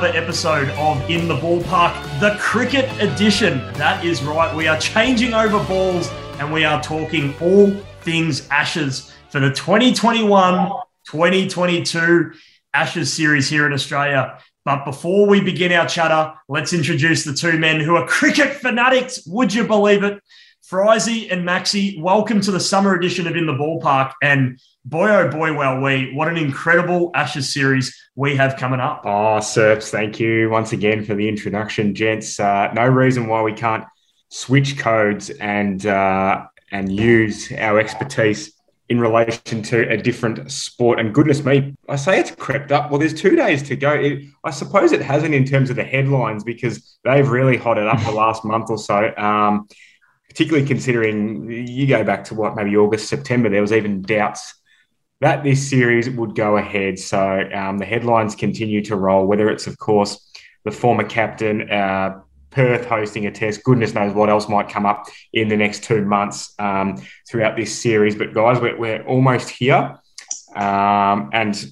another 0.00 0.16
episode 0.16 0.70
of 0.78 1.10
In 1.10 1.28
the 1.28 1.36
Ballpark, 1.36 2.20
the 2.20 2.34
cricket 2.40 2.90
edition. 3.02 3.58
That 3.74 4.02
is 4.02 4.22
right. 4.22 4.54
We 4.56 4.66
are 4.66 4.78
changing 4.78 5.34
over 5.34 5.62
balls 5.64 6.08
and 6.38 6.50
we 6.50 6.64
are 6.64 6.82
talking 6.82 7.34
all 7.38 7.70
things 8.00 8.48
Ashes 8.48 9.14
for 9.28 9.40
the 9.40 9.50
2021 9.50 10.70
2022 11.04 12.32
Ashes 12.72 13.12
series 13.12 13.50
here 13.50 13.66
in 13.66 13.74
Australia. 13.74 14.38
But 14.64 14.86
before 14.86 15.26
we 15.26 15.42
begin 15.42 15.70
our 15.72 15.86
chatter, 15.86 16.32
let's 16.48 16.72
introduce 16.72 17.24
the 17.24 17.34
two 17.34 17.58
men 17.58 17.78
who 17.78 17.94
are 17.96 18.06
cricket 18.06 18.54
fanatics. 18.54 19.26
Would 19.26 19.52
you 19.52 19.66
believe 19.66 20.02
it? 20.02 20.22
Frizy 20.70 21.28
and 21.32 21.44
Maxi, 21.44 22.00
welcome 22.00 22.40
to 22.42 22.52
the 22.52 22.60
summer 22.60 22.94
edition 22.94 23.26
of 23.26 23.34
In 23.34 23.44
the 23.44 23.52
Ballpark. 23.52 24.12
And 24.22 24.60
boy, 24.84 25.08
oh 25.08 25.28
boy, 25.28 25.52
well, 25.52 25.80
we, 25.80 26.12
what 26.14 26.28
an 26.28 26.36
incredible 26.36 27.10
Ashes 27.12 27.52
series 27.52 27.92
we 28.14 28.36
have 28.36 28.56
coming 28.56 28.78
up. 28.78 29.02
Oh, 29.04 29.38
Serps, 29.40 29.90
thank 29.90 30.20
you 30.20 30.48
once 30.48 30.72
again 30.72 31.04
for 31.04 31.16
the 31.16 31.28
introduction, 31.28 31.92
gents. 31.92 32.38
Uh, 32.38 32.72
no 32.72 32.86
reason 32.86 33.26
why 33.26 33.42
we 33.42 33.52
can't 33.52 33.84
switch 34.28 34.78
codes 34.78 35.30
and 35.30 35.86
uh, 35.86 36.46
and 36.70 36.92
use 36.92 37.50
our 37.50 37.80
expertise 37.80 38.52
in 38.88 39.00
relation 39.00 39.62
to 39.64 39.90
a 39.90 39.96
different 39.96 40.52
sport. 40.52 41.00
And 41.00 41.12
goodness 41.12 41.44
me, 41.44 41.74
I 41.88 41.96
say 41.96 42.20
it's 42.20 42.30
crept 42.30 42.70
up. 42.70 42.92
Well, 42.92 43.00
there's 43.00 43.14
two 43.14 43.34
days 43.34 43.64
to 43.64 43.74
go. 43.74 43.90
It, 43.90 44.22
I 44.44 44.52
suppose 44.52 44.92
it 44.92 45.02
hasn't 45.02 45.34
in 45.34 45.44
terms 45.44 45.70
of 45.70 45.74
the 45.74 45.84
headlines 45.84 46.44
because 46.44 46.96
they've 47.02 47.28
really 47.28 47.56
hotted 47.56 47.88
up 47.88 48.00
the 48.04 48.12
last 48.12 48.44
month 48.44 48.70
or 48.70 48.78
so. 48.78 49.12
Um, 49.16 49.66
particularly 50.30 50.66
considering 50.66 51.50
you 51.50 51.86
go 51.88 52.04
back 52.04 52.22
to 52.24 52.34
what 52.34 52.54
maybe 52.54 52.76
August, 52.76 53.08
September, 53.08 53.48
there 53.50 53.60
was 53.60 53.72
even 53.72 54.00
doubts 54.00 54.54
that 55.20 55.42
this 55.42 55.68
series 55.68 56.08
would 56.08 56.34
go 56.34 56.56
ahead. 56.56 56.98
So 56.98 57.20
um, 57.52 57.78
the 57.78 57.84
headlines 57.84 58.36
continue 58.36 58.82
to 58.84 58.96
roll, 58.96 59.26
whether 59.26 59.50
it's, 59.50 59.66
of 59.66 59.76
course, 59.76 60.30
the 60.64 60.70
former 60.70 61.04
captain, 61.04 61.68
uh, 61.68 62.20
Perth 62.50 62.86
hosting 62.86 63.26
a 63.26 63.32
test. 63.32 63.64
Goodness 63.64 63.92
knows 63.92 64.14
what 64.14 64.30
else 64.30 64.48
might 64.48 64.68
come 64.68 64.86
up 64.86 65.08
in 65.32 65.48
the 65.48 65.56
next 65.56 65.82
two 65.82 66.04
months 66.04 66.54
um, 66.58 66.96
throughout 67.28 67.56
this 67.56 67.80
series. 67.82 68.14
But 68.14 68.32
guys, 68.32 68.60
we're, 68.60 68.78
we're 68.78 69.02
almost 69.02 69.50
here. 69.50 69.98
Um, 70.54 71.30
and 71.32 71.66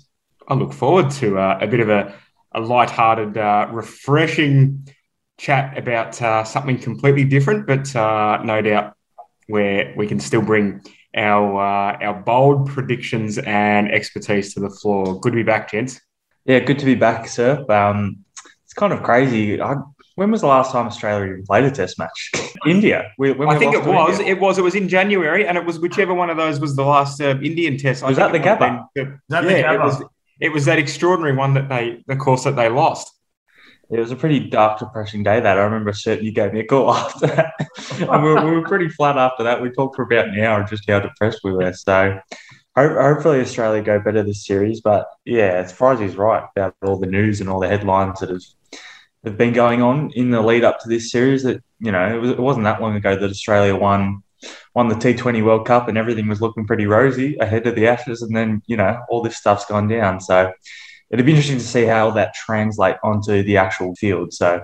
I 0.48 0.54
look 0.54 0.72
forward 0.72 1.10
to 1.12 1.38
uh, 1.38 1.58
a 1.60 1.66
bit 1.68 1.80
of 1.80 1.88
a, 1.88 2.14
a 2.52 2.60
light-hearted, 2.60 3.38
uh, 3.38 3.68
refreshing 3.70 4.88
chat 5.38 5.78
about 5.78 6.20
uh, 6.20 6.44
something 6.44 6.78
completely 6.78 7.24
different, 7.24 7.66
but 7.66 7.94
uh, 7.96 8.42
no 8.44 8.60
doubt 8.60 8.94
where 9.46 9.94
we 9.96 10.06
can 10.06 10.20
still 10.20 10.42
bring 10.42 10.82
our 11.16 11.58
uh, 11.58 12.04
our 12.04 12.14
bold 12.22 12.68
predictions 12.68 13.38
and 13.38 13.90
expertise 13.90 14.52
to 14.54 14.60
the 14.60 14.70
floor. 14.70 15.18
Good 15.20 15.32
to 15.32 15.36
be 15.36 15.42
back, 15.42 15.70
gents. 15.70 16.00
Yeah, 16.44 16.60
good 16.60 16.78
to 16.80 16.84
be 16.84 16.94
back, 16.94 17.28
sir. 17.28 17.64
Um, 17.68 18.24
it's 18.64 18.74
kind 18.74 18.92
of 18.92 19.02
crazy. 19.02 19.60
I, 19.60 19.76
when 20.16 20.30
was 20.32 20.40
the 20.40 20.48
last 20.48 20.72
time 20.72 20.86
Australia 20.86 21.36
played 21.46 21.64
a 21.64 21.70
Test 21.70 21.98
match? 21.98 22.32
India. 22.66 23.12
We, 23.18 23.30
I 23.46 23.56
think 23.58 23.74
it 23.74 23.84
was. 23.84 24.18
India. 24.18 24.34
It 24.34 24.40
was. 24.40 24.58
It 24.58 24.62
was 24.62 24.74
in 24.74 24.88
January, 24.88 25.46
and 25.46 25.56
it 25.56 25.64
was 25.64 25.78
whichever 25.78 26.12
one 26.12 26.28
of 26.28 26.36
those 26.36 26.58
was 26.60 26.74
the 26.74 26.84
last 26.84 27.20
uh, 27.20 27.38
Indian 27.40 27.78
Test. 27.78 28.02
Was 28.02 28.16
that 28.16 28.32
the 28.32 28.40
Gabba? 28.40 28.88
Been, 28.94 29.20
yeah, 29.30 29.72
it 29.72 29.80
was. 29.80 30.02
It 30.40 30.52
was 30.52 30.66
that 30.66 30.78
extraordinary 30.78 31.34
one 31.34 31.54
that 31.54 31.68
they, 31.68 32.04
the 32.06 32.16
course 32.16 32.44
that 32.44 32.54
they 32.54 32.68
lost. 32.68 33.17
It 33.90 33.98
was 33.98 34.10
a 34.10 34.16
pretty 34.16 34.40
dark, 34.40 34.78
depressing 34.80 35.22
day. 35.22 35.40
That 35.40 35.58
I 35.58 35.62
remember. 35.62 35.92
Certain 35.92 36.24
you 36.24 36.32
gave 36.32 36.52
me 36.52 36.60
a 36.60 36.66
call 36.66 36.92
after 36.94 37.26
that, 37.28 37.54
and 38.00 38.22
we 38.22 38.34
were, 38.34 38.44
we 38.44 38.50
were, 38.52 38.62
pretty 38.62 38.88
flat 38.88 39.16
after 39.16 39.44
that. 39.44 39.62
We 39.62 39.70
talked 39.70 39.96
for 39.96 40.02
about 40.02 40.28
an 40.28 40.38
hour 40.40 40.62
just 40.64 40.88
how 40.88 41.00
depressed 41.00 41.40
we 41.42 41.52
were. 41.52 41.72
So, 41.72 42.20
hopefully, 42.76 43.40
Australia 43.40 43.82
go 43.82 43.98
better 43.98 44.22
this 44.22 44.46
series. 44.46 44.82
But 44.82 45.06
yeah, 45.24 45.52
as 45.52 45.72
far 45.72 45.94
as 45.94 46.00
he's 46.00 46.16
right 46.16 46.44
about 46.54 46.74
all 46.82 46.98
the 46.98 47.06
news 47.06 47.40
and 47.40 47.48
all 47.48 47.60
the 47.60 47.68
headlines 47.68 48.20
that 48.20 48.28
have 48.28 48.42
have 49.24 49.36
been 49.36 49.52
going 49.52 49.82
on 49.82 50.10
in 50.14 50.30
the 50.30 50.40
lead 50.40 50.64
up 50.64 50.80
to 50.80 50.88
this 50.88 51.10
series. 51.10 51.42
That 51.42 51.62
you 51.80 51.92
know, 51.92 52.14
it, 52.14 52.20
was, 52.20 52.30
it 52.30 52.38
wasn't 52.38 52.64
that 52.64 52.80
long 52.80 52.94
ago 52.94 53.16
that 53.16 53.30
Australia 53.30 53.74
won 53.74 54.22
won 54.74 54.88
the 54.88 54.94
T20 54.94 55.44
World 55.44 55.66
Cup 55.66 55.88
and 55.88 55.98
everything 55.98 56.28
was 56.28 56.40
looking 56.40 56.66
pretty 56.66 56.86
rosy 56.86 57.36
ahead 57.38 57.66
of 57.66 57.74
the 57.74 57.86
Ashes, 57.86 58.22
and 58.22 58.36
then 58.36 58.62
you 58.66 58.76
know 58.76 59.00
all 59.08 59.22
this 59.22 59.36
stuff's 59.36 59.64
gone 59.64 59.88
down. 59.88 60.20
So 60.20 60.52
it'd 61.10 61.26
be 61.26 61.32
interesting 61.32 61.58
to 61.58 61.64
see 61.64 61.84
how 61.84 62.10
that 62.12 62.34
translate 62.34 62.96
onto 63.02 63.42
the 63.42 63.56
actual 63.56 63.94
field. 63.94 64.32
So, 64.32 64.62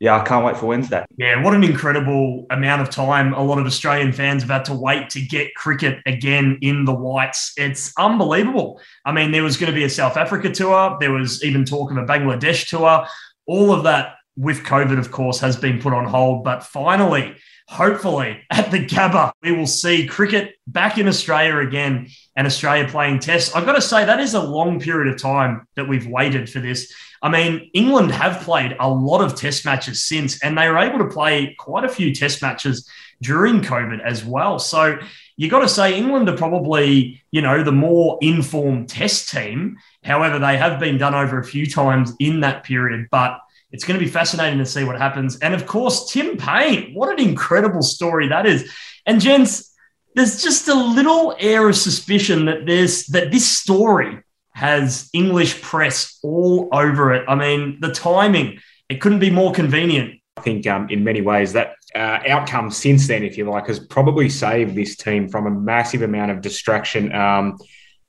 yeah, 0.00 0.20
I 0.20 0.24
can't 0.24 0.44
wait 0.44 0.56
for 0.56 0.66
Wednesday. 0.66 1.04
Yeah, 1.16 1.42
what 1.42 1.54
an 1.54 1.62
incredible 1.62 2.46
amount 2.50 2.82
of 2.82 2.90
time 2.90 3.32
a 3.32 3.42
lot 3.42 3.58
of 3.58 3.66
Australian 3.66 4.12
fans 4.12 4.42
have 4.42 4.50
had 4.50 4.64
to 4.66 4.74
wait 4.74 5.08
to 5.10 5.20
get 5.20 5.54
cricket 5.54 6.00
again 6.04 6.58
in 6.62 6.84
the 6.84 6.94
whites. 6.94 7.52
It's 7.56 7.92
unbelievable. 7.96 8.80
I 9.04 9.12
mean, 9.12 9.30
there 9.30 9.42
was 9.42 9.56
going 9.56 9.72
to 9.72 9.76
be 9.76 9.84
a 9.84 9.90
South 9.90 10.16
Africa 10.16 10.50
tour, 10.50 10.96
there 11.00 11.12
was 11.12 11.44
even 11.44 11.64
talk 11.64 11.90
of 11.90 11.96
a 11.96 12.04
Bangladesh 12.04 12.68
tour. 12.68 13.06
All 13.46 13.72
of 13.72 13.84
that 13.84 14.16
with 14.36 14.64
COVID, 14.64 14.98
of 14.98 15.10
course, 15.10 15.38
has 15.40 15.56
been 15.56 15.80
put 15.80 15.92
on 15.92 16.04
hold. 16.06 16.44
But 16.44 16.64
finally, 16.64 17.36
hopefully 17.66 18.42
at 18.50 18.70
the 18.70 18.84
Gabba, 18.84 19.32
we 19.42 19.52
will 19.52 19.66
see 19.66 20.06
cricket 20.06 20.54
back 20.66 20.98
in 20.98 21.08
Australia 21.08 21.66
again 21.66 22.08
and 22.36 22.46
Australia 22.46 22.88
playing 22.88 23.20
tests. 23.20 23.54
I've 23.54 23.66
got 23.66 23.72
to 23.72 23.80
say, 23.80 24.04
that 24.04 24.20
is 24.20 24.34
a 24.34 24.42
long 24.42 24.80
period 24.80 25.12
of 25.12 25.20
time 25.20 25.66
that 25.76 25.88
we've 25.88 26.06
waited 26.06 26.50
for 26.50 26.60
this. 26.60 26.92
I 27.22 27.30
mean, 27.30 27.70
England 27.72 28.10
have 28.10 28.42
played 28.42 28.76
a 28.78 28.88
lot 28.88 29.22
of 29.22 29.34
test 29.34 29.64
matches 29.64 30.02
since, 30.02 30.42
and 30.42 30.58
they 30.58 30.68
were 30.68 30.78
able 30.78 30.98
to 30.98 31.08
play 31.08 31.54
quite 31.58 31.84
a 31.84 31.88
few 31.88 32.14
test 32.14 32.42
matches 32.42 32.88
during 33.22 33.62
COVID 33.62 34.04
as 34.04 34.24
well. 34.24 34.58
So 34.58 34.98
you 35.36 35.48
got 35.48 35.60
to 35.60 35.68
say, 35.68 35.96
England 35.96 36.28
are 36.28 36.36
probably, 36.36 37.22
you 37.30 37.40
know, 37.40 37.64
the 37.64 37.72
more 37.72 38.18
informed 38.20 38.90
test 38.90 39.30
team. 39.30 39.78
However, 40.02 40.38
they 40.38 40.58
have 40.58 40.78
been 40.78 40.98
done 40.98 41.14
over 41.14 41.38
a 41.38 41.44
few 41.44 41.66
times 41.66 42.12
in 42.20 42.40
that 42.40 42.64
period. 42.64 43.08
But 43.10 43.38
it's 43.74 43.82
going 43.82 43.98
to 43.98 44.04
be 44.04 44.10
fascinating 44.10 44.60
to 44.60 44.64
see 44.64 44.84
what 44.84 44.96
happens. 44.96 45.36
And 45.40 45.52
of 45.52 45.66
course, 45.66 46.12
Tim 46.12 46.36
Paine, 46.36 46.94
what 46.94 47.10
an 47.10 47.18
incredible 47.18 47.82
story 47.82 48.28
that 48.28 48.46
is. 48.46 48.72
And 49.04 49.20
gents, 49.20 49.74
there's 50.14 50.40
just 50.40 50.68
a 50.68 50.74
little 50.74 51.34
air 51.40 51.68
of 51.68 51.74
suspicion 51.74 52.44
that 52.44 52.66
there's 52.66 53.06
that 53.06 53.32
this 53.32 53.44
story 53.44 54.20
has 54.52 55.10
English 55.12 55.60
press 55.60 56.20
all 56.22 56.68
over 56.70 57.12
it. 57.14 57.24
I 57.26 57.34
mean, 57.34 57.78
the 57.80 57.90
timing, 57.90 58.60
it 58.88 59.00
couldn't 59.00 59.18
be 59.18 59.30
more 59.30 59.50
convenient. 59.52 60.20
I 60.36 60.42
think 60.42 60.64
um, 60.68 60.88
in 60.88 61.02
many 61.02 61.20
ways 61.20 61.52
that 61.54 61.74
uh, 61.96 62.20
outcome 62.28 62.70
since 62.70 63.08
then, 63.08 63.24
if 63.24 63.36
you 63.36 63.50
like, 63.50 63.66
has 63.66 63.80
probably 63.80 64.28
saved 64.28 64.76
this 64.76 64.94
team 64.94 65.28
from 65.28 65.48
a 65.48 65.50
massive 65.50 66.02
amount 66.02 66.30
of 66.30 66.42
distraction. 66.42 67.12
Um, 67.12 67.58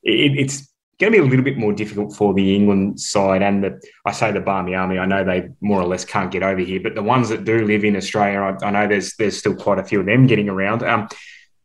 it, 0.03 0.37
it's 0.37 0.71
going 0.99 1.11
to 1.11 1.19
be 1.19 1.25
a 1.25 1.27
little 1.27 1.43
bit 1.43 1.57
more 1.57 1.73
difficult 1.73 2.15
for 2.15 2.33
the 2.33 2.55
England 2.55 2.99
side 2.99 3.41
and 3.41 3.63
the 3.63 3.81
I 4.05 4.11
say 4.11 4.31
the 4.31 4.39
Barmy 4.39 4.75
Army. 4.75 4.97
I 4.97 5.05
know 5.05 5.23
they 5.23 5.49
more 5.61 5.81
or 5.81 5.87
less 5.87 6.05
can't 6.05 6.31
get 6.31 6.43
over 6.43 6.61
here, 6.61 6.79
but 6.81 6.95
the 6.95 7.03
ones 7.03 7.29
that 7.29 7.43
do 7.43 7.65
live 7.65 7.83
in 7.83 7.95
Australia, 7.95 8.39
I, 8.39 8.65
I 8.65 8.71
know 8.71 8.87
there's 8.87 9.15
there's 9.15 9.37
still 9.37 9.55
quite 9.55 9.79
a 9.79 9.83
few 9.83 9.99
of 9.99 10.05
them 10.05 10.27
getting 10.27 10.49
around. 10.49 10.83
Um, 10.83 11.07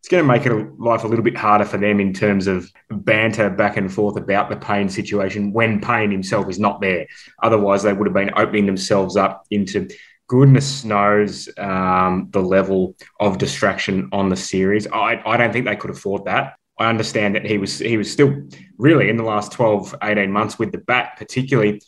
it's 0.00 0.08
going 0.08 0.22
to 0.22 0.26
make 0.26 0.46
it 0.46 0.80
life 0.80 1.04
a 1.04 1.06
little 1.06 1.24
bit 1.24 1.36
harder 1.36 1.66
for 1.66 1.76
them 1.76 2.00
in 2.00 2.14
terms 2.14 2.46
of 2.46 2.70
banter 2.90 3.50
back 3.50 3.76
and 3.76 3.92
forth 3.92 4.16
about 4.16 4.48
the 4.48 4.56
Paine 4.56 4.88
situation 4.88 5.52
when 5.52 5.78
Paine 5.78 6.10
himself 6.10 6.48
is 6.48 6.58
not 6.58 6.80
there. 6.80 7.06
Otherwise, 7.42 7.82
they 7.82 7.92
would 7.92 8.06
have 8.06 8.14
been 8.14 8.32
opening 8.34 8.64
themselves 8.64 9.18
up 9.18 9.44
into 9.50 9.88
goodness 10.26 10.84
knows 10.84 11.48
um, 11.58 12.28
the 12.30 12.40
level 12.40 12.94
of 13.18 13.36
distraction 13.36 14.08
on 14.12 14.28
the 14.28 14.36
series. 14.36 14.86
I, 14.86 15.20
I 15.26 15.36
don't 15.36 15.52
think 15.52 15.66
they 15.66 15.76
could 15.76 15.90
afford 15.90 16.24
that. 16.26 16.54
I 16.80 16.88
understand 16.88 17.34
that 17.34 17.44
he 17.44 17.58
was 17.58 17.78
he 17.78 17.98
was 17.98 18.10
still 18.10 18.34
really 18.78 19.10
in 19.10 19.16
the 19.18 19.22
last 19.22 19.52
12, 19.52 19.94
18 20.02 20.32
months 20.32 20.58
with 20.58 20.72
the 20.72 20.78
bat, 20.78 21.12
particularly 21.18 21.82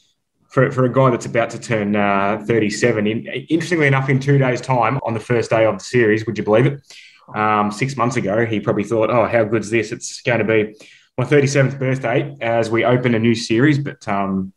for, 0.50 0.70
for 0.70 0.84
a 0.84 0.92
guy 0.92 1.08
that's 1.08 1.24
about 1.24 1.48
to 1.50 1.58
turn 1.58 1.96
uh, 1.96 2.44
37. 2.46 3.06
In, 3.06 3.26
interestingly 3.48 3.86
enough, 3.86 4.10
in 4.10 4.20
two 4.20 4.36
days' 4.36 4.60
time, 4.60 5.00
on 5.02 5.14
the 5.14 5.20
first 5.20 5.48
day 5.48 5.64
of 5.64 5.78
the 5.78 5.84
series, 5.84 6.26
would 6.26 6.36
you 6.36 6.44
believe 6.44 6.66
it? 6.66 6.80
Um, 7.34 7.72
six 7.72 7.96
months 7.96 8.16
ago, 8.16 8.44
he 8.44 8.60
probably 8.60 8.84
thought, 8.84 9.08
oh, 9.08 9.26
how 9.26 9.44
good's 9.44 9.70
this? 9.70 9.92
It's 9.92 10.20
going 10.20 10.40
to 10.40 10.44
be 10.44 10.74
my 11.16 11.24
37th 11.24 11.78
birthday 11.78 12.36
as 12.42 12.68
we 12.68 12.84
open 12.84 13.14
a 13.14 13.18
new 13.18 13.34
series, 13.34 13.78
but 13.78 14.06
um, 14.06 14.52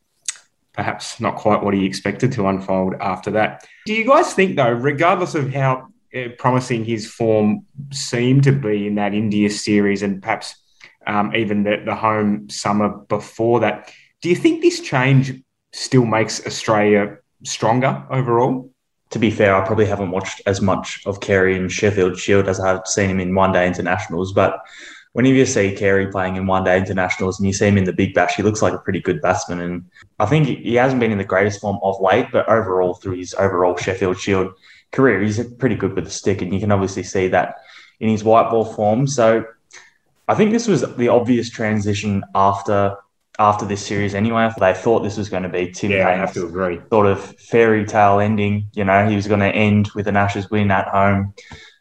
perhaps 0.73 1.21
not 1.21 1.37
quite 1.37 1.63
what 1.63 1.73
he 1.73 1.85
expected 1.85 2.33
to 2.33 2.47
unfold 2.49 2.95
after 2.99 3.31
that. 3.31 3.65
Do 3.85 3.93
you 3.93 4.05
guys 4.05 4.33
think, 4.33 4.57
though, 4.57 4.71
regardless 4.71 5.33
of 5.33 5.53
how 5.53 5.87
promising 6.37 6.85
his 6.85 7.11
form 7.11 7.65
seemed 7.91 8.43
to 8.43 8.51
be 8.51 8.87
in 8.87 8.95
that 8.95 9.13
India 9.13 9.49
series 9.49 10.01
and 10.01 10.21
perhaps 10.21 10.55
um, 11.07 11.35
even 11.35 11.63
the, 11.63 11.81
the 11.85 11.95
home 11.95 12.49
summer 12.49 12.89
before 12.89 13.59
that. 13.61 13.91
Do 14.21 14.29
you 14.29 14.35
think 14.35 14.61
this 14.61 14.79
change 14.79 15.33
still 15.73 16.05
makes 16.05 16.45
Australia 16.45 17.17
stronger 17.43 18.05
overall? 18.09 18.71
To 19.11 19.19
be 19.19 19.29
fair, 19.29 19.55
I 19.55 19.65
probably 19.65 19.85
haven't 19.85 20.11
watched 20.11 20.41
as 20.45 20.61
much 20.61 21.01
of 21.05 21.19
Carey 21.19 21.55
in 21.55 21.69
Sheffield 21.69 22.17
Shield 22.17 22.47
as 22.47 22.59
I've 22.59 22.87
seen 22.87 23.09
him 23.09 23.19
in 23.19 23.35
one 23.35 23.51
day 23.51 23.67
internationals, 23.67 24.33
but 24.33 24.61
whenever 25.13 25.35
you 25.35 25.45
see 25.45 25.75
Carey 25.75 26.11
playing 26.11 26.35
in 26.35 26.47
one 26.47 26.63
day 26.63 26.77
internationals 26.77 27.39
and 27.39 27.47
you 27.47 27.53
see 27.53 27.67
him 27.67 27.77
in 27.77 27.83
the 27.83 27.93
big 27.93 28.13
bash, 28.13 28.35
he 28.35 28.43
looks 28.43 28.61
like 28.61 28.73
a 28.73 28.79
pretty 28.79 28.99
good 28.99 29.21
batsman. 29.21 29.61
And 29.61 29.85
I 30.19 30.25
think 30.25 30.47
he 30.47 30.75
hasn't 30.75 30.99
been 30.99 31.11
in 31.11 31.17
the 31.17 31.23
greatest 31.23 31.61
form 31.61 31.79
of 31.83 32.01
late, 32.01 32.27
but 32.31 32.49
overall, 32.49 32.95
through 32.95 33.17
his 33.17 33.33
overall 33.35 33.77
Sheffield 33.77 34.19
Shield 34.19 34.53
career, 34.91 35.21
he's 35.21 35.43
pretty 35.55 35.75
good 35.75 35.93
with 35.93 36.05
the 36.05 36.11
stick, 36.11 36.41
and 36.41 36.53
you 36.53 36.59
can 36.59 36.71
obviously 36.71 37.03
see 37.03 37.27
that 37.29 37.55
in 37.99 38.09
his 38.09 38.23
white 38.23 38.49
ball 38.49 38.65
form. 38.65 39.07
So 39.07 39.45
I 40.27 40.35
think 40.35 40.51
this 40.51 40.67
was 40.67 40.81
the 40.95 41.09
obvious 41.09 41.49
transition 41.49 42.23
after 42.33 42.97
after 43.37 43.65
this 43.65 43.85
series 43.85 44.15
anyway. 44.15 44.49
They 44.57 44.73
thought 44.73 45.01
this 45.01 45.17
was 45.17 45.29
going 45.29 45.43
to 45.43 45.49
be 45.49 45.71
Tim 45.71 45.91
Yeah, 45.91 46.07
I 46.07 46.13
have 46.13 46.33
to 46.33 46.45
agree. 46.45 46.79
sort 46.89 47.05
of 47.05 47.21
fairy 47.21 47.85
tale 47.85 48.19
ending. 48.19 48.67
You 48.73 48.85
know, 48.85 49.07
he 49.07 49.15
was 49.15 49.27
going 49.27 49.41
to 49.41 49.47
end 49.47 49.89
with 49.95 50.07
an 50.07 50.15
Ashes 50.15 50.49
win 50.49 50.71
at 50.71 50.87
home. 50.87 51.33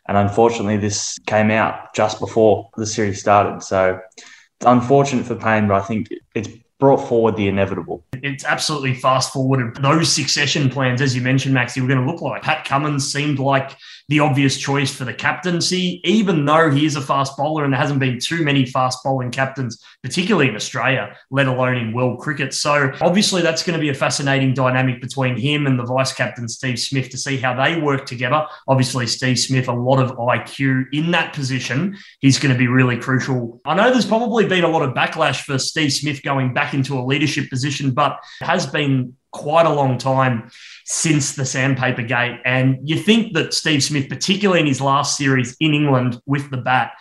And 0.07 0.17
unfortunately, 0.17 0.77
this 0.77 1.19
came 1.27 1.51
out 1.51 1.95
just 1.95 2.21
before 2.21 2.69
the 2.77 2.87
series 2.87 3.21
started. 3.21 3.63
So 3.63 4.01
it's 4.17 4.67
unfortunate 4.67 5.27
for 5.27 5.37
Paine, 5.37 5.69
but 5.69 5.81
I 5.81 5.85
think 5.85 6.09
it's 6.35 6.49
brought 6.85 7.09
forward 7.09 7.35
the 7.35 7.49
inevitable. 7.49 8.05
It's 8.13 8.45
absolutely 8.45 8.93
fast 8.93 9.33
forwarded 9.33 9.77
those 9.77 10.13
succession 10.13 10.69
plans, 10.69 11.01
as 11.01 11.17
you 11.17 11.23
mentioned, 11.23 11.57
Maxi, 11.57 11.81
were 11.81 11.89
going 11.89 12.05
to 12.05 12.13
look 12.13 12.21
like. 12.21 12.43
Pat 12.43 12.67
Cummins 12.67 13.11
seemed 13.11 13.39
like 13.39 13.75
the 14.09 14.21
obvious 14.21 14.59
choice 14.59 14.95
for 14.95 15.07
the 15.07 15.15
captaincy, 15.15 16.01
even 16.05 16.45
though 16.45 16.71
he 16.71 16.85
is 16.85 16.95
a 16.95 17.01
fast 17.01 17.37
bowler 17.39 17.65
and 17.65 17.73
there 17.73 17.81
hasn't 17.81 17.99
been 17.99 18.19
too 18.19 18.45
many 18.45 18.67
fast 18.67 19.03
bowling 19.03 19.31
captains, 19.31 19.83
particularly 20.03 20.49
in 20.49 20.55
Australia, 20.55 21.17
let 21.31 21.47
alone 21.47 21.77
in 21.77 21.95
world 21.95 22.21
cricket. 22.21 22.53
So 22.53 22.93
obviously 23.01 23.41
that's 23.41 23.63
going 23.63 23.79
to 23.79 23.81
be 23.81 23.89
a 23.89 23.95
fascinating 23.95 24.53
dynamic 24.53 25.01
between 25.01 25.39
him 25.39 25.67
and 25.67 25.79
the 25.79 25.85
vice 25.85 26.13
captain, 26.13 26.49
Steve 26.49 26.79
Smith, 26.79 27.09
to 27.11 27.19
see 27.19 27.39
how 27.39 27.55
they 27.55 27.81
work 27.81 28.05
together. 28.05 28.47
Obviously, 28.69 29.07
Steve 29.07 29.39
Smith, 29.39 29.69
a 29.69 29.73
lot 29.73 30.01
of 30.01 30.17
IQ 30.19 30.93
in 30.93 31.11
that 31.13 31.33
position. 31.33 31.97
He's 32.21 32.39
going 32.39 32.53
to 32.53 32.59
be 32.59 32.69
really 32.69 32.99
crucial. 32.99 33.63
I 33.65 33.75
know 33.75 33.91
there's 33.91 34.05
probably 34.05 34.47
been 34.47 34.65
a 34.65 34.69
lot 34.69 34.83
of 34.83 34.95
backlash 34.95 35.45
for 35.45 35.59
Steve 35.59 35.95
Smith 35.95 36.23
going 36.23 36.53
back 36.53 36.74
into 36.75 36.99
a 36.99 37.03
leadership 37.03 37.49
position, 37.49 37.93
but 37.93 38.19
it 38.41 38.45
has 38.45 38.67
been 38.67 39.17
quite 39.33 39.67
a 39.67 39.73
long 39.73 39.99
time 39.99 40.51
since 40.85 41.35
the 41.35 41.45
sandpaper 41.45 42.03
gate. 42.03 42.41
And 42.45 42.79
you 42.89 42.99
think 42.99 43.35
that 43.35 43.55
Steve 43.55 43.83
Smith, 43.83 44.09
particularly 44.09 44.61
in 44.61 44.67
his 44.67 44.81
last 44.81 45.17
series 45.17 45.57
in 45.61 45.75
England 45.75 46.21
with 46.27 46.51
the 46.51 46.59
bat, 46.59 46.93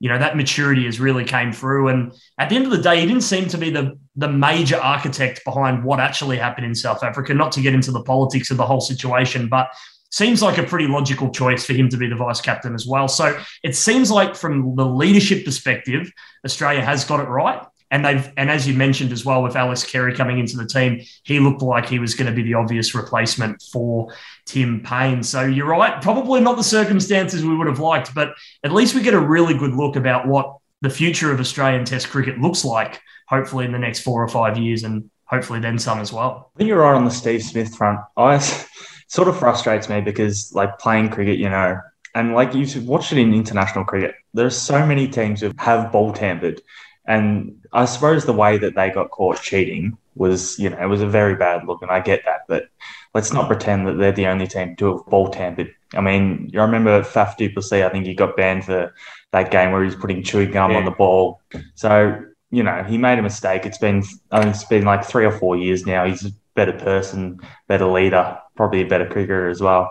you 0.00 0.08
know, 0.08 0.18
that 0.18 0.36
maturity 0.36 0.84
has 0.86 0.98
really 0.98 1.24
came 1.24 1.52
through. 1.52 1.88
And 1.88 2.12
at 2.36 2.48
the 2.48 2.56
end 2.56 2.64
of 2.64 2.72
the 2.72 2.78
day, 2.78 3.00
he 3.00 3.06
didn't 3.06 3.22
seem 3.22 3.46
to 3.48 3.58
be 3.58 3.70
the, 3.70 3.96
the 4.16 4.28
major 4.28 4.76
architect 4.76 5.44
behind 5.44 5.84
what 5.84 6.00
actually 6.00 6.38
happened 6.38 6.66
in 6.66 6.74
South 6.74 7.04
Africa, 7.04 7.34
not 7.34 7.52
to 7.52 7.60
get 7.60 7.72
into 7.72 7.92
the 7.92 8.02
politics 8.02 8.50
of 8.50 8.56
the 8.56 8.66
whole 8.66 8.80
situation, 8.80 9.48
but 9.48 9.68
seems 10.10 10.42
like 10.42 10.58
a 10.58 10.62
pretty 10.62 10.88
logical 10.88 11.30
choice 11.30 11.64
for 11.64 11.72
him 11.72 11.88
to 11.88 11.96
be 11.96 12.08
the 12.08 12.16
vice 12.16 12.40
captain 12.40 12.74
as 12.74 12.86
well. 12.86 13.06
So 13.06 13.38
it 13.62 13.76
seems 13.76 14.10
like 14.10 14.34
from 14.34 14.74
the 14.76 14.84
leadership 14.84 15.44
perspective, 15.44 16.10
Australia 16.44 16.84
has 16.84 17.04
got 17.04 17.20
it 17.20 17.28
right. 17.28 17.64
And 17.92 18.02
they've, 18.04 18.32
and 18.38 18.50
as 18.50 18.66
you 18.66 18.72
mentioned 18.72 19.12
as 19.12 19.22
well, 19.22 19.42
with 19.42 19.54
Alex 19.54 19.84
Carey 19.84 20.14
coming 20.14 20.38
into 20.38 20.56
the 20.56 20.66
team, 20.66 21.02
he 21.24 21.38
looked 21.40 21.60
like 21.60 21.86
he 21.86 21.98
was 21.98 22.14
going 22.14 22.26
to 22.26 22.34
be 22.34 22.42
the 22.42 22.54
obvious 22.54 22.94
replacement 22.94 23.60
for 23.70 24.12
Tim 24.46 24.82
Paine. 24.82 25.22
So 25.22 25.42
you're 25.42 25.68
right, 25.68 26.00
probably 26.00 26.40
not 26.40 26.56
the 26.56 26.64
circumstances 26.64 27.44
we 27.44 27.54
would 27.54 27.66
have 27.66 27.80
liked, 27.80 28.14
but 28.14 28.34
at 28.64 28.72
least 28.72 28.94
we 28.94 29.02
get 29.02 29.12
a 29.12 29.20
really 29.20 29.52
good 29.52 29.74
look 29.74 29.96
about 29.96 30.26
what 30.26 30.56
the 30.80 30.88
future 30.88 31.30
of 31.30 31.38
Australian 31.38 31.84
Test 31.84 32.08
cricket 32.08 32.40
looks 32.40 32.64
like, 32.64 32.98
hopefully 33.28 33.66
in 33.66 33.72
the 33.72 33.78
next 33.78 34.00
four 34.00 34.22
or 34.22 34.28
five 34.28 34.56
years, 34.56 34.84
and 34.84 35.10
hopefully 35.26 35.60
then 35.60 35.78
some 35.78 36.00
as 36.00 36.14
well. 36.14 36.50
I 36.56 36.58
think 36.58 36.68
you're 36.68 36.80
right 36.80 36.96
on 36.96 37.04
the 37.04 37.10
Steve 37.10 37.42
Smith 37.42 37.76
front. 37.76 38.00
I 38.16 38.38
sort 39.06 39.28
of 39.28 39.38
frustrates 39.38 39.90
me 39.90 40.00
because 40.00 40.50
like 40.54 40.78
playing 40.78 41.10
cricket, 41.10 41.38
you 41.38 41.50
know, 41.50 41.78
and 42.14 42.34
like 42.34 42.54
you've 42.54 42.86
watched 42.86 43.12
it 43.12 43.18
in 43.18 43.34
international 43.34 43.84
cricket, 43.84 44.14
there 44.32 44.46
are 44.46 44.50
so 44.50 44.86
many 44.86 45.08
teams 45.08 45.42
who 45.42 45.52
have 45.58 45.92
ball 45.92 46.14
tampered 46.14 46.62
and 47.06 47.60
I 47.72 47.84
suppose 47.86 48.24
the 48.24 48.32
way 48.32 48.58
that 48.58 48.74
they 48.74 48.90
got 48.90 49.10
caught 49.10 49.42
cheating 49.42 49.96
was, 50.14 50.58
you 50.58 50.70
know, 50.70 50.78
it 50.78 50.86
was 50.86 51.00
a 51.00 51.08
very 51.08 51.34
bad 51.34 51.66
look, 51.66 51.82
and 51.82 51.90
I 51.90 52.00
get 52.00 52.24
that. 52.24 52.42
But 52.48 52.68
let's 53.14 53.32
not 53.32 53.48
pretend 53.48 53.86
that 53.86 53.94
they're 53.94 54.12
the 54.12 54.26
only 54.26 54.46
team 54.46 54.76
to 54.76 54.96
have 54.96 55.06
ball 55.06 55.30
tampered. 55.30 55.74
I 55.94 56.00
mean, 56.00 56.50
I 56.54 56.58
remember 56.58 57.02
Faf 57.02 57.36
du 57.36 57.50
Plessis, 57.50 57.84
I 57.84 57.88
think 57.88 58.06
he 58.06 58.14
got 58.14 58.36
banned 58.36 58.64
for 58.64 58.94
that 59.32 59.50
game 59.50 59.72
where 59.72 59.82
he 59.82 59.86
was 59.86 59.96
putting 59.96 60.22
chewing 60.22 60.52
gum 60.52 60.70
yeah. 60.70 60.78
on 60.78 60.84
the 60.84 60.90
ball. 60.90 61.40
So, 61.74 62.22
you 62.50 62.62
know, 62.62 62.84
he 62.84 62.98
made 62.98 63.18
a 63.18 63.22
mistake. 63.22 63.66
It's 63.66 63.78
been, 63.78 64.04
I 64.30 64.40
mean, 64.40 64.48
it's 64.48 64.64
been 64.64 64.84
like 64.84 65.04
three 65.04 65.24
or 65.24 65.32
four 65.32 65.56
years 65.56 65.86
now. 65.86 66.06
He's 66.06 66.24
a 66.24 66.30
better 66.54 66.72
person, 66.72 67.40
better 67.66 67.86
leader, 67.86 68.38
probably 68.56 68.82
a 68.82 68.86
better 68.86 69.06
cricketer 69.06 69.48
as 69.48 69.60
well 69.60 69.90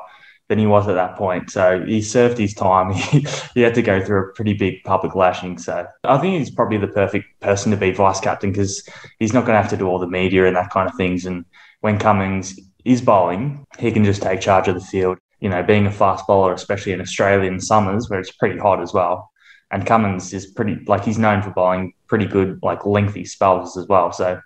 than 0.51 0.59
he 0.59 0.68
was 0.68 0.86
at 0.89 0.95
that 0.95 1.15
point. 1.15 1.50
So 1.50 1.81
he 1.86 2.01
served 2.01 2.38
his 2.38 2.53
time. 2.53 2.92
He, 3.12 3.25
he 3.53 3.62
had 3.62 3.74
to 3.75 3.81
go 3.81 4.03
through 4.03 4.19
a 4.19 4.33
pretty 4.33 4.53
big 4.53 4.83
public 4.83 5.15
lashing. 5.15 5.57
So 5.57 5.88
I 6.03 6.18
think 6.18 6.39
he's 6.39 6.51
probably 6.51 6.77
the 6.77 6.89
perfect 6.89 7.39
person 7.39 7.71
to 7.71 7.77
be 7.77 7.92
vice 7.92 8.19
captain 8.19 8.51
because 8.51 8.86
he's 9.18 9.31
not 9.31 9.45
going 9.45 9.56
to 9.56 9.62
have 9.62 9.69
to 9.69 9.77
do 9.77 9.88
all 9.88 9.98
the 9.98 10.07
media 10.07 10.48
and 10.48 10.56
that 10.57 10.69
kind 10.69 10.89
of 10.89 10.95
things. 10.95 11.25
And 11.25 11.45
when 11.80 11.98
Cummins 11.98 12.59
is 12.83 13.01
bowling, 13.01 13.65
he 13.80 13.94
can 13.94 14.03
just 14.03 14.21
take 14.21 14.42
charge 14.42 14.68
of 14.68 14.75
the 14.75 14.81
field. 14.81 15.19
You 15.39 15.48
know, 15.48 15.63
being 15.63 15.88
a 15.88 15.92
fast 15.92 16.27
bowler, 16.27 16.53
especially 16.53 16.92
in 16.92 17.00
Australian 17.00 17.62
summers 17.62 18.09
where 18.09 18.19
it's 18.19 18.31
pretty 18.31 18.59
hot 18.59 18.81
as 18.81 18.94
well. 18.94 19.31
And 19.71 19.86
Cummins 19.86 20.33
is 20.33 20.48
pretty, 20.48 20.83
like, 20.86 21.06
he's 21.06 21.18
known 21.18 21.42
for 21.42 21.51
bowling 21.51 21.94
pretty 22.07 22.25
good, 22.25 22.59
like, 22.62 22.86
lengthy 22.86 23.24
spells 23.24 23.77
as 23.77 23.88
well. 23.88 24.12
So 24.12 24.42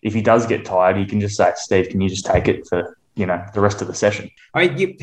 if 0.00 0.14
he 0.14 0.22
does 0.22 0.46
get 0.46 0.64
tired, 0.64 0.96
he 0.96 1.04
can 1.04 1.20
just 1.20 1.36
say, 1.36 1.52
Steve, 1.56 1.90
can 1.90 2.00
you 2.00 2.08
just 2.08 2.24
take 2.24 2.48
it 2.48 2.66
for, 2.66 2.96
you 3.14 3.26
know, 3.26 3.44
the 3.52 3.60
rest 3.60 3.82
of 3.82 3.88
the 3.88 3.94
session? 3.94 4.30
I 4.54 4.66
mean, 4.66 4.78
you, 4.78 4.96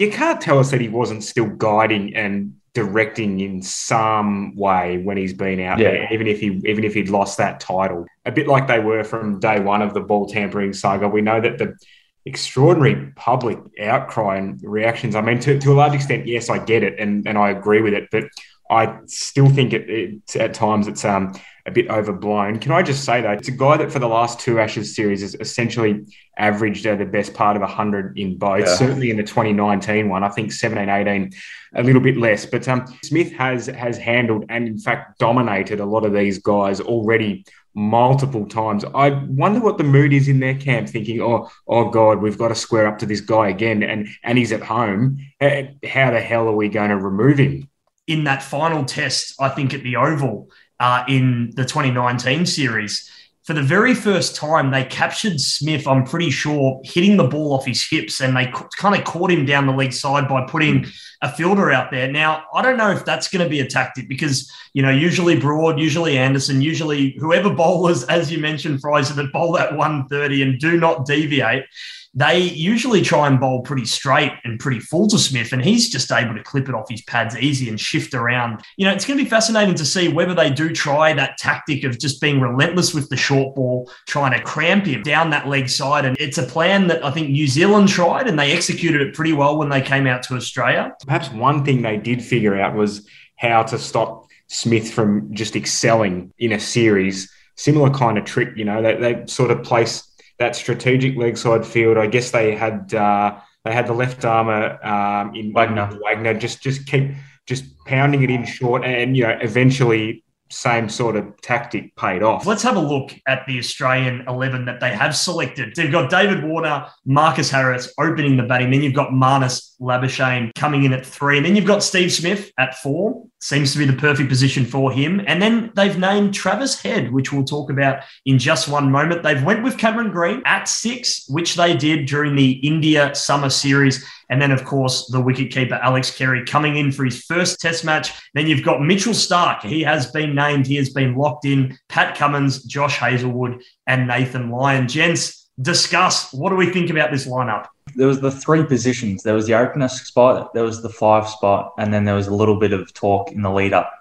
you 0.00 0.10
can't 0.10 0.40
tell 0.40 0.58
us 0.58 0.70
that 0.70 0.80
he 0.80 0.88
wasn't 0.88 1.22
still 1.22 1.46
guiding 1.46 2.16
and 2.16 2.54
directing 2.72 3.40
in 3.40 3.60
some 3.62 4.56
way 4.56 4.98
when 4.98 5.16
he's 5.16 5.34
been 5.34 5.60
out 5.60 5.78
yeah. 5.78 5.90
there, 5.90 6.12
even 6.12 6.26
if 6.26 6.40
he 6.40 6.60
even 6.64 6.84
if 6.84 6.94
he'd 6.94 7.10
lost 7.10 7.36
that 7.38 7.60
title. 7.60 8.06
A 8.24 8.32
bit 8.32 8.48
like 8.48 8.66
they 8.66 8.78
were 8.78 9.04
from 9.04 9.40
day 9.40 9.60
one 9.60 9.82
of 9.82 9.92
the 9.92 10.00
ball 10.00 10.26
tampering 10.26 10.72
saga. 10.72 11.06
We 11.06 11.20
know 11.20 11.40
that 11.40 11.58
the 11.58 11.76
extraordinary 12.24 13.12
public 13.16 13.58
outcry 13.80 14.38
and 14.38 14.60
reactions. 14.62 15.14
I 15.14 15.20
mean, 15.20 15.38
to, 15.40 15.58
to 15.58 15.72
a 15.72 15.74
large 15.74 15.94
extent, 15.94 16.26
yes, 16.26 16.48
I 16.48 16.58
get 16.58 16.82
it 16.82 16.98
and, 16.98 17.26
and 17.26 17.36
I 17.36 17.50
agree 17.50 17.82
with 17.82 17.94
it, 17.94 18.08
but 18.10 18.24
I 18.70 18.98
still 19.06 19.48
think 19.48 19.72
it, 19.72 19.90
it 19.90 20.36
at 20.36 20.54
times 20.54 20.86
it's 20.86 21.04
um 21.04 21.34
a 21.66 21.70
bit 21.70 21.88
overblown. 21.88 22.58
Can 22.58 22.72
I 22.72 22.82
just 22.82 23.04
say 23.04 23.20
though, 23.20 23.32
it's 23.32 23.48
a 23.48 23.52
guy 23.52 23.76
that 23.76 23.92
for 23.92 23.98
the 23.98 24.08
last 24.08 24.40
two 24.40 24.58
Ashes 24.58 24.94
series 24.94 25.20
has 25.22 25.34
essentially 25.36 26.04
averaged 26.36 26.86
uh, 26.86 26.96
the 26.96 27.04
best 27.04 27.34
part 27.34 27.56
of 27.56 27.62
100 27.62 28.18
in 28.18 28.38
both. 28.38 28.66
Yeah. 28.66 28.74
Certainly 28.74 29.10
in 29.10 29.16
the 29.16 29.22
2019 29.22 30.08
one, 30.08 30.24
I 30.24 30.28
think 30.28 30.52
17, 30.52 30.88
18, 30.88 31.32
a 31.74 31.82
little 31.82 32.00
bit 32.00 32.16
less. 32.16 32.46
But 32.46 32.66
um, 32.68 32.86
Smith 33.04 33.32
has 33.32 33.66
has 33.66 33.98
handled 33.98 34.44
and 34.48 34.66
in 34.66 34.78
fact 34.78 35.18
dominated 35.18 35.80
a 35.80 35.84
lot 35.84 36.04
of 36.04 36.12
these 36.12 36.38
guys 36.38 36.80
already 36.80 37.44
multiple 37.74 38.46
times. 38.46 38.84
I 38.94 39.10
wonder 39.10 39.60
what 39.60 39.78
the 39.78 39.84
mood 39.84 40.12
is 40.12 40.28
in 40.28 40.40
their 40.40 40.54
camp, 40.54 40.88
thinking, 40.88 41.20
"Oh, 41.20 41.50
oh 41.68 41.90
God, 41.90 42.20
we've 42.20 42.38
got 42.38 42.48
to 42.48 42.54
square 42.54 42.86
up 42.86 42.98
to 42.98 43.06
this 43.06 43.20
guy 43.20 43.48
again," 43.48 43.82
and 43.82 44.08
and 44.24 44.38
he's 44.38 44.52
at 44.52 44.62
home. 44.62 45.18
How 45.40 46.10
the 46.10 46.20
hell 46.20 46.48
are 46.48 46.56
we 46.56 46.68
going 46.68 46.90
to 46.90 46.96
remove 46.96 47.38
him? 47.38 47.68
In 48.06 48.24
that 48.24 48.42
final 48.42 48.84
test, 48.84 49.34
I 49.40 49.48
think 49.50 49.72
at 49.72 49.82
the 49.82 49.96
Oval, 49.96 50.50
uh, 50.80 51.04
in 51.06 51.52
the 51.54 51.64
2019 51.64 52.46
series. 52.46 53.08
For 53.44 53.54
the 53.54 53.62
very 53.62 53.94
first 53.94 54.36
time, 54.36 54.70
they 54.70 54.84
captured 54.84 55.40
Smith, 55.40 55.86
I'm 55.86 56.04
pretty 56.04 56.30
sure, 56.30 56.80
hitting 56.84 57.16
the 57.16 57.24
ball 57.24 57.52
off 57.52 57.64
his 57.64 57.86
hips, 57.88 58.20
and 58.20 58.36
they 58.36 58.52
kind 58.76 58.94
of 58.94 59.04
caught 59.04 59.30
him 59.30 59.44
down 59.44 59.66
the 59.66 59.72
leg 59.72 59.92
side 59.92 60.28
by 60.28 60.44
putting 60.46 60.86
a 61.22 61.32
fielder 61.32 61.70
out 61.70 61.90
there. 61.90 62.10
Now, 62.10 62.44
I 62.54 62.62
don't 62.62 62.76
know 62.76 62.90
if 62.90 63.04
that's 63.04 63.28
going 63.28 63.42
to 63.42 63.48
be 63.48 63.60
a 63.60 63.66
tactic 63.66 64.08
because, 64.08 64.50
you 64.72 64.82
know, 64.82 64.90
usually 64.90 65.38
Broad, 65.38 65.80
usually 65.80 66.16
Anderson, 66.18 66.60
usually 66.60 67.16
whoever 67.18 67.50
bowlers, 67.50 68.04
as 68.04 68.30
you 68.30 68.38
mentioned, 68.38 68.80
Fraser, 68.80 69.14
that 69.14 69.32
bowl 69.32 69.58
at 69.58 69.74
130 69.74 70.42
and 70.42 70.58
do 70.60 70.78
not 70.78 71.06
deviate 71.06 71.64
they 72.12 72.40
usually 72.40 73.02
try 73.02 73.28
and 73.28 73.38
bowl 73.38 73.62
pretty 73.62 73.84
straight 73.84 74.32
and 74.42 74.58
pretty 74.58 74.80
full 74.80 75.06
to 75.08 75.18
Smith, 75.18 75.52
and 75.52 75.64
he's 75.64 75.88
just 75.88 76.10
able 76.10 76.34
to 76.34 76.42
clip 76.42 76.68
it 76.68 76.74
off 76.74 76.90
his 76.90 77.02
pads 77.02 77.36
easy 77.36 77.68
and 77.68 77.78
shift 77.78 78.14
around. 78.14 78.62
You 78.76 78.86
know, 78.86 78.92
it's 78.92 79.04
going 79.04 79.16
to 79.18 79.24
be 79.24 79.30
fascinating 79.30 79.76
to 79.76 79.84
see 79.84 80.08
whether 80.08 80.34
they 80.34 80.50
do 80.50 80.72
try 80.72 81.12
that 81.12 81.38
tactic 81.38 81.84
of 81.84 82.00
just 82.00 82.20
being 82.20 82.40
relentless 82.40 82.92
with 82.92 83.08
the 83.10 83.16
short 83.16 83.54
ball, 83.54 83.90
trying 84.08 84.32
to 84.32 84.42
cramp 84.42 84.86
him 84.86 85.02
down 85.02 85.30
that 85.30 85.46
leg 85.46 85.68
side. 85.68 86.04
And 86.04 86.16
it's 86.18 86.38
a 86.38 86.42
plan 86.42 86.88
that 86.88 87.04
I 87.04 87.12
think 87.12 87.30
New 87.30 87.46
Zealand 87.46 87.88
tried, 87.88 88.26
and 88.26 88.36
they 88.36 88.52
executed 88.52 89.00
it 89.02 89.14
pretty 89.14 89.32
well 89.32 89.56
when 89.56 89.68
they 89.68 89.80
came 89.80 90.08
out 90.08 90.24
to 90.24 90.34
Australia. 90.34 90.92
Perhaps 91.06 91.30
one 91.30 91.64
thing 91.64 91.82
they 91.82 91.96
did 91.96 92.22
figure 92.22 92.60
out 92.60 92.74
was 92.74 93.08
how 93.36 93.62
to 93.62 93.78
stop 93.78 94.26
Smith 94.48 94.92
from 94.92 95.32
just 95.32 95.54
excelling 95.54 96.32
in 96.38 96.50
a 96.52 96.58
series. 96.58 97.30
Similar 97.56 97.90
kind 97.90 98.18
of 98.18 98.24
trick, 98.24 98.56
you 98.56 98.64
know, 98.64 98.82
they, 98.82 98.96
they 98.96 99.26
sort 99.26 99.50
of 99.50 99.62
place 99.62 100.09
that 100.40 100.56
strategic 100.56 101.16
leg 101.16 101.36
side 101.36 101.64
field. 101.64 101.98
I 101.98 102.06
guess 102.06 102.32
they 102.32 102.56
had 102.56 102.92
uh, 102.92 103.38
they 103.64 103.72
had 103.72 103.86
the 103.86 103.92
left 103.92 104.24
armour 104.24 104.84
um, 104.84 105.34
in 105.36 105.52
Wagner. 105.52 105.88
Wagner 106.02 106.34
just 106.34 106.60
just 106.60 106.86
keep 106.86 107.12
just 107.46 107.64
pounding 107.86 108.22
it 108.22 108.30
in 108.30 108.44
short, 108.44 108.84
and 108.84 109.16
you 109.16 109.22
know 109.22 109.38
eventually 109.40 110.24
same 110.48 110.88
sort 110.88 111.14
of 111.14 111.40
tactic 111.42 111.94
paid 111.94 112.22
off. 112.24 112.44
Let's 112.44 112.62
have 112.64 112.76
a 112.76 112.80
look 112.80 113.14
at 113.28 113.46
the 113.46 113.58
Australian 113.58 114.24
11 114.26 114.64
that 114.64 114.80
they 114.80 114.90
have 114.90 115.14
selected. 115.14 115.72
They've 115.76 115.92
got 115.92 116.10
David 116.10 116.42
Warner, 116.42 116.88
Marcus 117.04 117.50
Harris 117.50 117.92
opening 118.00 118.36
the 118.36 118.42
batting. 118.42 118.70
Then 118.72 118.82
you've 118.82 118.94
got 118.94 119.10
Marnus 119.10 119.69
Labuschagne 119.80 120.52
coming 120.54 120.84
in 120.84 120.92
at 120.92 121.06
three. 121.06 121.36
And 121.36 121.46
then 121.46 121.56
you've 121.56 121.66
got 121.66 121.82
Steve 121.82 122.12
Smith 122.12 122.52
at 122.58 122.76
four. 122.76 123.26
seems 123.40 123.72
to 123.72 123.78
be 123.78 123.86
the 123.86 123.94
perfect 123.94 124.28
position 124.28 124.64
for 124.64 124.92
him. 124.92 125.22
And 125.26 125.40
then 125.40 125.72
they've 125.74 125.98
named 125.98 126.34
Travis 126.34 126.80
Head, 126.80 127.10
which 127.12 127.32
we'll 127.32 127.44
talk 127.44 127.70
about 127.70 128.02
in 128.26 128.38
just 128.38 128.68
one 128.68 128.90
moment. 128.90 129.22
They've 129.22 129.42
went 129.42 129.62
with 129.62 129.78
Cameron 129.78 130.10
Green 130.10 130.42
at 130.44 130.68
six, 130.68 131.24
which 131.28 131.54
they 131.54 131.76
did 131.76 132.06
during 132.06 132.36
the 132.36 132.52
India 132.52 133.14
Summer 133.14 133.48
Series. 133.48 134.04
And 134.28 134.40
then, 134.40 134.52
of 134.52 134.64
course, 134.64 135.08
the 135.08 135.18
wicketkeeper 135.18 135.80
Alex 135.80 136.16
Carey 136.16 136.44
coming 136.44 136.76
in 136.76 136.92
for 136.92 137.04
his 137.04 137.24
first 137.24 137.60
test 137.60 137.84
match. 137.84 138.12
Then 138.34 138.46
you've 138.46 138.64
got 138.64 138.82
Mitchell 138.82 139.12
Starc. 139.12 139.62
He 139.62 139.82
has 139.82 140.10
been 140.10 140.34
named, 140.34 140.66
he 140.66 140.76
has 140.76 140.90
been 140.90 141.16
locked 141.16 141.46
in. 141.46 141.76
Pat 141.88 142.16
Cummins, 142.16 142.62
Josh 142.64 142.98
Hazlewood, 142.98 143.62
and 143.86 144.06
Nathan 144.06 144.50
Lyon. 144.50 144.86
Gents, 144.86 145.39
discuss 145.60 146.32
what 146.32 146.50
do 146.50 146.56
we 146.56 146.70
think 146.70 146.90
about 146.90 147.10
this 147.10 147.26
lineup? 147.26 147.66
there 147.94 148.06
was 148.06 148.20
the 148.20 148.30
three 148.30 148.64
positions. 148.64 149.22
There 149.22 149.34
was 149.34 149.46
the 149.46 149.54
opener 149.54 149.88
spot, 149.88 150.54
there 150.54 150.64
was 150.64 150.82
the 150.82 150.88
five 150.88 151.28
spot, 151.28 151.72
and 151.78 151.92
then 151.92 152.04
there 152.04 152.14
was 152.14 152.26
a 152.26 152.34
little 152.34 152.58
bit 152.58 152.72
of 152.72 152.92
talk 152.92 153.32
in 153.32 153.42
the 153.42 153.50
lead 153.50 153.72
up 153.72 153.92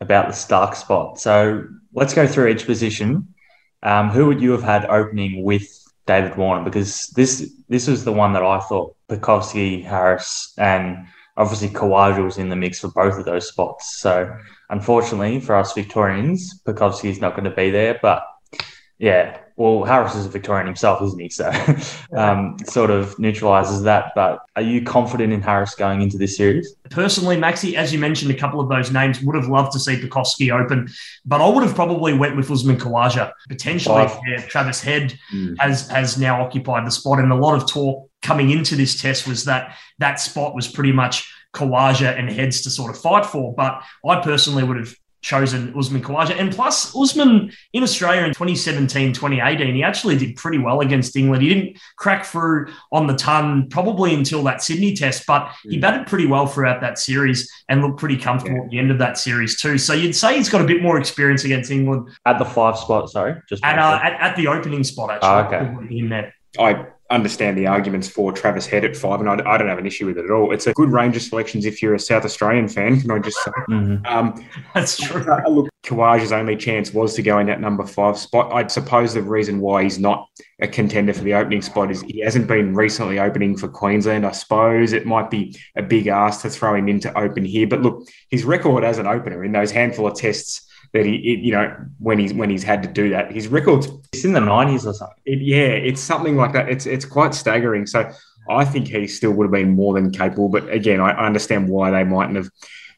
about 0.00 0.28
the 0.28 0.34
Starc 0.34 0.74
spot. 0.74 1.18
So 1.18 1.64
let's 1.92 2.14
go 2.14 2.26
through 2.26 2.48
each 2.48 2.66
position. 2.66 3.34
Um, 3.82 4.10
who 4.10 4.26
would 4.26 4.40
you 4.40 4.52
have 4.52 4.62
had 4.62 4.84
opening 4.86 5.42
with 5.42 5.66
David 6.06 6.36
Warner? 6.36 6.64
Because 6.64 7.08
this 7.08 7.52
this 7.68 7.86
was 7.86 8.04
the 8.04 8.12
one 8.12 8.32
that 8.34 8.42
I 8.42 8.60
thought 8.60 8.94
Pucovski, 9.08 9.84
Harris, 9.84 10.52
and 10.58 11.06
obviously 11.36 11.68
Khawaja 11.68 12.22
was 12.24 12.38
in 12.38 12.48
the 12.48 12.56
mix 12.56 12.80
for 12.80 12.88
both 12.88 13.18
of 13.18 13.24
those 13.24 13.48
spots. 13.48 14.00
So 14.00 14.34
unfortunately 14.68 15.40
for 15.40 15.54
us 15.54 15.72
Victorians, 15.72 16.60
Pucovski 16.64 17.10
is 17.10 17.20
not 17.20 17.34
going 17.34 17.48
to 17.48 17.56
be 17.56 17.70
there. 17.70 17.98
But 18.02 18.26
yeah, 18.98 19.38
well, 19.60 19.84
Harris 19.84 20.14
is 20.14 20.24
a 20.24 20.30
Victorian 20.30 20.64
himself, 20.64 21.02
isn't 21.02 21.20
he? 21.20 21.28
So, 21.28 21.52
um, 22.16 22.56
sort 22.64 22.90
of 22.90 23.18
neutralizes 23.18 23.82
that. 23.82 24.12
But 24.14 24.40
are 24.56 24.62
you 24.62 24.82
confident 24.82 25.34
in 25.34 25.42
Harris 25.42 25.74
going 25.74 26.00
into 26.00 26.16
this 26.16 26.34
series? 26.34 26.74
Personally, 26.88 27.36
Maxi, 27.36 27.74
as 27.74 27.92
you 27.92 27.98
mentioned, 27.98 28.30
a 28.30 28.34
couple 28.34 28.58
of 28.58 28.70
those 28.70 28.90
names 28.90 29.20
would 29.20 29.36
have 29.36 29.48
loved 29.48 29.72
to 29.72 29.78
see 29.78 29.96
Pucovski 29.96 30.50
open, 30.50 30.88
but 31.26 31.42
I 31.42 31.48
would 31.50 31.62
have 31.62 31.74
probably 31.74 32.14
went 32.14 32.38
with 32.38 32.50
Usman 32.50 32.78
Khawaja. 32.78 33.32
Potentially, 33.50 34.06
yeah, 34.26 34.40
Travis 34.46 34.80
Head 34.80 35.18
mm. 35.30 35.54
has 35.58 35.86
has 35.90 36.16
now 36.16 36.42
occupied 36.42 36.86
the 36.86 36.90
spot, 36.90 37.18
and 37.18 37.30
a 37.30 37.36
lot 37.36 37.54
of 37.54 37.68
talk 37.68 38.08
coming 38.22 38.52
into 38.52 38.76
this 38.76 38.98
test 38.98 39.28
was 39.28 39.44
that 39.44 39.76
that 39.98 40.20
spot 40.20 40.54
was 40.54 40.68
pretty 40.68 40.92
much 40.92 41.30
Khawaja 41.52 42.18
and 42.18 42.30
Heads 42.30 42.62
to 42.62 42.70
sort 42.70 42.90
of 42.90 42.98
fight 42.98 43.26
for. 43.26 43.54
But 43.54 43.82
I 44.08 44.22
personally 44.22 44.64
would 44.64 44.78
have 44.78 44.94
chosen 45.22 45.74
Usman 45.76 46.02
Khawaja. 46.02 46.38
And 46.38 46.52
plus, 46.52 46.94
Usman 46.96 47.52
in 47.72 47.82
Australia 47.82 48.22
in 48.22 48.30
2017, 48.30 49.12
2018, 49.12 49.74
he 49.74 49.82
actually 49.82 50.16
did 50.16 50.36
pretty 50.36 50.58
well 50.58 50.80
against 50.80 51.16
England. 51.16 51.42
He 51.42 51.48
didn't 51.48 51.78
crack 51.96 52.24
through 52.24 52.72
on 52.92 53.06
the 53.06 53.14
ton 53.14 53.68
probably 53.68 54.14
until 54.14 54.42
that 54.44 54.62
Sydney 54.62 54.94
test, 54.94 55.26
but 55.26 55.52
he 55.64 55.78
mm. 55.78 55.80
batted 55.80 56.06
pretty 56.06 56.26
well 56.26 56.46
throughout 56.46 56.80
that 56.80 56.98
series 56.98 57.50
and 57.68 57.82
looked 57.82 57.98
pretty 57.98 58.16
comfortable 58.16 58.58
yeah. 58.58 58.64
at 58.64 58.70
the 58.70 58.78
end 58.78 58.90
of 58.90 58.98
that 58.98 59.18
series 59.18 59.60
too. 59.60 59.78
So 59.78 59.92
you'd 59.92 60.14
say 60.14 60.36
he's 60.36 60.48
got 60.48 60.60
a 60.60 60.66
bit 60.66 60.82
more 60.82 60.98
experience 60.98 61.44
against 61.44 61.70
England. 61.70 62.10
At 62.26 62.38
the 62.38 62.44
five 62.44 62.78
spot, 62.78 63.10
sorry? 63.10 63.40
Just 63.48 63.64
at, 63.64 63.78
uh, 63.78 64.00
at, 64.02 64.12
at, 64.20 64.36
the 64.36 64.48
opening 64.48 64.84
spot, 64.84 65.10
actually. 65.10 65.56
Oh, 65.58 65.80
okay. 65.82 65.96
In 65.96 66.08
there. 66.08 66.34
I 66.58 66.86
understand 67.10 67.58
the 67.58 67.66
arguments 67.66 68.08
for 68.08 68.32
Travis 68.32 68.66
Head 68.66 68.84
at 68.84 68.96
five, 68.96 69.20
and 69.20 69.28
I, 69.28 69.34
I, 69.34 69.58
don't 69.58 69.68
have 69.68 69.78
an 69.78 69.86
issue 69.86 70.06
with 70.06 70.18
it 70.18 70.24
at 70.24 70.30
all. 70.30 70.52
It's 70.52 70.66
a 70.66 70.72
good 70.72 70.90
range 70.90 71.16
of 71.16 71.22
selections 71.22 71.66
if 71.66 71.82
you're 71.82 71.94
a 71.94 71.98
South 71.98 72.24
Australian 72.24 72.68
fan. 72.68 73.00
Can 73.00 73.10
I 73.10 73.18
just 73.18 73.42
say? 73.42 73.50
Mm-hmm. 73.68 74.06
Um, 74.06 74.46
That's 74.74 74.96
true. 74.96 75.24
Uh, 75.30 75.48
look, 75.48 75.68
Khawaja's 75.82 76.32
only 76.32 76.56
chance 76.56 76.94
was 76.94 77.14
to 77.14 77.22
go 77.22 77.38
in 77.38 77.46
that 77.48 77.60
number 77.60 77.84
five 77.84 78.16
spot. 78.16 78.52
I 78.52 78.66
suppose 78.68 79.12
the 79.12 79.22
reason 79.22 79.60
why 79.60 79.82
he's 79.82 79.98
not 79.98 80.28
a 80.60 80.68
contender 80.68 81.12
for 81.12 81.24
the 81.24 81.34
opening 81.34 81.62
spot 81.62 81.90
is 81.90 82.02
he 82.02 82.20
hasn't 82.20 82.46
been 82.46 82.74
recently 82.74 83.18
opening 83.18 83.56
for 83.56 83.66
Queensland. 83.66 84.24
I 84.24 84.32
suppose 84.32 84.92
it 84.92 85.06
might 85.06 85.30
be 85.30 85.58
a 85.76 85.82
big 85.82 86.06
ask 86.06 86.42
to 86.42 86.50
throw 86.50 86.74
him 86.74 86.88
into 86.88 87.16
open 87.18 87.44
here, 87.44 87.66
but 87.66 87.82
look, 87.82 88.08
his 88.30 88.44
record 88.44 88.84
as 88.84 88.98
an 88.98 89.06
opener 89.06 89.44
in 89.44 89.52
those 89.52 89.72
handful 89.72 90.06
of 90.06 90.14
tests 90.14 90.69
that 90.92 91.06
he, 91.06 91.16
it, 91.16 91.40
you 91.40 91.52
know, 91.52 91.76
when 91.98 92.18
he's 92.18 92.34
when 92.34 92.50
he's 92.50 92.62
had 92.62 92.82
to 92.82 92.88
do 92.88 93.10
that, 93.10 93.32
his 93.32 93.48
records. 93.48 93.88
It's 94.12 94.24
in 94.24 94.32
the 94.32 94.40
nineties 94.40 94.86
or 94.86 94.94
something. 94.94 95.16
It, 95.24 95.40
yeah, 95.40 95.68
it's 95.68 96.00
something 96.00 96.36
like 96.36 96.52
that. 96.52 96.68
It's 96.68 96.86
it's 96.86 97.04
quite 97.04 97.34
staggering. 97.34 97.86
So 97.86 98.10
I 98.48 98.64
think 98.64 98.88
he 98.88 99.06
still 99.06 99.32
would 99.32 99.44
have 99.44 99.52
been 99.52 99.70
more 99.70 99.94
than 99.94 100.10
capable. 100.10 100.48
But 100.48 100.68
again, 100.70 101.00
I, 101.00 101.12
understand 101.12 101.68
why 101.68 101.90
they 101.90 102.04
mightn't 102.04 102.36
have 102.36 102.50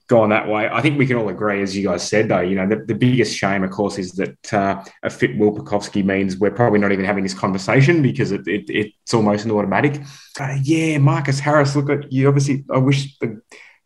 gone 0.09 0.31
that 0.31 0.49
way. 0.49 0.69
I 0.69 0.81
think 0.81 0.99
we 0.99 1.07
can 1.07 1.17
all 1.17 1.29
agree, 1.29 1.63
as 1.63 1.77
you 1.77 1.87
guys 1.87 2.07
said, 2.07 2.29
though, 2.29 2.41
you 2.41 2.55
know, 2.55 2.67
the, 2.67 2.85
the 2.87 2.95
biggest 2.95 3.37
shame, 3.37 3.63
of 3.65 3.71
course, 3.71 3.99
is 3.99 4.13
that 4.13 4.55
uh, 4.55 4.83
a 5.03 5.11
fit 5.11 5.39
Will 5.39 5.53
Pucovski 5.53 6.05
means 6.05 6.39
we're 6.39 6.51
probably 6.51 6.79
not 6.79 6.93
even 6.93 7.05
having 7.05 7.23
this 7.23 7.35
conversation 7.35 8.03
because 8.03 8.33
it, 8.33 8.47
it, 8.47 8.65
it's 8.69 9.15
almost 9.15 9.45
an 9.45 9.51
automatic. 9.51 10.01
Uh, 10.39 10.57
yeah, 10.63 10.99
Marcus 10.99 11.41
Harris, 11.41 11.77
look 11.77 11.91
at 11.91 12.13
you. 12.13 12.29
Obviously, 12.29 12.65
I 12.73 12.79
wish 12.79 13.19
the 13.19 13.41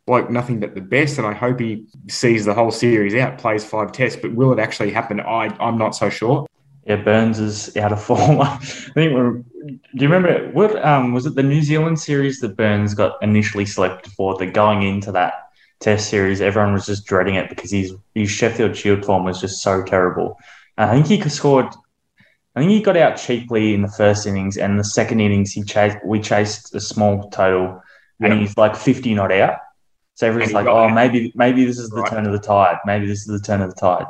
like 0.07 0.29
nothing 0.29 0.59
but 0.59 0.73
the 0.73 0.81
best. 0.81 1.17
And 1.17 1.27
I 1.27 1.33
hope 1.33 1.59
he 1.59 1.85
sees 2.07 2.45
the 2.45 2.53
whole 2.53 2.71
series 2.71 3.13
out, 3.15 3.37
plays 3.37 3.65
five 3.65 3.91
tests. 3.91 4.19
But 4.21 4.33
will 4.33 4.53
it 4.53 4.59
actually 4.59 4.91
happen? 4.91 5.19
I, 5.19 5.55
I'm 5.59 5.77
not 5.77 5.95
so 5.95 6.09
sure. 6.09 6.47
Yeah, 6.85 6.97
Burns 6.97 7.39
is 7.39 7.75
out 7.75 7.91
of 7.91 8.01
form. 8.03 8.41
I 8.41 8.57
think 8.57 9.13
we're. 9.13 9.43
Do 9.67 9.79
you 9.93 10.07
remember 10.07 10.49
what 10.51 10.83
um, 10.83 11.13
was 11.13 11.25
it? 11.25 11.35
The 11.35 11.43
New 11.43 11.61
Zealand 11.61 11.99
series 11.99 12.39
that 12.39 12.55
Burns 12.55 12.93
got 12.93 13.21
initially 13.21 13.65
selected 13.65 14.13
for. 14.13 14.37
That 14.37 14.53
going 14.53 14.83
into 14.83 15.11
that 15.11 15.47
Test 15.79 16.09
series, 16.09 16.41
everyone 16.41 16.73
was 16.73 16.87
just 16.87 17.05
dreading 17.05 17.35
it 17.35 17.49
because 17.49 17.69
his 17.69 17.93
his 18.15 18.31
Sheffield 18.31 18.75
Shield 18.75 19.05
form 19.05 19.25
was 19.25 19.39
just 19.39 19.61
so 19.61 19.83
terrible. 19.83 20.39
I 20.75 20.99
think 20.99 21.05
he 21.05 21.29
scored. 21.29 21.67
I 22.55 22.61
think 22.61 22.71
he 22.71 22.81
got 22.81 22.97
out 22.97 23.17
cheaply 23.17 23.75
in 23.75 23.83
the 23.83 23.87
first 23.87 24.25
innings, 24.25 24.57
and 24.57 24.79
the 24.79 24.83
second 24.83 25.19
innings 25.19 25.51
he 25.51 25.61
chased. 25.61 25.97
We 26.03 26.19
chased 26.19 26.73
a 26.73 26.79
small 26.79 27.29
total, 27.29 27.79
and 28.19 28.33
yep. 28.33 28.41
he's 28.41 28.57
like 28.57 28.75
fifty 28.75 29.13
not 29.13 29.31
out. 29.31 29.59
So 30.17 30.25
everyone's 30.25 30.51
like, 30.51 30.65
oh, 30.65 30.89
maybe 30.89 31.31
maybe 31.35 31.63
this 31.63 31.77
is 31.77 31.91
the 31.91 32.01
right. 32.01 32.09
turn 32.09 32.25
of 32.25 32.31
the 32.31 32.39
tide. 32.39 32.79
Maybe 32.87 33.05
this 33.05 33.19
is 33.19 33.27
the 33.27 33.39
turn 33.39 33.61
of 33.61 33.69
the 33.69 33.75
tide. 33.75 34.07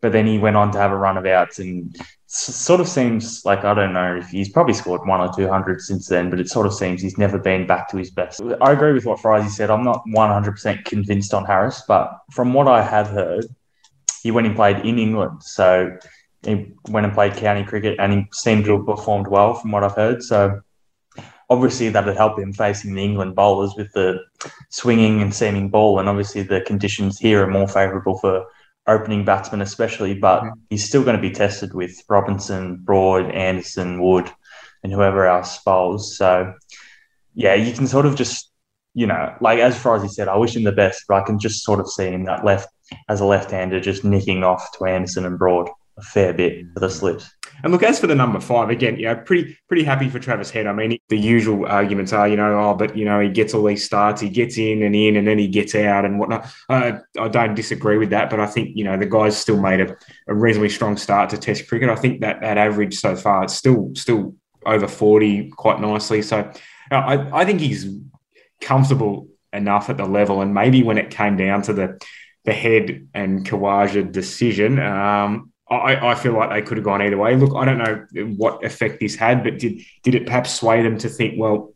But 0.00 0.12
then 0.12 0.24
he 0.24 0.38
went 0.38 0.54
on 0.54 0.70
to 0.70 0.78
have 0.78 0.92
a 0.92 0.96
run 0.96 1.16
of 1.16 1.26
outs 1.26 1.58
and 1.58 1.96
sort 2.26 2.80
of 2.80 2.86
seems 2.86 3.44
like 3.44 3.64
I 3.64 3.74
don't 3.74 3.92
know 3.92 4.18
if 4.18 4.28
he's 4.28 4.50
probably 4.50 4.74
scored 4.74 5.04
one 5.04 5.20
or 5.20 5.34
two 5.34 5.48
hundred 5.48 5.80
since 5.80 6.06
then, 6.06 6.30
but 6.30 6.38
it 6.38 6.48
sort 6.48 6.68
of 6.68 6.74
seems 6.74 7.02
he's 7.02 7.18
never 7.18 7.38
been 7.38 7.66
back 7.66 7.88
to 7.88 7.96
his 7.96 8.12
best. 8.12 8.40
I 8.60 8.70
agree 8.70 8.92
with 8.92 9.04
what 9.04 9.18
Frizy 9.18 9.48
said. 9.48 9.68
I'm 9.68 9.82
not 9.82 10.02
100 10.06 10.52
percent 10.52 10.84
convinced 10.84 11.34
on 11.34 11.44
Harris, 11.44 11.82
but 11.88 12.16
from 12.30 12.54
what 12.54 12.68
I 12.68 12.80
have 12.80 13.08
heard, 13.08 13.46
he 14.22 14.30
went 14.30 14.46
and 14.46 14.54
played 14.54 14.86
in 14.86 14.96
England, 15.00 15.42
so 15.42 15.98
he 16.46 16.72
went 16.88 17.04
and 17.04 17.12
played 17.12 17.34
county 17.34 17.64
cricket, 17.64 17.98
and 17.98 18.12
he 18.12 18.26
seemed 18.32 18.64
to 18.66 18.76
have 18.76 18.86
performed 18.86 19.26
well 19.26 19.54
from 19.54 19.72
what 19.72 19.82
I've 19.82 19.96
heard. 19.96 20.22
So 20.22 20.60
obviously 21.50 21.88
that 21.88 22.04
would 22.04 22.16
help 22.16 22.38
him 22.38 22.52
facing 22.52 22.94
the 22.94 23.04
England 23.04 23.34
bowlers 23.34 23.74
with 23.76 23.92
the 23.92 24.20
swinging 24.70 25.22
and 25.22 25.34
seaming 25.34 25.70
ball. 25.70 25.98
And 25.98 26.08
obviously 26.08 26.42
the 26.42 26.60
conditions 26.60 27.18
here 27.18 27.42
are 27.42 27.50
more 27.50 27.68
favourable 27.68 28.18
for 28.18 28.46
opening 28.86 29.24
batsmen, 29.24 29.62
especially. 29.62 30.14
But 30.14 30.42
mm-hmm. 30.42 30.60
he's 30.70 30.84
still 30.84 31.02
going 31.02 31.16
to 31.16 31.22
be 31.22 31.30
tested 31.30 31.74
with 31.74 32.02
Robinson, 32.08 32.76
Broad, 32.76 33.30
Anderson, 33.30 34.02
Wood, 34.02 34.30
and 34.82 34.92
whoever 34.92 35.26
else 35.26 35.58
bowls. 35.62 36.16
So 36.16 36.54
yeah, 37.34 37.54
you 37.54 37.72
can 37.72 37.86
sort 37.86 38.06
of 38.06 38.16
just 38.16 38.50
you 38.94 39.06
know, 39.06 39.32
like 39.40 39.60
as 39.60 39.78
far 39.78 39.94
as 39.94 40.02
he 40.02 40.08
said, 40.08 40.26
I 40.26 40.36
wish 40.36 40.56
him 40.56 40.64
the 40.64 40.72
best, 40.72 41.04
but 41.06 41.22
I 41.22 41.24
can 41.24 41.38
just 41.38 41.62
sort 41.62 41.78
of 41.78 41.88
see 41.88 42.08
him 42.08 42.24
that 42.24 42.44
left 42.44 42.68
as 43.08 43.20
a 43.20 43.24
left-hander 43.24 43.78
just 43.80 44.02
nicking 44.02 44.42
off 44.42 44.76
to 44.76 44.86
Anderson 44.86 45.24
and 45.24 45.38
Broad 45.38 45.68
a 45.98 46.02
fair 46.02 46.32
bit 46.32 46.66
for 46.74 46.80
the 46.80 46.88
slips. 46.88 47.30
And 47.62 47.72
look, 47.72 47.82
as 47.82 47.98
for 47.98 48.06
the 48.06 48.14
number 48.14 48.38
five, 48.40 48.70
again, 48.70 48.96
you 48.98 49.06
know, 49.06 49.16
pretty 49.16 49.58
pretty 49.66 49.82
happy 49.82 50.08
for 50.08 50.20
Travis 50.20 50.50
Head. 50.50 50.66
I 50.66 50.72
mean, 50.72 50.96
the 51.08 51.18
usual 51.18 51.66
arguments 51.66 52.12
are, 52.12 52.28
you 52.28 52.36
know, 52.36 52.58
oh, 52.58 52.74
but 52.74 52.96
you 52.96 53.04
know, 53.04 53.18
he 53.18 53.28
gets 53.28 53.52
all 53.52 53.64
these 53.64 53.84
starts, 53.84 54.20
he 54.20 54.28
gets 54.28 54.58
in 54.58 54.82
and 54.82 54.94
in, 54.94 55.16
and 55.16 55.26
then 55.26 55.38
he 55.38 55.48
gets 55.48 55.74
out 55.74 56.04
and 56.04 56.20
whatnot. 56.20 56.46
Uh, 56.68 56.98
I 57.18 57.28
don't 57.28 57.54
disagree 57.54 57.98
with 57.98 58.10
that, 58.10 58.30
but 58.30 58.38
I 58.38 58.46
think 58.46 58.76
you 58.76 58.84
know 58.84 58.96
the 58.96 59.06
guy's 59.06 59.36
still 59.36 59.60
made 59.60 59.80
a, 59.80 59.96
a 60.28 60.34
reasonably 60.34 60.68
strong 60.68 60.96
start 60.96 61.30
to 61.30 61.38
Test 61.38 61.68
cricket. 61.68 61.88
I 61.90 61.96
think 61.96 62.20
that 62.20 62.40
that 62.42 62.58
average 62.58 62.94
so 62.94 63.16
far 63.16 63.44
it's 63.44 63.54
still 63.54 63.90
still 63.94 64.34
over 64.64 64.86
forty 64.86 65.50
quite 65.50 65.80
nicely. 65.80 66.22
So 66.22 66.50
uh, 66.92 66.94
I 66.94 67.40
I 67.40 67.44
think 67.44 67.60
he's 67.60 67.88
comfortable 68.60 69.28
enough 69.52 69.90
at 69.90 69.96
the 69.96 70.06
level, 70.06 70.42
and 70.42 70.54
maybe 70.54 70.84
when 70.84 70.98
it 70.98 71.10
came 71.10 71.36
down 71.36 71.62
to 71.62 71.72
the 71.72 72.00
the 72.44 72.52
head 72.52 73.08
and 73.14 73.44
Khawaja 73.44 74.12
decision. 74.12 74.78
Um, 74.78 75.52
I, 75.70 76.12
I 76.12 76.14
feel 76.14 76.32
like 76.32 76.50
they 76.50 76.62
could 76.62 76.78
have 76.78 76.84
gone 76.84 77.02
either 77.02 77.18
way. 77.18 77.36
Look, 77.36 77.54
I 77.54 77.64
don't 77.64 77.78
know 77.78 78.06
what 78.36 78.64
effect 78.64 79.00
this 79.00 79.14
had, 79.14 79.42
but 79.42 79.58
did 79.58 79.80
did 80.02 80.14
it 80.14 80.26
perhaps 80.26 80.54
sway 80.54 80.82
them 80.82 80.96
to 80.98 81.08
think, 81.08 81.34
well, 81.38 81.74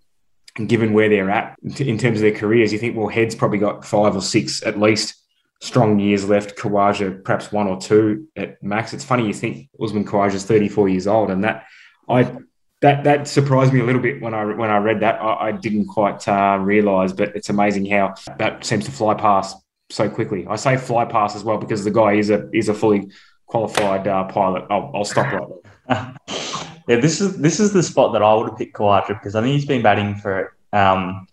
given 0.66 0.92
where 0.92 1.08
they're 1.08 1.30
at 1.30 1.56
in 1.78 1.98
terms 1.98 2.18
of 2.18 2.22
their 2.22 2.34
careers, 2.34 2.72
you 2.72 2.78
think, 2.78 2.96
well, 2.96 3.08
Head's 3.08 3.34
probably 3.34 3.58
got 3.58 3.84
five 3.84 4.16
or 4.16 4.22
six 4.22 4.62
at 4.62 4.78
least 4.78 5.14
strong 5.60 5.98
years 5.98 6.28
left. 6.28 6.56
Khawaja 6.56 7.22
perhaps 7.22 7.52
one 7.52 7.66
or 7.66 7.80
two 7.80 8.28
at 8.36 8.62
max. 8.62 8.92
It's 8.94 9.04
funny 9.04 9.26
you 9.26 9.34
think 9.34 9.68
Usman 9.80 10.04
Khawaja's 10.04 10.44
34 10.44 10.88
years 10.88 11.06
old, 11.06 11.30
and 11.30 11.44
that 11.44 11.66
I 12.08 12.34
that 12.80 13.04
that 13.04 13.28
surprised 13.28 13.72
me 13.72 13.80
a 13.80 13.84
little 13.84 14.02
bit 14.02 14.22
when 14.22 14.34
I 14.34 14.44
when 14.44 14.70
I 14.70 14.78
read 14.78 15.00
that. 15.00 15.20
I, 15.20 15.48
I 15.48 15.52
didn't 15.52 15.86
quite 15.86 16.26
uh, 16.26 16.58
realise, 16.60 17.12
but 17.12 17.36
it's 17.36 17.50
amazing 17.50 17.86
how 17.86 18.14
that 18.38 18.64
seems 18.64 18.86
to 18.86 18.90
fly 18.90 19.14
past 19.14 19.56
so 19.90 20.08
quickly. 20.08 20.46
I 20.48 20.56
say 20.56 20.76
fly 20.76 21.04
past 21.04 21.36
as 21.36 21.44
well 21.44 21.58
because 21.58 21.84
the 21.84 21.90
guy 21.90 22.14
is 22.14 22.30
a 22.30 22.48
is 22.52 22.68
a 22.68 22.74
fully 22.74 23.10
qualified 23.52 24.08
uh, 24.08 24.24
pilot. 24.24 24.64
I'll, 24.70 24.90
I'll 24.94 25.04
stop 25.04 25.30
right 25.30 25.48
there. 25.88 26.16
yeah, 26.88 27.00
this 27.00 27.20
is 27.20 27.36
this 27.38 27.60
is 27.60 27.72
the 27.74 27.82
spot 27.82 28.14
that 28.14 28.22
I 28.22 28.34
would 28.34 28.48
have 28.48 28.58
picked 28.58 28.74
Khawaja 28.74 29.08
because 29.08 29.34
I 29.34 29.42
think 29.42 29.52
he's 29.52 29.66
been 29.66 29.82
batting 29.82 30.14
for 30.16 30.56
um, 30.72 31.26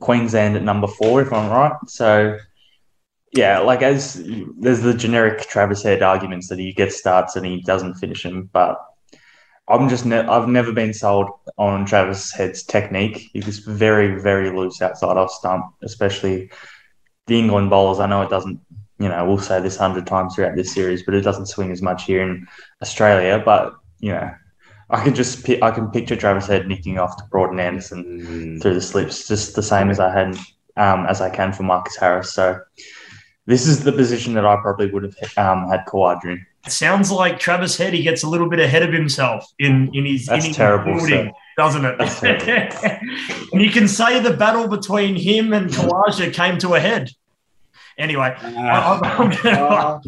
Queensland 0.00 0.54
at 0.56 0.62
number 0.62 0.86
four, 0.86 1.22
if 1.22 1.32
I'm 1.32 1.50
right. 1.50 1.72
So 1.86 2.36
Yeah, 3.32 3.60
like 3.60 3.82
as 3.82 4.22
there's 4.58 4.82
the 4.82 4.94
generic 4.94 5.48
Travis 5.48 5.82
Head 5.82 6.02
arguments 6.02 6.48
that 6.48 6.58
he 6.58 6.72
gets 6.74 6.96
starts 6.98 7.36
and 7.36 7.46
he 7.46 7.62
doesn't 7.62 7.94
finish 7.94 8.22
them, 8.22 8.50
but 8.52 8.78
I'm 9.68 9.88
just 9.88 10.04
ne- 10.04 10.28
I've 10.34 10.48
never 10.48 10.72
been 10.72 10.92
sold 10.92 11.30
on 11.56 11.86
Travis 11.86 12.32
Head's 12.32 12.62
technique. 12.62 13.30
He's 13.32 13.60
very 13.60 14.20
very 14.20 14.50
loose 14.50 14.82
outside 14.82 15.16
off 15.16 15.30
stump, 15.30 15.64
especially 15.82 16.50
the 17.26 17.38
England 17.38 17.70
bowlers. 17.70 17.98
I 17.98 18.06
know 18.06 18.22
it 18.22 18.30
doesn't, 18.30 18.60
you 18.98 19.08
know, 19.08 19.26
we'll 19.26 19.38
say 19.38 19.60
this 19.60 19.76
hundred 19.76 20.06
times 20.06 20.34
throughout 20.34 20.56
this 20.56 20.72
series, 20.72 21.02
but 21.02 21.14
it 21.14 21.20
doesn't 21.20 21.46
swing 21.46 21.70
as 21.70 21.82
much 21.82 22.04
here 22.04 22.22
in 22.22 22.46
Australia. 22.82 23.42
But 23.44 23.74
you 24.00 24.12
know, 24.12 24.30
I 24.90 25.02
can 25.02 25.14
just 25.14 25.48
I 25.62 25.70
can 25.70 25.90
picture 25.90 26.16
Travis 26.16 26.46
Head 26.46 26.68
nicking 26.68 26.98
off 26.98 27.16
to 27.16 27.24
Broad 27.30 27.58
Anderson 27.58 28.04
mm. 28.04 28.62
through 28.62 28.74
the 28.74 28.80
slips, 28.80 29.28
just 29.28 29.54
the 29.54 29.62
same 29.62 29.90
as 29.90 30.00
I 30.00 30.12
had 30.12 30.36
um, 30.76 31.06
as 31.06 31.20
I 31.20 31.30
can 31.30 31.52
for 31.52 31.62
Marcus 31.62 31.96
Harris. 31.96 32.32
So 32.32 32.60
this 33.46 33.66
is 33.66 33.84
the 33.84 33.92
position 33.92 34.34
that 34.34 34.46
I 34.46 34.56
probably 34.56 34.90
would 34.90 35.02
have 35.02 35.16
um, 35.36 35.68
had 35.68 35.84
Khawaja 35.86 36.24
in. 36.24 36.46
It 36.64 36.72
sounds 36.72 37.12
like 37.12 37.38
Travis 37.38 37.76
Head 37.76 37.94
he 37.94 38.02
gets 38.02 38.22
a 38.22 38.28
little 38.28 38.48
bit 38.48 38.58
ahead 38.58 38.82
of 38.82 38.92
himself 38.92 39.46
in 39.58 39.90
in 39.92 40.04
his 40.04 40.26
That's 40.26 40.44
in 40.44 40.48
his 40.48 40.56
terrible, 40.56 40.96
building, 40.96 41.32
doesn't 41.56 41.84
it? 41.84 41.94
and 43.52 43.62
you 43.62 43.70
can 43.70 43.88
say 43.88 44.20
the 44.20 44.32
battle 44.32 44.68
between 44.68 45.16
him 45.16 45.52
and 45.52 45.70
Khawaja 45.70 46.32
came 46.32 46.58
to 46.58 46.74
a 46.74 46.80
head. 46.80 47.10
Anyway, 47.98 48.34
uh, 48.42 49.00
uh, 49.02 50.00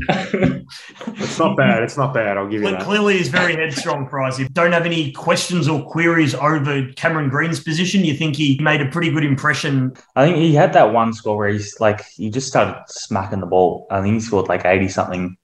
it's 1.07 1.39
not 1.39 1.57
bad. 1.57 1.83
It's 1.83 1.97
not 1.97 2.13
bad. 2.13 2.37
I'll 2.37 2.47
give 2.47 2.61
you 2.61 2.71
that. 2.71 2.83
Clearly, 2.83 3.17
he's 3.17 3.29
very 3.29 3.55
headstrong, 3.55 4.07
Price. 4.07 4.35
If 4.35 4.41
you 4.41 4.49
don't 4.51 4.73
have 4.73 4.85
any 4.85 5.11
questions 5.13 5.69
or 5.69 5.83
queries 5.85 6.35
over 6.35 6.93
Cameron 6.97 7.31
Green's 7.31 7.61
position, 7.61 8.05
you 8.05 8.13
think 8.15 8.37
he 8.37 8.59
made 8.61 8.83
a 8.83 8.91
pretty 8.91 9.11
good 9.11 9.25
impression. 9.25 9.95
I 10.17 10.27
think 10.27 10.37
he 10.37 10.55
had 10.55 10.75
that 10.75 10.93
one 10.93 11.15
score 11.15 11.39
where 11.39 11.49
he's 11.49 11.81
like, 11.81 12.05
he 12.05 12.29
just 12.29 12.49
started 12.49 12.79
smacking 12.89 13.41
the 13.41 13.47
ball. 13.47 13.87
I 13.91 14.03
think 14.03 14.15
he 14.15 14.21
scored 14.21 14.49
like 14.49 14.67
80 14.67 14.89
something. 14.89 15.39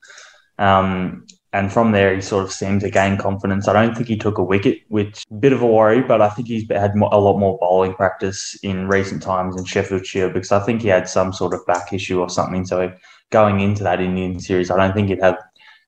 Um, 0.59 1.27
and 1.55 1.73
from 1.73 1.93
there, 1.93 2.13
he 2.13 2.21
sort 2.21 2.45
of 2.45 2.53
seemed 2.53 2.81
to 2.81 2.91
gain 2.91 3.17
confidence. 3.17 3.69
I 3.69 3.73
don't 3.75 3.95
think 3.95 4.09
he 4.09 4.17
took 4.17 4.39
a 4.39 4.43
wicket, 4.43 4.81
which 4.89 5.23
a 5.31 5.35
bit 5.35 5.53
of 5.53 5.63
a 5.63 5.67
worry, 5.67 6.03
but 6.03 6.21
I 6.21 6.29
think 6.29 6.49
he's 6.49 6.69
had 6.69 6.97
a 6.97 7.21
lot 7.21 7.39
more 7.39 7.57
bowling 7.61 7.95
practice 7.95 8.59
in 8.65 8.89
recent 8.89 9.23
times 9.23 9.57
in 9.57 9.65
Sheffield 9.65 10.05
Shield 10.05 10.33
because 10.33 10.51
I 10.51 10.59
think 10.59 10.83
he 10.83 10.89
had 10.89 11.09
some 11.09 11.33
sort 11.33 11.55
of 11.55 11.65
back 11.65 11.93
issue 11.93 12.19
or 12.21 12.29
something. 12.29 12.65
So 12.65 12.93
going 13.31 13.61
into 13.61 13.85
that 13.85 14.01
Indian 14.01 14.41
series, 14.41 14.69
I 14.69 14.77
don't 14.77 14.95
think 14.95 15.11
he'd 15.11 15.23
have 15.23 15.39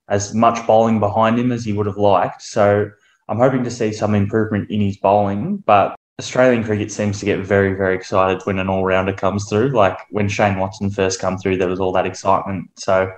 as 0.09 0.33
much 0.37 0.65
bowling 0.69 1.01
behind 1.01 1.37
him 1.37 1.51
as 1.51 1.65
he 1.65 1.73
would 1.73 1.87
have 1.87 1.97
liked. 1.97 2.43
So 2.43 2.89
I'm 3.29 3.39
hoping 3.39 3.65
to 3.65 3.71
see 3.71 3.93
some 3.93 4.15
improvement 4.15 4.71
in 4.71 4.81
his 4.81 4.99
bowling, 4.99 5.65
but 5.67 5.97
Australian 6.21 6.63
cricket 6.63 6.93
seems 6.93 7.19
to 7.19 7.27
get 7.27 7.41
very, 7.41 7.75
very 7.75 7.97
excited 7.97 8.41
when 8.45 8.61
an 8.61 8.69
all-rounder 8.69 9.15
comes 9.15 9.49
through. 9.49 9.71
Like 9.71 9.99
when 10.11 10.29
Shane 10.29 10.61
Watson 10.61 10.91
first 10.91 11.21
come 11.21 11.39
through, 11.39 11.57
there 11.57 11.67
was 11.67 11.81
all 11.81 11.93
that 11.93 12.07
excitement. 12.07 12.71
So 12.79 13.11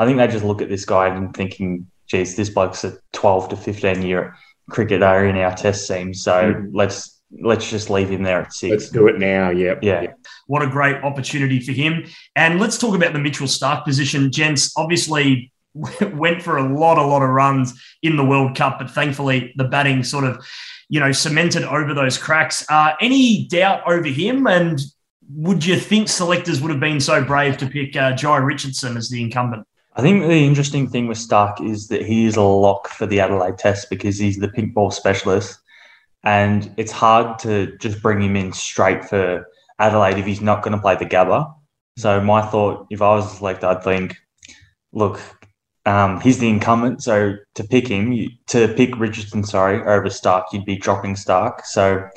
I 0.00 0.06
think 0.06 0.16
they 0.16 0.26
just 0.28 0.46
look 0.46 0.62
at 0.62 0.70
this 0.70 0.86
guy 0.86 1.08
and 1.08 1.34
thinking, 1.36 1.86
geez, 2.06 2.34
this 2.34 2.48
bloke's 2.48 2.84
a 2.84 2.96
12 3.12 3.50
to 3.50 3.56
15 3.56 4.00
year 4.00 4.34
cricketer 4.70 5.26
in 5.26 5.36
our 5.36 5.54
test 5.54 5.86
team. 5.86 6.14
So 6.14 6.32
mm-hmm. 6.32 6.74
let's 6.74 7.20
let's 7.42 7.68
just 7.68 7.90
leave 7.90 8.08
him 8.08 8.22
there 8.22 8.40
at 8.40 8.54
six. 8.54 8.70
Let's 8.70 8.88
do 8.88 9.08
it 9.08 9.18
now. 9.18 9.50
Yep. 9.50 9.80
Yeah. 9.82 10.06
What 10.46 10.62
a 10.62 10.66
great 10.66 10.96
opportunity 11.04 11.60
for 11.60 11.72
him. 11.72 12.06
And 12.34 12.58
let's 12.58 12.78
talk 12.78 12.96
about 12.96 13.12
the 13.12 13.18
Mitchell 13.18 13.46
Starc 13.46 13.84
position. 13.84 14.32
Gents 14.32 14.72
obviously 14.74 15.52
went 16.14 16.42
for 16.42 16.56
a 16.56 16.74
lot, 16.74 16.96
a 16.96 17.04
lot 17.04 17.22
of 17.22 17.28
runs 17.28 17.78
in 18.02 18.16
the 18.16 18.24
World 18.24 18.56
Cup, 18.56 18.78
but 18.78 18.90
thankfully 18.90 19.52
the 19.56 19.64
batting 19.64 20.02
sort 20.02 20.24
of, 20.24 20.42
you 20.88 20.98
know, 20.98 21.12
cemented 21.12 21.62
over 21.64 21.92
those 21.92 22.16
cracks. 22.16 22.64
Uh, 22.70 22.94
any 23.02 23.46
doubt 23.48 23.82
over 23.86 24.08
him? 24.08 24.46
And 24.46 24.80
would 25.28 25.64
you 25.64 25.76
think 25.76 26.08
selectors 26.08 26.62
would 26.62 26.70
have 26.70 26.80
been 26.80 27.00
so 27.00 27.22
brave 27.22 27.58
to 27.58 27.66
pick 27.66 27.94
uh, 27.96 28.12
Jhye 28.14 28.42
Richardson 28.42 28.96
as 28.96 29.10
the 29.10 29.22
incumbent? 29.22 29.66
I 30.00 30.02
think 30.02 30.22
the 30.22 30.46
interesting 30.46 30.88
thing 30.88 31.08
with 31.08 31.18
Starc 31.18 31.62
is 31.62 31.88
that 31.88 32.06
he 32.06 32.24
is 32.24 32.36
a 32.36 32.40
lock 32.40 32.88
for 32.88 33.04
the 33.04 33.20
Adelaide 33.20 33.58
Test 33.58 33.90
because 33.90 34.16
he's 34.16 34.38
the 34.38 34.48
pink 34.48 34.72
ball 34.72 34.90
specialist, 34.90 35.60
and 36.24 36.72
it's 36.78 36.90
hard 36.90 37.38
to 37.40 37.76
just 37.76 38.00
bring 38.00 38.22
him 38.22 38.34
in 38.34 38.54
straight 38.54 39.04
for 39.04 39.46
Adelaide 39.78 40.16
if 40.16 40.24
he's 40.24 40.40
not 40.40 40.62
going 40.62 40.74
to 40.74 40.80
play 40.80 40.96
the 40.96 41.04
Gabba. 41.04 41.54
So 41.98 42.18
my 42.18 42.40
thought, 42.40 42.86
if 42.88 43.02
I 43.02 43.16
was 43.16 43.36
selected, 43.36 43.66
I'd 43.66 43.84
think, 43.84 44.16
look, 44.94 45.20
um, 45.84 46.18
he's 46.22 46.38
the 46.38 46.48
incumbent, 46.48 47.02
so 47.02 47.34
to 47.56 47.64
pick 47.64 47.86
him, 47.86 48.12
you, 48.12 48.30
to 48.46 48.68
pick 48.68 48.98
Richardson, 48.98 49.44
sorry, 49.44 49.82
over 49.82 50.06
Starc, 50.06 50.44
you'd 50.54 50.64
be 50.64 50.78
dropping 50.78 51.14
Starc. 51.14 51.66
So 51.66 52.08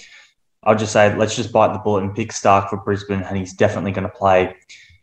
I'll 0.64 0.78
just 0.78 0.94
say, 0.94 1.14
let's 1.18 1.36
just 1.36 1.52
bite 1.52 1.74
the 1.74 1.80
bullet 1.80 2.06
and 2.06 2.16
pick 2.16 2.30
Starc 2.30 2.70
for 2.70 2.78
Brisbane, 2.78 3.24
and 3.24 3.36
he's 3.38 3.52
definitely 3.52 3.92
going 3.92 4.08
to 4.08 4.18
play 4.18 4.56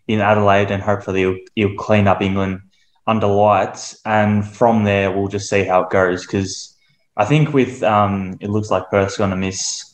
in 0.09 0.23
Adelaide, 0.23 0.71
and 0.71 0.83
hopefully 0.83 1.21
he'll, 1.21 1.37
he'll 1.57 1.77
clean 1.77 2.07
up 2.07 2.23
England 2.23 2.63
under 3.11 3.27
lights. 3.27 4.01
And 4.05 4.47
from 4.47 4.85
there, 4.85 5.11
we'll 5.11 5.29
just 5.29 5.51
see 5.51 5.65
how 5.65 5.83
it 5.83 5.91
goes. 5.91 6.25
Because 6.25 6.77
I 7.17 7.25
think 7.25 7.53
with 7.53 7.83
um, 7.83 8.39
it 8.41 8.51
looks 8.51 8.71
like 8.71 8.89
Perth's 8.91 9.17
going 9.17 9.31
to 9.31 9.37
miss 9.37 9.85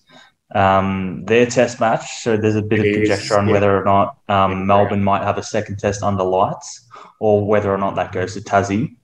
um, 0.54 1.24
their 1.24 1.46
test 1.46 1.80
match, 1.80 2.22
so 2.22 2.36
there's 2.36 2.54
a 2.54 2.62
bit 2.62 2.80
it 2.80 2.88
of 2.88 2.94
conjecture 2.94 3.32
is, 3.34 3.38
on 3.38 3.46
yeah. 3.46 3.52
whether 3.52 3.76
or 3.76 3.84
not 3.84 4.18
um, 4.28 4.66
Melbourne 4.66 5.02
might 5.02 5.24
have 5.24 5.38
a 5.38 5.42
second 5.42 5.78
test 5.78 6.02
under 6.02 6.22
lights, 6.22 6.86
or 7.18 7.44
whether 7.44 7.72
or 7.72 7.78
not 7.78 7.96
that 7.96 8.12
goes 8.12 8.34
to 8.34 8.40
Tassie. 8.40 8.94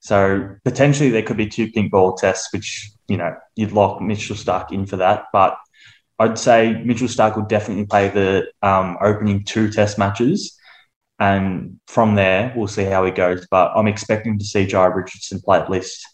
So 0.00 0.56
potentially 0.64 1.10
there 1.10 1.22
could 1.22 1.36
be 1.36 1.46
two 1.46 1.70
pink 1.70 1.92
ball 1.92 2.16
tests, 2.16 2.52
which 2.52 2.90
you 3.08 3.16
know 3.16 3.34
you'd 3.54 3.72
lock 3.72 4.02
Mitchell 4.02 4.36
Starc 4.36 4.72
in 4.72 4.86
for 4.86 4.96
that, 4.96 5.26
but. 5.32 5.56
I'd 6.18 6.38
say 6.38 6.74
Mitchell 6.84 7.08
Starc 7.08 7.34
will 7.34 7.46
definitely 7.46 7.86
play 7.86 8.10
the 8.10 8.52
um, 8.60 8.98
opening 9.00 9.42
two 9.42 9.70
test 9.70 9.96
matches 9.96 10.54
and 11.20 11.78
from 11.86 12.14
there, 12.14 12.52
we'll 12.56 12.66
see 12.66 12.84
how 12.84 13.04
he 13.04 13.10
goes. 13.10 13.46
But 13.50 13.72
I'm 13.76 13.86
expecting 13.86 14.38
to 14.38 14.44
see 14.44 14.66
Jhye 14.66 14.94
Richardson 14.94 15.40
play 15.40 15.58
at 15.58 15.70
least 15.70 16.04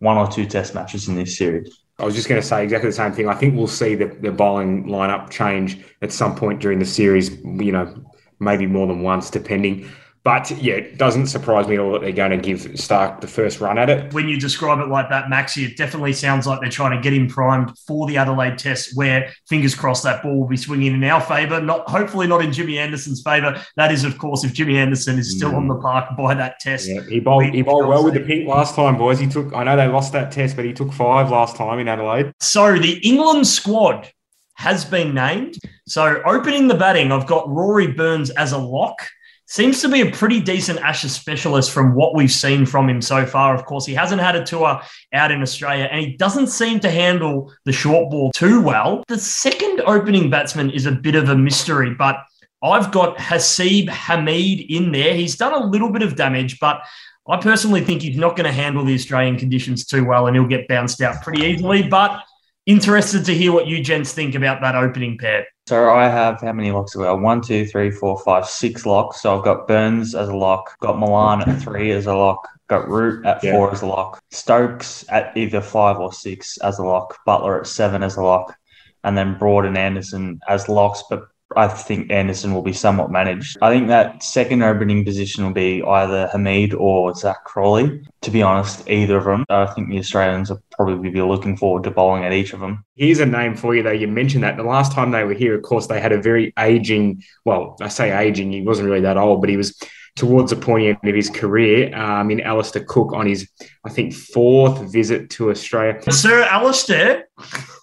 one 0.00 0.18
or 0.18 0.28
two 0.28 0.44
test 0.44 0.74
matches 0.74 1.08
in 1.08 1.14
this 1.14 1.38
series. 1.38 1.84
I 1.98 2.04
was 2.04 2.14
just 2.14 2.28
going 2.28 2.40
to 2.40 2.46
say 2.46 2.64
exactly 2.64 2.90
the 2.90 2.96
same 2.96 3.12
thing. 3.12 3.28
I 3.28 3.34
think 3.34 3.56
we'll 3.56 3.68
see 3.68 3.94
the, 3.94 4.06
the 4.06 4.30
bowling 4.30 4.84
lineup 4.84 5.30
change 5.30 5.82
at 6.02 6.12
some 6.12 6.34
point 6.34 6.60
during 6.60 6.78
the 6.78 6.84
series, 6.84 7.30
you 7.40 7.72
know, 7.72 8.04
maybe 8.38 8.66
more 8.66 8.86
than 8.86 9.02
once, 9.02 9.30
depending. 9.30 9.88
But 10.26 10.50
yeah, 10.60 10.74
it 10.74 10.98
doesn't 10.98 11.28
surprise 11.28 11.68
me 11.68 11.74
at 11.74 11.80
all 11.80 11.92
that 11.92 12.00
they're 12.00 12.10
going 12.10 12.32
to 12.32 12.36
give 12.36 12.62
Starc 12.72 13.20
the 13.20 13.28
first 13.28 13.60
run 13.60 13.78
at 13.78 13.88
it. 13.88 14.12
When 14.12 14.26
you 14.28 14.40
describe 14.40 14.80
it 14.80 14.88
like 14.88 15.08
that, 15.08 15.26
Maxi, 15.26 15.64
it 15.64 15.76
definitely 15.76 16.14
sounds 16.14 16.48
like 16.48 16.60
they're 16.60 16.68
trying 16.68 16.96
to 16.96 17.00
get 17.00 17.12
him 17.12 17.28
primed 17.28 17.78
for 17.86 18.08
the 18.08 18.16
Adelaide 18.16 18.58
Test, 18.58 18.96
where 18.96 19.32
fingers 19.48 19.76
crossed 19.76 20.02
that 20.02 20.24
ball 20.24 20.40
will 20.40 20.48
be 20.48 20.56
swinging 20.56 20.94
in 20.94 21.04
our 21.04 21.20
favour. 21.20 21.60
Not 21.60 21.88
hopefully 21.88 22.26
not 22.26 22.42
in 22.42 22.52
Jimmy 22.52 22.76
Anderson's 22.76 23.22
favour. 23.22 23.62
That 23.76 23.92
is, 23.92 24.02
of 24.02 24.18
course, 24.18 24.42
if 24.42 24.52
Jimmy 24.52 24.78
Anderson 24.78 25.16
is 25.16 25.30
still 25.36 25.52
mm. 25.52 25.58
on 25.58 25.68
the 25.68 25.76
park 25.76 26.16
by 26.16 26.34
that 26.34 26.58
Test. 26.58 26.88
Yeah, 26.88 27.02
he 27.08 27.20
bowled, 27.20 27.44
he 27.44 27.62
bowled 27.62 27.86
well 27.86 28.02
with 28.02 28.14
the 28.14 28.20
pink 28.20 28.48
last 28.48 28.74
time, 28.74 28.98
boys. 28.98 29.20
He 29.20 29.28
took. 29.28 29.54
I 29.54 29.62
know 29.62 29.76
they 29.76 29.86
lost 29.86 30.12
that 30.14 30.32
Test, 30.32 30.56
but 30.56 30.64
he 30.64 30.72
took 30.72 30.92
five 30.92 31.30
last 31.30 31.54
time 31.54 31.78
in 31.78 31.86
Adelaide. 31.86 32.32
So 32.40 32.76
the 32.76 32.98
England 33.08 33.46
squad 33.46 34.10
has 34.54 34.84
been 34.84 35.14
named. 35.14 35.56
So 35.86 36.20
opening 36.26 36.66
the 36.66 36.74
batting, 36.74 37.12
I've 37.12 37.28
got 37.28 37.48
Rory 37.48 37.86
Burns 37.92 38.30
as 38.30 38.50
a 38.50 38.58
lock 38.58 39.06
seems 39.46 39.80
to 39.80 39.88
be 39.88 40.00
a 40.00 40.10
pretty 40.10 40.40
decent 40.40 40.80
Ashes 40.80 41.12
specialist 41.12 41.70
from 41.70 41.94
what 41.94 42.14
we've 42.14 42.30
seen 42.30 42.66
from 42.66 42.88
him 42.88 43.00
so 43.00 43.24
far. 43.24 43.54
Of 43.54 43.64
course, 43.64 43.86
he 43.86 43.94
hasn't 43.94 44.20
had 44.20 44.36
a 44.36 44.44
tour 44.44 44.80
out 45.12 45.30
in 45.30 45.40
Australia 45.40 45.88
and 45.90 46.00
he 46.00 46.16
doesn't 46.16 46.48
seem 46.48 46.80
to 46.80 46.90
handle 46.90 47.52
the 47.64 47.72
short 47.72 48.10
ball 48.10 48.32
too 48.32 48.60
well. 48.60 49.04
The 49.08 49.18
second 49.18 49.82
opening 49.86 50.30
batsman 50.30 50.70
is 50.70 50.86
a 50.86 50.92
bit 50.92 51.14
of 51.14 51.28
a 51.28 51.36
mystery, 51.36 51.94
but 51.94 52.16
I've 52.62 52.90
got 52.90 53.16
Haseeb 53.18 53.88
Hameed 53.88 54.66
in 54.68 54.90
there. 54.90 55.14
He's 55.14 55.36
done 55.36 55.52
a 55.52 55.64
little 55.64 55.92
bit 55.92 56.02
of 56.02 56.16
damage, 56.16 56.58
but 56.58 56.82
I 57.28 57.36
personally 57.38 57.82
think 57.82 58.02
he's 58.02 58.16
not 58.16 58.36
going 58.36 58.46
to 58.46 58.52
handle 58.52 58.84
the 58.84 58.94
Australian 58.94 59.36
conditions 59.36 59.84
too 59.84 60.04
well 60.04 60.26
and 60.26 60.36
he'll 60.36 60.46
get 60.46 60.68
bounced 60.68 61.00
out 61.02 61.22
pretty 61.22 61.42
easily. 61.44 61.82
But 61.82 62.20
interested 62.66 63.24
to 63.24 63.34
hear 63.34 63.52
what 63.52 63.66
you 63.66 63.82
gents 63.82 64.12
think 64.12 64.34
about 64.34 64.60
that 64.60 64.74
opening 64.74 65.16
pair. 65.16 65.46
So 65.66 65.90
I 65.90 66.08
have 66.08 66.40
how 66.40 66.52
many 66.52 66.70
locks 66.70 66.92
have 66.92 67.02
I 67.02 67.06
got? 67.06 67.20
One, 67.20 67.40
two, 67.40 67.66
three, 67.66 67.90
four, 67.90 68.18
five, 68.18 68.46
six 68.46 68.84
locks. 68.84 69.22
So 69.22 69.36
I've 69.36 69.44
got 69.44 69.66
Burns 69.66 70.14
as 70.14 70.28
a 70.28 70.36
lock, 70.36 70.78
got 70.80 70.98
Malan 70.98 71.48
at 71.48 71.60
three 71.62 71.90
as 71.92 72.06
a 72.06 72.14
lock, 72.14 72.46
got 72.68 72.88
Root 72.88 73.24
at 73.24 73.42
yeah. 73.42 73.52
four 73.52 73.72
as 73.72 73.82
a 73.82 73.86
lock, 73.86 74.20
Stokes 74.30 75.04
at 75.08 75.36
either 75.36 75.60
five 75.60 75.98
or 75.98 76.12
six 76.12 76.58
as 76.58 76.78
a 76.78 76.84
lock, 76.84 77.18
Buttler 77.26 77.60
at 77.60 77.66
seven 77.66 78.02
as 78.02 78.16
a 78.16 78.22
lock, 78.22 78.56
and 79.02 79.16
then 79.16 79.38
Broad 79.38 79.64
and 79.64 79.78
Anderson 79.78 80.40
as 80.48 80.68
locks, 80.68 81.02
but 81.08 81.26
I 81.54 81.68
think 81.68 82.10
Anderson 82.10 82.52
will 82.52 82.62
be 82.62 82.72
somewhat 82.72 83.10
managed. 83.10 83.58
I 83.62 83.70
think 83.70 83.88
that 83.88 84.22
second 84.22 84.62
opening 84.62 85.04
position 85.04 85.44
will 85.44 85.52
be 85.52 85.82
either 85.82 86.28
Hameed 86.32 86.74
or 86.78 87.14
Zak 87.14 87.44
Crawley. 87.44 88.02
To 88.22 88.30
be 88.30 88.42
honest, 88.42 88.88
either 88.88 89.16
of 89.18 89.24
them. 89.24 89.44
I 89.48 89.66
think 89.66 89.88
the 89.88 89.98
Australians 89.98 90.50
will 90.50 90.62
probably 90.72 91.10
be 91.10 91.22
looking 91.22 91.56
forward 91.56 91.84
to 91.84 91.90
bowling 91.90 92.24
at 92.24 92.32
each 92.32 92.52
of 92.52 92.60
them. 92.60 92.84
Here's 92.96 93.20
a 93.20 93.26
name 93.26 93.54
for 93.54 93.74
you, 93.76 93.82
though. 93.82 93.92
You 93.92 94.08
mentioned 94.08 94.42
that 94.42 94.56
the 94.56 94.64
last 94.64 94.92
time 94.92 95.12
they 95.12 95.24
were 95.24 95.34
here, 95.34 95.54
of 95.54 95.62
course, 95.62 95.86
they 95.86 96.00
had 96.00 96.12
a 96.12 96.20
very 96.20 96.52
aging, 96.58 97.22
well, 97.44 97.76
I 97.80 97.88
say 97.88 98.16
aging, 98.16 98.52
he 98.52 98.62
wasn't 98.62 98.88
really 98.88 99.02
that 99.02 99.16
old, 99.16 99.40
but 99.40 99.50
he 99.50 99.56
was 99.56 99.78
towards 100.16 100.50
the 100.50 100.56
pointy 100.56 100.88
end 100.88 100.98
of 101.04 101.14
his 101.14 101.30
career 101.30 101.94
um, 101.94 102.30
in 102.30 102.40
Alastair 102.40 102.82
Cook 102.84 103.12
on 103.12 103.26
his, 103.26 103.48
I 103.84 103.90
think, 103.90 104.14
fourth 104.14 104.90
visit 104.90 105.30
to 105.30 105.50
Australia. 105.50 106.00
Sir 106.10 106.42
Alastair. 106.42 107.28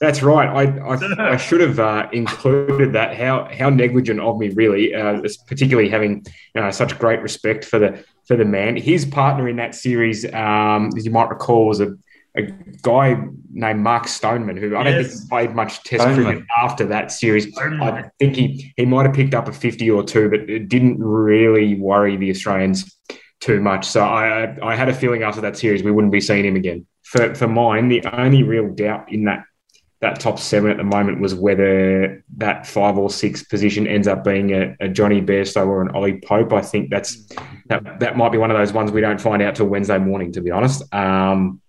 That's 0.01 0.23
right. 0.23 0.49
I, 0.49 0.79
I, 0.79 1.33
I 1.33 1.37
should 1.37 1.61
have 1.61 1.79
uh, 1.79 2.09
included 2.11 2.91
that. 2.93 3.15
How 3.15 3.47
how 3.57 3.69
negligent 3.69 4.19
of 4.19 4.37
me, 4.37 4.49
really, 4.49 4.93
uh, 4.93 5.21
particularly 5.47 5.89
having 5.89 6.25
you 6.55 6.61
know, 6.61 6.71
such 6.71 6.97
great 6.97 7.21
respect 7.21 7.63
for 7.63 7.77
the 7.79 8.03
for 8.27 8.35
the 8.35 8.45
man. 8.45 8.75
His 8.75 9.05
partner 9.05 9.47
in 9.47 9.57
that 9.57 9.75
series, 9.75 10.25
um, 10.33 10.89
as 10.97 11.05
you 11.05 11.11
might 11.11 11.29
recall, 11.29 11.67
was 11.67 11.81
a 11.81 11.95
a 12.35 12.43
guy 12.81 13.23
named 13.51 13.81
Mark 13.81 14.07
Stoneman, 14.07 14.57
who 14.57 14.75
I 14.75 14.83
don't 14.83 14.93
yes. 14.93 15.11
think 15.11 15.23
he 15.23 15.29
played 15.29 15.55
much 15.55 15.83
Test 15.83 16.01
Stoneman. 16.01 16.25
cricket 16.25 16.45
after 16.61 16.85
that 16.87 17.11
series. 17.11 17.53
Stoneman. 17.53 17.81
I 17.81 18.09
think 18.19 18.35
he, 18.35 18.73
he 18.75 18.85
might 18.85 19.05
have 19.05 19.13
picked 19.13 19.35
up 19.35 19.47
a 19.47 19.53
50 19.53 19.89
or 19.91 20.03
two, 20.03 20.29
but 20.29 20.49
it 20.49 20.67
didn't 20.67 20.99
really 20.99 21.75
worry 21.79 22.17
the 22.17 22.31
Australians 22.31 22.97
too 23.39 23.59
much. 23.61 23.85
So 23.85 24.03
I, 24.03 24.57
I 24.63 24.75
had 24.75 24.89
a 24.89 24.93
feeling 24.93 25.23
after 25.23 25.41
that 25.41 25.57
series 25.57 25.83
we 25.83 25.91
wouldn't 25.91 26.13
be 26.13 26.21
seeing 26.21 26.45
him 26.45 26.55
again. 26.55 26.87
For, 27.03 27.35
for 27.35 27.47
mine, 27.47 27.89
the 27.89 28.03
only 28.17 28.43
real 28.43 28.73
doubt 28.73 29.11
in 29.11 29.25
that 29.25 29.43
that 30.03 30.19
top 30.19 30.37
seven 30.37 30.69
at 30.69 30.75
the 30.75 30.83
moment 30.83 31.21
was 31.21 31.33
whether 31.33 32.21
that 32.35 32.67
five 32.67 32.97
or 32.97 33.09
six 33.09 33.41
position 33.41 33.87
ends 33.87 34.05
up 34.05 34.21
being 34.21 34.51
a, 34.51 34.75
a 34.81 34.89
Jonny 34.89 35.21
Bairstow 35.21 35.65
or 35.65 35.81
an 35.81 35.95
Ollie 35.95 36.19
Pope. 36.19 36.51
I 36.51 36.59
think 36.59 36.89
that's 36.89 37.29
that 37.67 38.01
that 38.01 38.17
might 38.17 38.33
be 38.33 38.37
one 38.37 38.51
of 38.51 38.57
those 38.57 38.73
ones 38.73 38.91
we 38.91 38.99
don't 38.99 39.21
find 39.21 39.41
out 39.41 39.55
till 39.55 39.67
Wednesday 39.67 39.97
morning, 39.97 40.33
to 40.33 40.41
be 40.41 40.51
honest. 40.51 40.83
Um, 40.93 41.61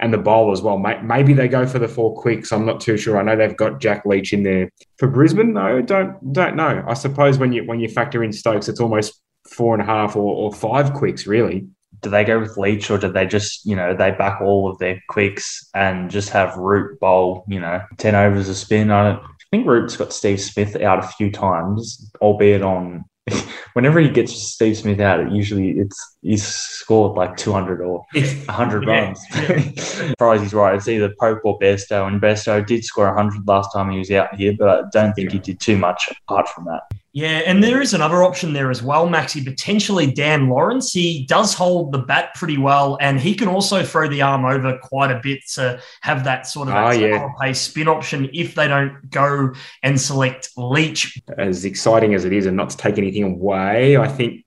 and 0.00 0.12
the 0.12 0.18
bowl 0.18 0.50
as 0.50 0.62
well. 0.62 0.78
Maybe 0.78 1.32
they 1.32 1.46
go 1.46 1.66
for 1.66 1.78
the 1.78 1.88
four 1.88 2.14
quicks. 2.20 2.52
I'm 2.52 2.66
not 2.66 2.80
too 2.80 2.96
sure. 2.96 3.18
I 3.18 3.22
know 3.22 3.36
they've 3.36 3.56
got 3.56 3.80
Jack 3.80 4.04
Leach 4.06 4.32
in 4.32 4.42
there 4.42 4.70
for 4.98 5.06
Brisbane. 5.06 5.52
No, 5.52 5.80
don't 5.82 6.32
don't 6.32 6.56
know. 6.56 6.82
I 6.88 6.94
suppose 6.94 7.38
when 7.38 7.52
you 7.52 7.64
when 7.64 7.80
you 7.80 7.88
factor 7.88 8.24
in 8.24 8.32
Stokes, 8.32 8.68
it's 8.68 8.80
almost 8.80 9.20
four 9.48 9.74
and 9.74 9.82
a 9.82 9.86
half 9.86 10.16
or, 10.16 10.34
or 10.34 10.52
five 10.52 10.94
quicks 10.94 11.26
really. 11.26 11.66
Do 12.02 12.08
they 12.08 12.24
go 12.24 12.40
with 12.40 12.56
Leach 12.56 12.90
or 12.90 12.96
do 12.96 13.12
they 13.12 13.26
just 13.26 13.66
you 13.66 13.76
know 13.76 13.94
they 13.94 14.10
back 14.10 14.40
all 14.40 14.70
of 14.70 14.78
their 14.78 15.02
quicks 15.08 15.68
and 15.74 16.10
just 16.10 16.30
have 16.30 16.56
Root 16.56 16.98
bowl 16.98 17.44
you 17.46 17.60
know 17.60 17.82
ten 17.98 18.14
overs 18.14 18.48
a 18.48 18.54
spin? 18.54 18.90
I. 18.90 19.20
I 19.52 19.56
think 19.56 19.66
Root's 19.66 19.96
got 19.96 20.12
Steve 20.12 20.40
Smith 20.40 20.76
out 20.76 21.00
a 21.00 21.08
few 21.08 21.28
times, 21.28 22.12
albeit 22.20 22.62
on 22.62 23.04
whenever 23.74 24.00
he 24.00 24.08
gets 24.08 24.32
Steve 24.32 24.76
Smith 24.76 25.00
out, 25.00 25.20
it 25.20 25.32
usually 25.32 25.70
it's 25.70 26.16
he's 26.22 26.46
scored 26.46 27.16
like 27.16 27.36
200 27.36 27.80
or 27.80 28.04
100 28.12 28.86
yeah, 28.86 28.90
runs. 28.90 29.20
Yeah. 29.34 30.14
Probably 30.18 30.42
he's 30.42 30.54
right. 30.54 30.74
It's 30.74 30.88
either 30.88 31.12
Pope 31.20 31.40
or 31.44 31.58
Bairstow, 31.58 32.06
and 32.06 32.20
Bairstow 32.20 32.66
did 32.66 32.84
score 32.84 33.06
100 33.06 33.46
last 33.46 33.72
time 33.72 33.90
he 33.90 33.98
was 33.98 34.10
out 34.10 34.34
here, 34.34 34.54
but 34.58 34.68
I 34.68 34.88
don't 34.92 35.14
think 35.14 35.32
he 35.32 35.38
did 35.38 35.60
too 35.60 35.76
much 35.76 36.08
apart 36.28 36.48
from 36.48 36.64
that. 36.66 36.82
Yeah, 37.12 37.42
and 37.44 37.62
there 37.62 37.80
is 37.80 37.92
another 37.92 38.22
option 38.22 38.52
there 38.52 38.70
as 38.70 38.84
well, 38.84 39.08
Maxi. 39.08 39.44
Potentially 39.44 40.12
Dan 40.12 40.48
Lawrence. 40.48 40.92
He 40.92 41.26
does 41.26 41.54
hold 41.54 41.90
the 41.90 41.98
bat 41.98 42.34
pretty 42.36 42.56
well, 42.56 42.96
and 43.00 43.18
he 43.18 43.34
can 43.34 43.48
also 43.48 43.82
throw 43.82 44.08
the 44.08 44.22
arm 44.22 44.44
over 44.44 44.78
quite 44.78 45.10
a 45.10 45.18
bit 45.20 45.40
to 45.54 45.80
have 46.02 46.22
that 46.24 46.46
sort 46.46 46.68
of 46.68 46.74
oh, 46.74 46.90
yeah. 46.90 47.28
pace 47.40 47.60
spin 47.60 47.88
option 47.88 48.30
if 48.32 48.54
they 48.54 48.68
don't 48.68 49.10
go 49.10 49.52
and 49.82 50.00
select 50.00 50.50
Leach. 50.56 51.20
As 51.36 51.64
exciting 51.64 52.14
as 52.14 52.24
it 52.24 52.32
is, 52.32 52.46
and 52.46 52.56
not 52.56 52.70
to 52.70 52.76
take 52.76 52.96
anything 52.96 53.24
away, 53.24 53.96
I 53.96 54.06
think 54.06 54.44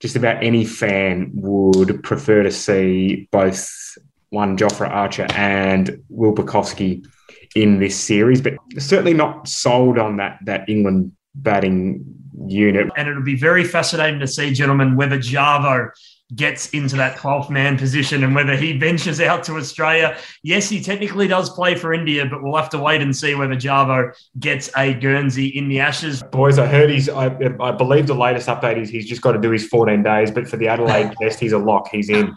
just 0.00 0.16
about 0.16 0.42
any 0.42 0.64
fan 0.64 1.30
would 1.34 2.02
prefer 2.02 2.42
to 2.42 2.50
see 2.50 3.28
both 3.30 3.98
one 4.30 4.56
Jofra 4.56 4.88
Archer 4.88 5.26
and 5.30 6.02
Will 6.08 6.34
Pucovski 6.34 7.06
in 7.54 7.78
this 7.78 7.98
series, 7.98 8.40
but 8.40 8.54
certainly 8.78 9.14
not 9.14 9.48
sold 9.48 9.98
on 9.98 10.18
that 10.18 10.38
that 10.44 10.68
England 10.68 11.12
batting 11.36 12.04
unit. 12.46 12.88
And 12.96 13.08
it'll 13.08 13.22
be 13.22 13.36
very 13.36 13.64
fascinating 13.64 14.20
to 14.20 14.26
see, 14.26 14.52
gentlemen, 14.52 14.96
whether 14.96 15.18
Javo 15.18 15.90
gets 16.34 16.70
into 16.70 16.96
that 16.96 17.16
12th 17.16 17.50
man 17.50 17.78
position 17.78 18.24
and 18.24 18.34
whether 18.34 18.56
he 18.56 18.76
ventures 18.76 19.20
out 19.20 19.44
to 19.44 19.56
Australia. 19.56 20.18
Yes, 20.42 20.68
he 20.68 20.82
technically 20.82 21.28
does 21.28 21.50
play 21.50 21.76
for 21.76 21.94
India, 21.94 22.26
but 22.26 22.42
we'll 22.42 22.56
have 22.56 22.70
to 22.70 22.78
wait 22.78 23.00
and 23.00 23.14
see 23.14 23.36
whether 23.36 23.54
Javo 23.54 24.12
gets 24.40 24.68
a 24.76 24.92
Guernsey 24.92 25.46
in 25.46 25.68
the 25.68 25.78
Ashes. 25.78 26.24
Boys, 26.24 26.58
I 26.58 26.66
heard 26.66 26.90
he's, 26.90 27.08
I, 27.08 27.26
I 27.60 27.70
believe 27.70 28.08
the 28.08 28.14
latest 28.14 28.48
update 28.48 28.76
is 28.76 28.88
he's 28.88 29.06
just 29.06 29.22
got 29.22 29.32
to 29.32 29.40
do 29.40 29.50
his 29.50 29.68
14 29.68 30.02
days, 30.02 30.32
but 30.32 30.48
for 30.48 30.56
the 30.56 30.66
Adelaide 30.66 31.14
test, 31.22 31.38
he's 31.38 31.52
a 31.52 31.58
lock. 31.58 31.88
He's 31.92 32.10
in. 32.10 32.36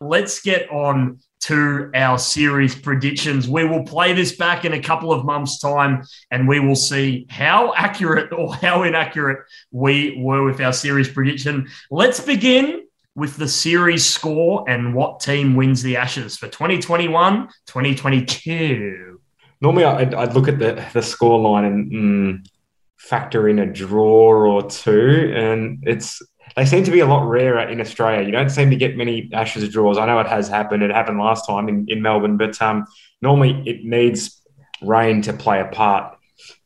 Let's 0.00 0.40
get 0.40 0.68
on 0.70 1.20
to 1.40 1.90
our 1.94 2.18
series 2.18 2.74
predictions. 2.74 3.48
We 3.48 3.64
will 3.64 3.84
play 3.84 4.12
this 4.12 4.36
back 4.36 4.64
in 4.64 4.72
a 4.72 4.82
couple 4.82 5.12
of 5.12 5.24
months' 5.24 5.58
time 5.58 6.02
and 6.30 6.48
we 6.48 6.60
will 6.60 6.76
see 6.76 7.26
how 7.30 7.72
accurate 7.74 8.32
or 8.32 8.54
how 8.54 8.82
inaccurate 8.82 9.46
we 9.70 10.20
were 10.20 10.44
with 10.44 10.60
our 10.60 10.72
series 10.72 11.08
prediction. 11.08 11.68
Let's 11.90 12.20
begin 12.20 12.84
with 13.14 13.36
the 13.36 13.48
series 13.48 14.04
score 14.04 14.64
and 14.68 14.94
what 14.94 15.20
team 15.20 15.56
wins 15.56 15.82
the 15.82 15.96
Ashes 15.96 16.36
for 16.36 16.46
2021 16.46 17.48
2022. 17.66 19.20
Normally, 19.60 19.84
I'd, 19.84 20.34
look 20.34 20.46
at 20.46 20.60
the, 20.60 20.84
the 20.92 21.02
score 21.02 21.40
line 21.40 21.64
and 21.64 21.92
mm, 21.92 22.48
factor 22.96 23.48
in 23.48 23.58
a 23.58 23.66
draw 23.66 24.30
or 24.30 24.70
two, 24.70 25.32
and 25.34 25.82
it's 25.82 26.22
they 26.56 26.64
seem 26.64 26.84
to 26.84 26.90
be 26.90 27.00
a 27.00 27.06
lot 27.06 27.26
rarer 27.26 27.68
in 27.68 27.80
Australia. 27.80 28.24
You 28.24 28.32
don't 28.32 28.50
seem 28.50 28.70
to 28.70 28.76
get 28.76 28.96
many 28.96 29.30
Ashes 29.32 29.68
draws. 29.68 29.98
I 29.98 30.06
know 30.06 30.18
it 30.20 30.26
has 30.26 30.48
happened. 30.48 30.82
It 30.82 30.90
happened 30.90 31.18
last 31.18 31.46
time 31.46 31.68
in, 31.68 31.86
in 31.88 32.02
Melbourne, 32.02 32.36
but 32.36 32.60
um, 32.60 32.86
normally 33.22 33.62
it 33.66 33.84
needs 33.84 34.40
rain 34.82 35.22
to 35.22 35.32
play 35.32 35.60
a 35.60 35.66
part 35.66 36.16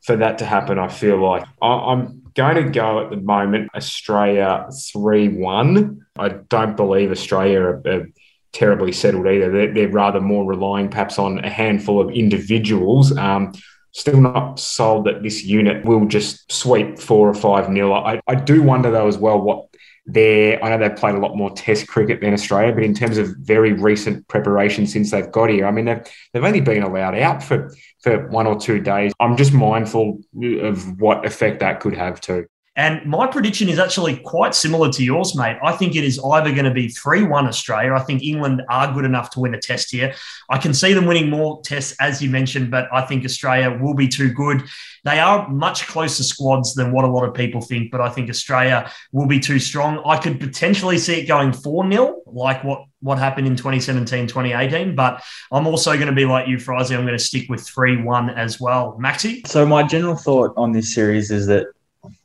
for 0.01 0.15
that 0.17 0.37
to 0.39 0.45
happen. 0.45 0.79
I 0.79 0.87
feel 0.87 1.17
like 1.17 1.45
I, 1.61 1.91
am 1.91 2.23
going 2.33 2.55
to 2.55 2.69
go 2.69 3.03
at 3.03 3.09
the 3.09 3.17
moment 3.17 3.69
Australia 3.75 4.67
three 4.91 5.29
one. 5.29 6.05
I 6.17 6.29
don't 6.29 6.75
believe 6.75 7.11
Australia 7.11 7.59
are, 7.61 7.81
are 7.87 8.07
terribly 8.51 8.91
settled 8.91 9.27
either. 9.27 9.51
They're, 9.51 9.73
they're, 9.73 9.89
rather 9.89 10.21
more 10.21 10.45
relying 10.45 10.89
perhaps 10.89 11.17
on 11.17 11.39
a 11.39 11.49
handful 11.49 11.99
of 11.99 12.11
individuals. 12.11 13.15
Um, 13.17 13.53
still 13.93 14.19
not 14.19 14.59
sold 14.59 15.05
that 15.05 15.23
this 15.23 15.43
unit 15.43 15.85
will 15.85 16.05
just 16.05 16.51
sweep 16.51 16.99
four 16.99 17.29
or 17.29 17.33
five 17.33 17.69
nil. 17.69 17.93
I, 17.93 18.19
I 18.27 18.35
do 18.35 18.61
wonder 18.61 18.91
though 18.91 19.07
as 19.07 19.17
well 19.17 19.39
what 19.39 19.67
they're, 20.05 20.63
I 20.63 20.69
know 20.69 20.77
they've 20.77 20.97
played 20.97 21.15
a 21.15 21.19
lot 21.19 21.35
more 21.35 21.51
Test 21.51 21.87
cricket 21.87 22.21
than 22.21 22.33
Australia, 22.33 22.73
but 22.73 22.83
in 22.83 22.93
terms 22.93 23.17
of 23.17 23.35
very 23.37 23.73
recent 23.73 24.27
preparation 24.27 24.85
since 24.85 25.11
they've 25.11 25.31
got 25.31 25.49
here, 25.49 25.65
I 25.65 25.71
mean, 25.71 25.85
they've, 25.85 26.05
they've 26.33 26.43
only 26.43 26.61
been 26.61 26.83
allowed 26.83 27.15
out 27.15 27.41
for, 27.41 27.73
for 28.01 28.27
one 28.27 28.45
or 28.45 28.59
two 28.59 28.79
days. 28.79 29.13
I'm 29.19 29.37
just 29.37 29.53
mindful 29.53 30.19
of 30.61 30.99
what 30.99 31.25
effect 31.25 31.59
that 31.61 31.79
could 31.79 31.95
have 31.95 32.19
too. 32.19 32.45
And 32.75 33.05
my 33.05 33.27
prediction 33.27 33.69
is 33.69 33.77
actually 33.77 34.17
quite 34.17 34.55
similar 34.55 34.91
to 34.91 35.03
yours, 35.03 35.35
mate. 35.35 35.57
I 35.63 35.73
think 35.73 35.95
it 35.95 36.03
is 36.03 36.19
either 36.19 36.51
going 36.51 36.65
to 36.65 36.71
be 36.71 36.87
3 36.87 37.23
1 37.23 37.47
Australia. 37.47 37.93
I 37.93 38.01
think 38.01 38.23
England 38.23 38.63
are 38.67 38.91
good 38.91 39.05
enough 39.05 39.29
to 39.31 39.41
win 39.41 39.53
a 39.53 39.59
test 39.59 39.91
here. 39.91 40.15
I 40.49 40.57
can 40.57 40.73
see 40.73 40.93
them 40.93 41.05
winning 41.05 41.29
more 41.29 41.61
tests, 41.63 41.95
as 41.99 42.21
you 42.21 42.31
mentioned, 42.31 42.71
but 42.71 42.87
I 42.91 43.01
think 43.01 43.25
Australia 43.25 43.77
will 43.79 43.93
be 43.93 44.07
too 44.07 44.33
good. 44.33 44.63
They 45.03 45.19
are 45.19 45.47
much 45.49 45.85
closer 45.85 46.23
squads 46.23 46.73
than 46.73 46.91
what 46.91 47.05
a 47.05 47.07
lot 47.07 47.27
of 47.27 47.35
people 47.35 47.61
think, 47.61 47.91
but 47.91 48.01
I 48.01 48.09
think 48.09 48.29
Australia 48.29 48.89
will 49.11 49.27
be 49.27 49.39
too 49.39 49.59
strong. 49.59 50.01
I 50.03 50.17
could 50.17 50.39
potentially 50.39 50.97
see 50.97 51.21
it 51.21 51.27
going 51.27 51.53
4 51.53 51.91
0, 51.91 52.21
like 52.25 52.63
what 52.63 52.85
what 53.01 53.19
happened 53.19 53.45
in 53.45 53.55
2017, 53.55 54.27
2018. 54.27 54.95
But 54.95 55.21
I'm 55.51 55.67
also 55.67 55.93
going 55.93 56.07
to 56.07 56.13
be 56.13 56.25
like 56.25 56.47
you, 56.47 56.57
Frizy. 56.57 56.95
I'm 56.95 57.05
going 57.05 57.17
to 57.17 57.23
stick 57.23 57.49
with 57.49 57.61
3 57.61 58.01
1 58.01 58.31
as 58.31 58.59
well. 58.59 58.97
Maxi? 58.99 59.45
So, 59.45 59.63
my 59.63 59.83
general 59.83 60.15
thought 60.15 60.53
on 60.57 60.71
this 60.71 60.95
series 60.95 61.29
is 61.29 61.45
that 61.47 61.67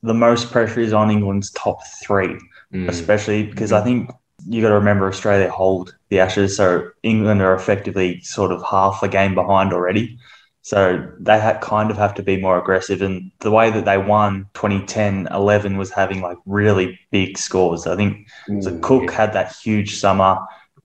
the 0.02 0.14
most 0.14 0.50
pressure 0.50 0.80
is 0.80 0.92
on 0.92 1.10
England's 1.10 1.50
top 1.52 1.80
three, 2.02 2.36
mm. 2.72 2.88
especially 2.88 3.44
because 3.44 3.72
I 3.72 3.82
think 3.82 4.10
you 4.46 4.62
got 4.62 4.68
to 4.68 4.74
remember 4.74 5.08
Australia 5.08 5.50
hold 5.50 5.94
the 6.08 6.20
Ashes, 6.20 6.56
so 6.56 6.90
England 7.02 7.42
are 7.42 7.54
effectively 7.54 8.20
sort 8.20 8.52
of 8.52 8.62
half 8.62 9.02
a 9.02 9.08
game 9.08 9.34
behind 9.34 9.72
already. 9.72 10.18
So 10.62 11.10
they 11.18 11.40
had 11.40 11.62
kind 11.62 11.90
of 11.90 11.96
have 11.96 12.14
to 12.14 12.22
be 12.22 12.38
more 12.40 12.58
aggressive. 12.58 13.00
And 13.00 13.30
the 13.40 13.50
way 13.50 13.70
that 13.70 13.86
they 13.86 13.96
won 13.96 14.46
2010 14.52 15.28
11 15.30 15.78
was 15.78 15.90
having 15.90 16.20
like 16.20 16.36
really 16.44 17.00
big 17.10 17.38
scores. 17.38 17.86
I 17.86 17.96
think 17.96 18.28
Ooh, 18.50 18.60
so 18.60 18.78
Cook 18.80 19.04
yeah. 19.04 19.12
had 19.12 19.32
that 19.32 19.56
huge 19.56 19.96
summer. 19.96 20.38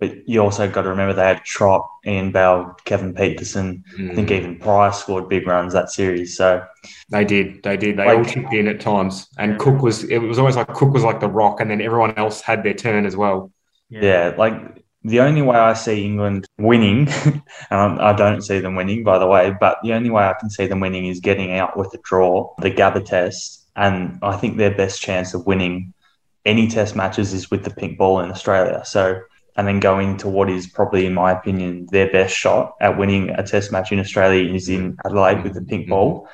But 0.04 0.28
you 0.28 0.42
also 0.42 0.70
got 0.70 0.82
to 0.82 0.90
remember 0.90 1.14
they 1.14 1.24
had 1.24 1.46
Trott, 1.46 1.90
Ian 2.06 2.34
Bell, 2.34 2.76
Kevin 2.84 3.14
Pietersen. 3.14 3.84
Mm. 3.98 4.12
I 4.12 4.16
think 4.16 4.28
mm. 4.28 4.32
even 4.32 4.60
Price 4.60 5.00
scored 5.00 5.30
big 5.30 5.48
runs 5.48 5.72
that 5.72 5.92
series. 5.92 6.36
So 6.36 6.62
they 7.10 7.24
did, 7.24 7.64
they 7.64 7.78
did. 7.78 7.96
They 7.96 8.06
like, 8.06 8.18
all 8.18 8.26
chipped 8.26 8.54
in 8.54 8.68
at 8.68 8.82
times. 8.82 9.30
And 9.38 9.58
Cook 9.58 9.82
was 9.82 10.04
it 10.04 10.18
was 10.18 10.40
always 10.40 10.58
like 10.58 10.68
Cook 10.74 10.94
was 10.94 11.06
like 11.06 11.22
the 11.22 11.30
rock, 11.30 11.62
and 11.62 11.72
then 11.72 11.80
everyone 11.80 12.18
else 12.18 12.42
had 12.42 12.64
their 12.64 12.74
turn 12.74 13.06
as 13.06 13.16
well. 13.16 13.50
Yeah, 13.88 14.02
yeah 14.02 14.36
like 14.38 14.84
the 15.06 15.22
only 15.22 15.42
way 15.42 15.56
I 15.56 15.72
see 15.72 16.04
England 16.04 16.46
winning, 16.58 17.08
and 17.72 18.02
I 18.02 18.12
don't 18.12 18.42
see 18.42 18.60
them 18.60 18.76
winning, 18.76 19.06
by 19.06 19.20
the 19.20 19.28
way, 19.28 19.56
but 19.58 19.78
the 19.84 19.94
only 19.94 20.10
way 20.10 20.26
I 20.26 20.34
can 20.38 20.50
see 20.50 20.68
them 20.68 20.82
winning 20.82 21.06
is 21.06 21.22
getting 21.22 21.54
out 21.54 21.78
with 21.78 21.94
a 21.94 22.00
draw, 22.04 22.54
the 22.60 22.72
Gabba 22.72 23.06
test. 23.06 23.70
And 23.78 24.20
I 24.22 24.36
think 24.36 24.58
their 24.58 24.76
best 24.76 25.02
chance 25.02 25.34
of 25.34 25.46
winning 25.46 25.94
any 26.46 26.68
test 26.68 26.94
matches 26.94 27.32
is 27.32 27.50
with 27.50 27.64
the 27.64 27.70
pink 27.70 27.98
ball 27.98 28.20
in 28.20 28.30
Australia. 28.32 28.84
So 28.84 29.22
and 29.56 29.68
then 29.68 29.80
going 29.80 30.18
to 30.18 30.30
what 30.30 30.50
is 30.50 30.68
probably, 30.68 31.06
in 31.06 31.14
my 31.14 31.32
opinion, 31.32 31.88
their 31.92 32.12
best 32.12 32.36
shot 32.36 32.76
at 32.82 32.98
winning 32.98 33.30
a 33.30 33.44
test 33.44 33.72
match 33.72 33.92
in 33.92 34.00
Australia 34.00 34.52
is 34.54 34.70
in 34.70 34.98
Adelaide 35.06 35.44
with 35.44 35.54
the 35.54 35.62
pink 35.62 35.88
ball. 35.88 36.22
Mm-hmm. 36.22 36.28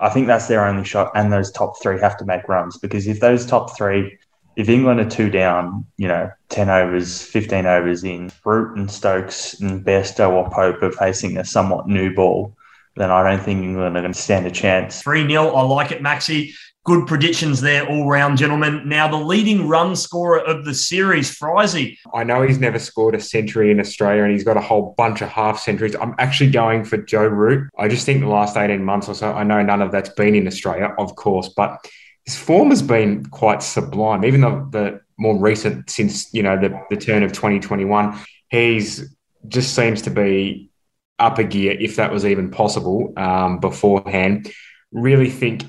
I 0.00 0.10
think 0.10 0.26
that's 0.26 0.48
their 0.48 0.66
only 0.66 0.84
shot, 0.84 1.12
and 1.14 1.32
those 1.32 1.52
top 1.52 1.80
three 1.80 2.00
have 2.00 2.16
to 2.18 2.24
make 2.24 2.48
runs 2.48 2.78
because 2.78 3.06
if 3.06 3.20
those 3.20 3.46
top 3.46 3.76
three 3.76 4.18
if 4.56 4.68
England 4.68 5.00
are 5.00 5.08
two 5.08 5.30
down, 5.30 5.86
you 5.96 6.08
know, 6.08 6.30
10 6.50 6.68
overs, 6.68 7.22
15 7.22 7.66
overs 7.66 8.04
in, 8.04 8.30
Root 8.44 8.76
and 8.76 8.90
Stokes 8.90 9.60
and 9.60 9.84
Bairstow 9.84 10.30
or 10.30 10.50
Pope 10.50 10.82
are 10.82 10.92
facing 10.92 11.38
a 11.38 11.44
somewhat 11.44 11.88
new 11.88 12.14
ball, 12.14 12.56
then 12.96 13.10
I 13.10 13.28
don't 13.28 13.42
think 13.42 13.62
England 13.62 13.96
are 13.96 14.00
going 14.00 14.12
to 14.12 14.18
stand 14.18 14.46
a 14.46 14.50
chance. 14.50 15.02
3 15.02 15.28
0. 15.28 15.48
I 15.48 15.62
like 15.62 15.90
it, 15.90 16.02
Maxi. 16.02 16.52
Good 16.84 17.06
predictions 17.06 17.62
there, 17.62 17.88
all 17.88 18.06
round, 18.06 18.36
gentlemen. 18.36 18.86
Now, 18.86 19.08
the 19.08 19.16
leading 19.16 19.66
run 19.68 19.96
scorer 19.96 20.40
of 20.40 20.66
the 20.66 20.74
series, 20.74 21.34
Frizy. 21.34 21.98
I 22.12 22.24
know 22.24 22.42
he's 22.42 22.58
never 22.58 22.78
scored 22.78 23.14
a 23.14 23.20
century 23.20 23.70
in 23.70 23.80
Australia 23.80 24.22
and 24.22 24.32
he's 24.32 24.44
got 24.44 24.58
a 24.58 24.60
whole 24.60 24.94
bunch 24.98 25.22
of 25.22 25.30
half 25.30 25.58
centuries. 25.58 25.96
I'm 25.96 26.14
actually 26.18 26.50
going 26.50 26.84
for 26.84 26.98
Joe 26.98 27.26
Root. 27.26 27.70
I 27.78 27.88
just 27.88 28.04
think 28.04 28.20
the 28.20 28.28
last 28.28 28.58
18 28.58 28.84
months 28.84 29.08
or 29.08 29.14
so, 29.14 29.32
I 29.32 29.44
know 29.44 29.62
none 29.62 29.80
of 29.80 29.92
that's 29.92 30.10
been 30.10 30.34
in 30.34 30.46
Australia, 30.46 30.94
of 30.98 31.16
course, 31.16 31.48
but 31.48 31.82
his 32.26 32.36
form 32.36 32.68
has 32.68 32.82
been 32.82 33.24
quite 33.26 33.62
sublime, 33.62 34.24
even 34.24 34.42
though 34.42 34.68
the 34.70 35.00
more 35.16 35.38
recent 35.38 35.88
since 35.90 36.32
you 36.34 36.42
know 36.42 36.58
the, 36.58 36.78
the 36.90 36.96
turn 36.96 37.22
of 37.22 37.32
2021 37.32 38.18
he's 38.48 39.14
just 39.46 39.74
seems 39.74 40.02
to 40.02 40.10
be 40.10 40.70
up 41.18 41.38
a 41.38 41.44
gear 41.44 41.76
if 41.78 41.96
that 41.96 42.12
was 42.12 42.26
even 42.26 42.50
possible 42.50 43.12
um, 43.16 43.60
beforehand 43.60 44.52
really 44.92 45.30
think 45.30 45.64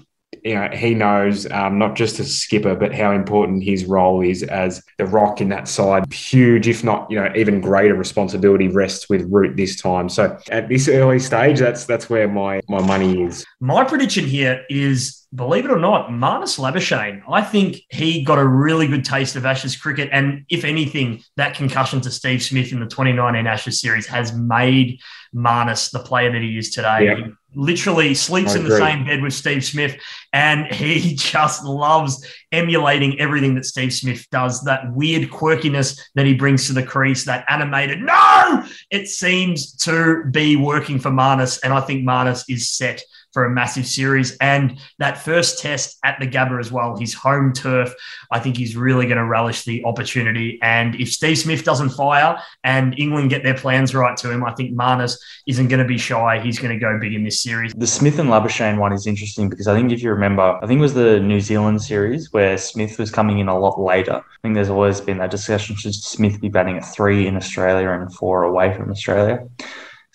you 0.45 0.53
know, 0.53 0.69
he 0.71 0.93
knows 0.93 1.49
um, 1.51 1.79
not 1.79 1.95
just 1.95 2.19
as 2.19 2.37
skipper, 2.37 2.75
but 2.75 2.93
how 2.93 3.11
important 3.11 3.63
his 3.63 3.83
role 3.85 4.21
is 4.21 4.43
as 4.43 4.83
the 4.99 5.05
rock 5.07 5.41
in 5.41 5.49
that 5.49 5.67
side. 5.67 6.13
Huge, 6.13 6.67
if 6.67 6.83
not, 6.83 7.09
you 7.09 7.19
know, 7.19 7.31
even 7.35 7.59
greater 7.59 7.95
responsibility 7.95 8.67
rests 8.67 9.09
with 9.09 9.23
Root 9.31 9.57
this 9.57 9.81
time. 9.81 10.07
So 10.07 10.37
at 10.51 10.69
this 10.69 10.87
early 10.87 11.17
stage, 11.17 11.57
that's 11.57 11.85
that's 11.85 12.11
where 12.11 12.27
my 12.27 12.61
my 12.69 12.79
money 12.79 13.23
is. 13.23 13.43
My 13.59 13.83
prediction 13.83 14.23
here 14.23 14.63
is, 14.69 15.25
believe 15.33 15.65
it 15.65 15.71
or 15.71 15.79
not, 15.79 16.11
Marnus 16.11 16.59
Labuschagne. 16.59 17.23
I 17.27 17.41
think 17.41 17.77
he 17.89 18.23
got 18.23 18.37
a 18.37 18.45
really 18.45 18.87
good 18.87 19.03
taste 19.03 19.35
of 19.35 19.47
Ashes 19.47 19.75
cricket, 19.75 20.09
and 20.11 20.45
if 20.49 20.63
anything, 20.63 21.23
that 21.37 21.55
concussion 21.55 22.01
to 22.01 22.11
Steve 22.11 22.43
Smith 22.43 22.71
in 22.71 22.79
the 22.79 22.85
2019 22.85 23.47
Ashes 23.47 23.81
series 23.81 24.05
has 24.05 24.31
made 24.35 25.01
Marnus 25.33 25.89
the 25.89 25.99
player 25.99 26.31
that 26.31 26.43
he 26.43 26.55
is 26.55 26.69
today. 26.69 27.05
Yep 27.05 27.33
literally 27.55 28.13
sleeps 28.13 28.55
in 28.55 28.63
the 28.63 28.77
same 28.77 29.05
bed 29.05 29.21
with 29.21 29.33
Steve 29.33 29.63
Smith, 29.63 29.97
and 30.33 30.67
he 30.73 31.15
just 31.15 31.63
loves 31.63 32.25
emulating 32.51 33.19
everything 33.19 33.55
that 33.55 33.65
Steve 33.65 33.93
Smith 33.93 34.27
does. 34.31 34.63
That 34.63 34.93
weird 34.93 35.29
quirkiness 35.29 35.99
that 36.15 36.25
he 36.25 36.33
brings 36.33 36.67
to 36.67 36.73
the 36.73 36.83
crease, 36.83 37.25
that 37.25 37.45
animated 37.49 38.01
no, 38.01 38.65
it 38.91 39.07
seems 39.07 39.75
to 39.77 40.23
be 40.31 40.55
working 40.55 40.99
for 40.99 41.11
Marnus, 41.11 41.59
and 41.63 41.73
I 41.73 41.81
think 41.81 42.05
Marnus 42.05 42.45
is 42.49 42.69
set 42.69 43.01
for 43.35 43.43
a 43.43 43.49
massive 43.49 43.85
series. 43.85 44.37
And 44.37 44.79
that 44.97 45.17
first 45.17 45.59
test 45.59 45.97
at 46.05 46.17
the 46.21 46.25
Gabba 46.25 46.57
as 46.57 46.71
well, 46.71 46.95
his 46.97 47.13
home 47.13 47.51
turf, 47.51 47.93
I 48.31 48.39
think 48.39 48.55
he's 48.55 48.77
really 48.77 49.07
going 49.07 49.17
to 49.17 49.25
relish 49.25 49.65
the 49.65 49.83
opportunity. 49.83 50.57
And 50.61 50.95
if 50.95 51.11
Steve 51.11 51.37
Smith 51.37 51.65
doesn't 51.65 51.89
fire 51.89 52.39
and 52.63 52.97
England 52.97 53.29
get 53.29 53.43
their 53.43 53.53
plans 53.53 53.93
right 53.93 54.15
to 54.19 54.31
him, 54.31 54.45
I 54.45 54.53
think 54.53 54.73
Marnus 54.73 55.17
isn't 55.47 55.67
going 55.67 55.81
to 55.81 55.85
be 55.85 55.97
shy. 55.97 56.39
He's 56.39 56.59
going 56.59 56.73
to 56.73 56.79
go 56.79 56.97
big 56.97 57.13
in 57.13 57.25
this 57.25 57.41
series. 57.41 57.73
The 57.73 57.85
Smith 57.85 58.19
and 58.19 58.29
Labuschagne 58.29 58.79
one 58.79 58.93
is 58.93 59.05
interesting 59.05 59.49
because 59.49 59.67
I 59.67 59.75
think 59.75 59.91
if 59.91 60.01
you 60.01 60.11
remember, 60.11 60.57
I 60.63 60.65
think 60.65 60.79
it 60.79 60.81
was 60.81 60.93
the 60.93 61.19
New 61.19 61.41
Zealand 61.41 61.81
series 61.81 62.31
where 62.31 62.57
Smith 62.57 62.97
was 62.97 63.11
coming 63.11 63.39
in 63.39 63.49
a 63.49 63.59
lot 63.59 63.77
later. 63.77 64.13
I 64.13 64.37
think 64.41 64.55
there's 64.55 64.69
always 64.69 65.01
been 65.01 65.17
that 65.17 65.31
discussion 65.31 65.75
should 65.75 65.93
Smith 65.93 66.39
be 66.39 66.47
batting 66.47 66.77
at 66.77 66.85
three 66.85 67.27
in 67.27 67.35
Australia 67.35 67.89
and 67.89 68.13
four 68.15 68.43
away 68.43 68.73
from 68.73 68.89
Australia. 68.89 69.45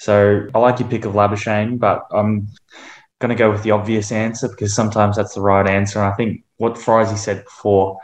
So 0.00 0.48
I 0.54 0.58
like 0.58 0.80
your 0.80 0.88
pick 0.88 1.04
of 1.04 1.12
Labuschagne, 1.12 1.78
but 1.78 2.06
I'm 2.10 2.48
going 3.20 3.28
to 3.28 3.34
go 3.34 3.50
with 3.50 3.62
the 3.62 3.70
obvious 3.70 4.10
answer 4.10 4.48
because 4.48 4.74
sometimes 4.74 5.16
that's 5.16 5.34
the 5.34 5.40
right 5.40 5.66
answer. 5.66 6.00
And 6.00 6.12
I 6.12 6.16
think 6.16 6.42
what 6.56 6.78
Frizy 6.78 7.16
said 7.16 7.44
before 7.44 7.98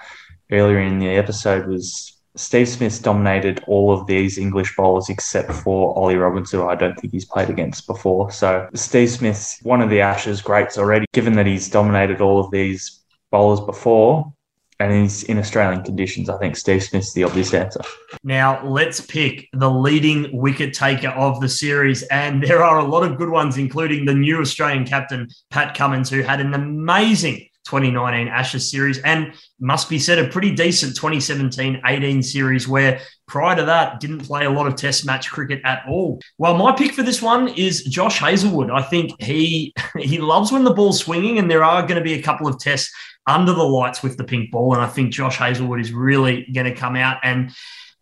earlier 0.52 0.78
in 0.78 0.98
the 0.98 1.08
episode 1.08 1.66
was 1.66 2.12
Steve 2.36 2.68
Smith's 2.68 2.98
dominated 2.98 3.64
all 3.66 3.92
of 3.92 4.06
these 4.06 4.36
English 4.36 4.76
bowlers 4.76 5.08
except 5.08 5.50
for 5.52 5.96
Ollie 5.98 6.16
Robbins, 6.16 6.50
who 6.52 6.68
I 6.68 6.74
don't 6.74 6.94
think 7.00 7.12
he's 7.12 7.24
played 7.24 7.48
against 7.48 7.86
before. 7.86 8.30
So 8.30 8.68
Steve 8.74 9.10
Smith's 9.10 9.58
one 9.62 9.80
of 9.80 9.88
the 9.88 10.02
Ashes 10.02 10.42
greats 10.42 10.76
already, 10.76 11.06
given 11.14 11.32
that 11.34 11.46
he's 11.46 11.70
dominated 11.70 12.20
all 12.20 12.38
of 12.38 12.50
these 12.50 13.00
bowlers 13.30 13.60
before 13.60 14.32
and 14.78 14.92
he's 14.92 15.24
in 15.24 15.38
Australian 15.38 15.82
conditions. 15.82 16.28
I 16.28 16.38
think 16.38 16.56
Steve 16.56 16.82
Smith's 16.82 17.12
the 17.12 17.24
obvious 17.24 17.54
answer. 17.54 17.80
Now 18.22 18.64
let's 18.64 19.00
pick 19.00 19.48
the 19.52 19.70
leading 19.70 20.36
wicket 20.36 20.74
taker 20.74 21.08
of 21.08 21.40
the 21.40 21.48
series, 21.48 22.02
and 22.04 22.42
there 22.42 22.62
are 22.62 22.78
a 22.78 22.84
lot 22.84 23.02
of 23.02 23.16
good 23.16 23.30
ones, 23.30 23.58
including 23.58 24.04
the 24.04 24.14
new 24.14 24.40
Australian 24.40 24.84
captain 24.84 25.28
Pat 25.50 25.76
Cummins, 25.76 26.10
who 26.10 26.22
had 26.22 26.40
an 26.40 26.54
amazing 26.54 27.48
2019 27.66 28.28
Ashes 28.28 28.70
series 28.70 28.98
and 28.98 29.32
must 29.60 29.88
be 29.88 29.98
said 29.98 30.18
a 30.18 30.28
pretty 30.28 30.54
decent 30.54 30.96
2017 30.96 31.82
18 31.84 32.22
series 32.22 32.66
where 32.66 33.00
prior 33.26 33.56
to 33.56 33.64
that 33.64 34.00
didn't 34.00 34.20
play 34.20 34.44
a 34.44 34.50
lot 34.50 34.66
of 34.66 34.76
test 34.76 35.04
match 35.04 35.30
cricket 35.30 35.60
at 35.64 35.82
all. 35.88 36.20
Well, 36.38 36.56
my 36.56 36.72
pick 36.72 36.92
for 36.92 37.02
this 37.02 37.20
one 37.20 37.48
is 37.48 37.84
Josh 37.84 38.18
Hazlewood. 38.18 38.70
I 38.70 38.82
think 38.82 39.20
he 39.20 39.74
he 39.98 40.18
loves 40.18 40.52
when 40.52 40.64
the 40.64 40.74
ball's 40.74 41.00
swinging 41.00 41.38
and 41.38 41.50
there 41.50 41.64
are 41.64 41.82
going 41.82 41.98
to 41.98 42.04
be 42.04 42.14
a 42.14 42.22
couple 42.22 42.48
of 42.48 42.58
tests 42.58 42.92
under 43.26 43.52
the 43.52 43.62
lights 43.62 44.02
with 44.02 44.16
the 44.16 44.24
pink 44.24 44.50
ball. 44.50 44.74
And 44.74 44.82
I 44.82 44.86
think 44.86 45.12
Josh 45.12 45.36
Hazlewood 45.36 45.80
is 45.80 45.92
really 45.92 46.46
going 46.54 46.66
to 46.66 46.74
come 46.74 46.96
out. 46.96 47.18
And 47.22 47.50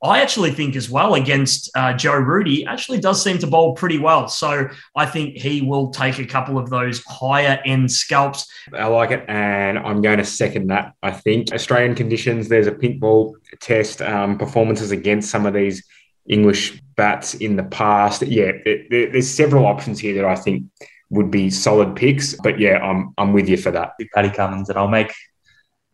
I 0.05 0.21
actually 0.21 0.51
think 0.51 0.77
as 0.77 0.91
well 0.91 1.15
against 1.15 1.71
uh, 1.75 1.95
Joe 1.95 2.17
Rudy 2.17 2.67
actually 2.67 3.01
does 3.01 3.23
seem 3.25 3.39
to 3.39 3.47
bowl 3.47 3.73
pretty 3.75 3.99
well. 3.99 4.29
So 4.29 4.69
I 4.95 5.07
think 5.07 5.39
he 5.39 5.63
will 5.63 5.91
take 5.91 6.19
a 6.19 6.27
couple 6.27 6.59
of 6.59 6.69
those 6.69 7.03
higher 7.05 7.59
end 7.65 7.91
scalps. 7.91 8.47
I 8.75 8.87
like 8.87 9.13
it. 9.13 9.25
And 9.29 9.79
I'm 9.79 10.03
going 10.03 10.19
to 10.19 10.25
second 10.25 10.67
that. 10.67 10.93
I 11.03 11.11
think 11.11 11.55
Australian 11.55 11.95
conditions, 11.95 12.51
there's 12.51 12.67
a 12.67 12.73
pink 12.73 13.01
ball 13.01 13.39
test 13.61 14.03
um, 14.03 14.37
performances 14.37 14.91
against 14.91 15.31
some 15.31 15.47
of 15.47 15.55
these 15.55 15.83
English 16.29 16.83
bats 16.97 17.33
in 17.35 17.57
the 17.57 17.65
past. 17.65 18.21
Yeah, 18.23 18.53
it, 18.67 18.93
it, 18.93 19.13
there's 19.13 19.31
several 19.31 19.65
options 19.65 19.99
here 19.99 20.15
that 20.17 20.27
I 20.27 20.37
think 20.37 20.65
would 21.09 21.31
be 21.31 21.49
solid 21.49 21.97
picks. 21.97 22.35
But 22.43 22.61
yeah, 22.61 22.77
I'm 22.79 23.15
I'm 23.17 23.33
with 23.33 23.49
you 23.49 23.57
for 23.57 23.71
that. 23.71 23.93
Paddy 24.15 24.31
Cummins, 24.31 24.69
and 24.69 24.79
I'll 24.79 24.89
make 24.89 25.15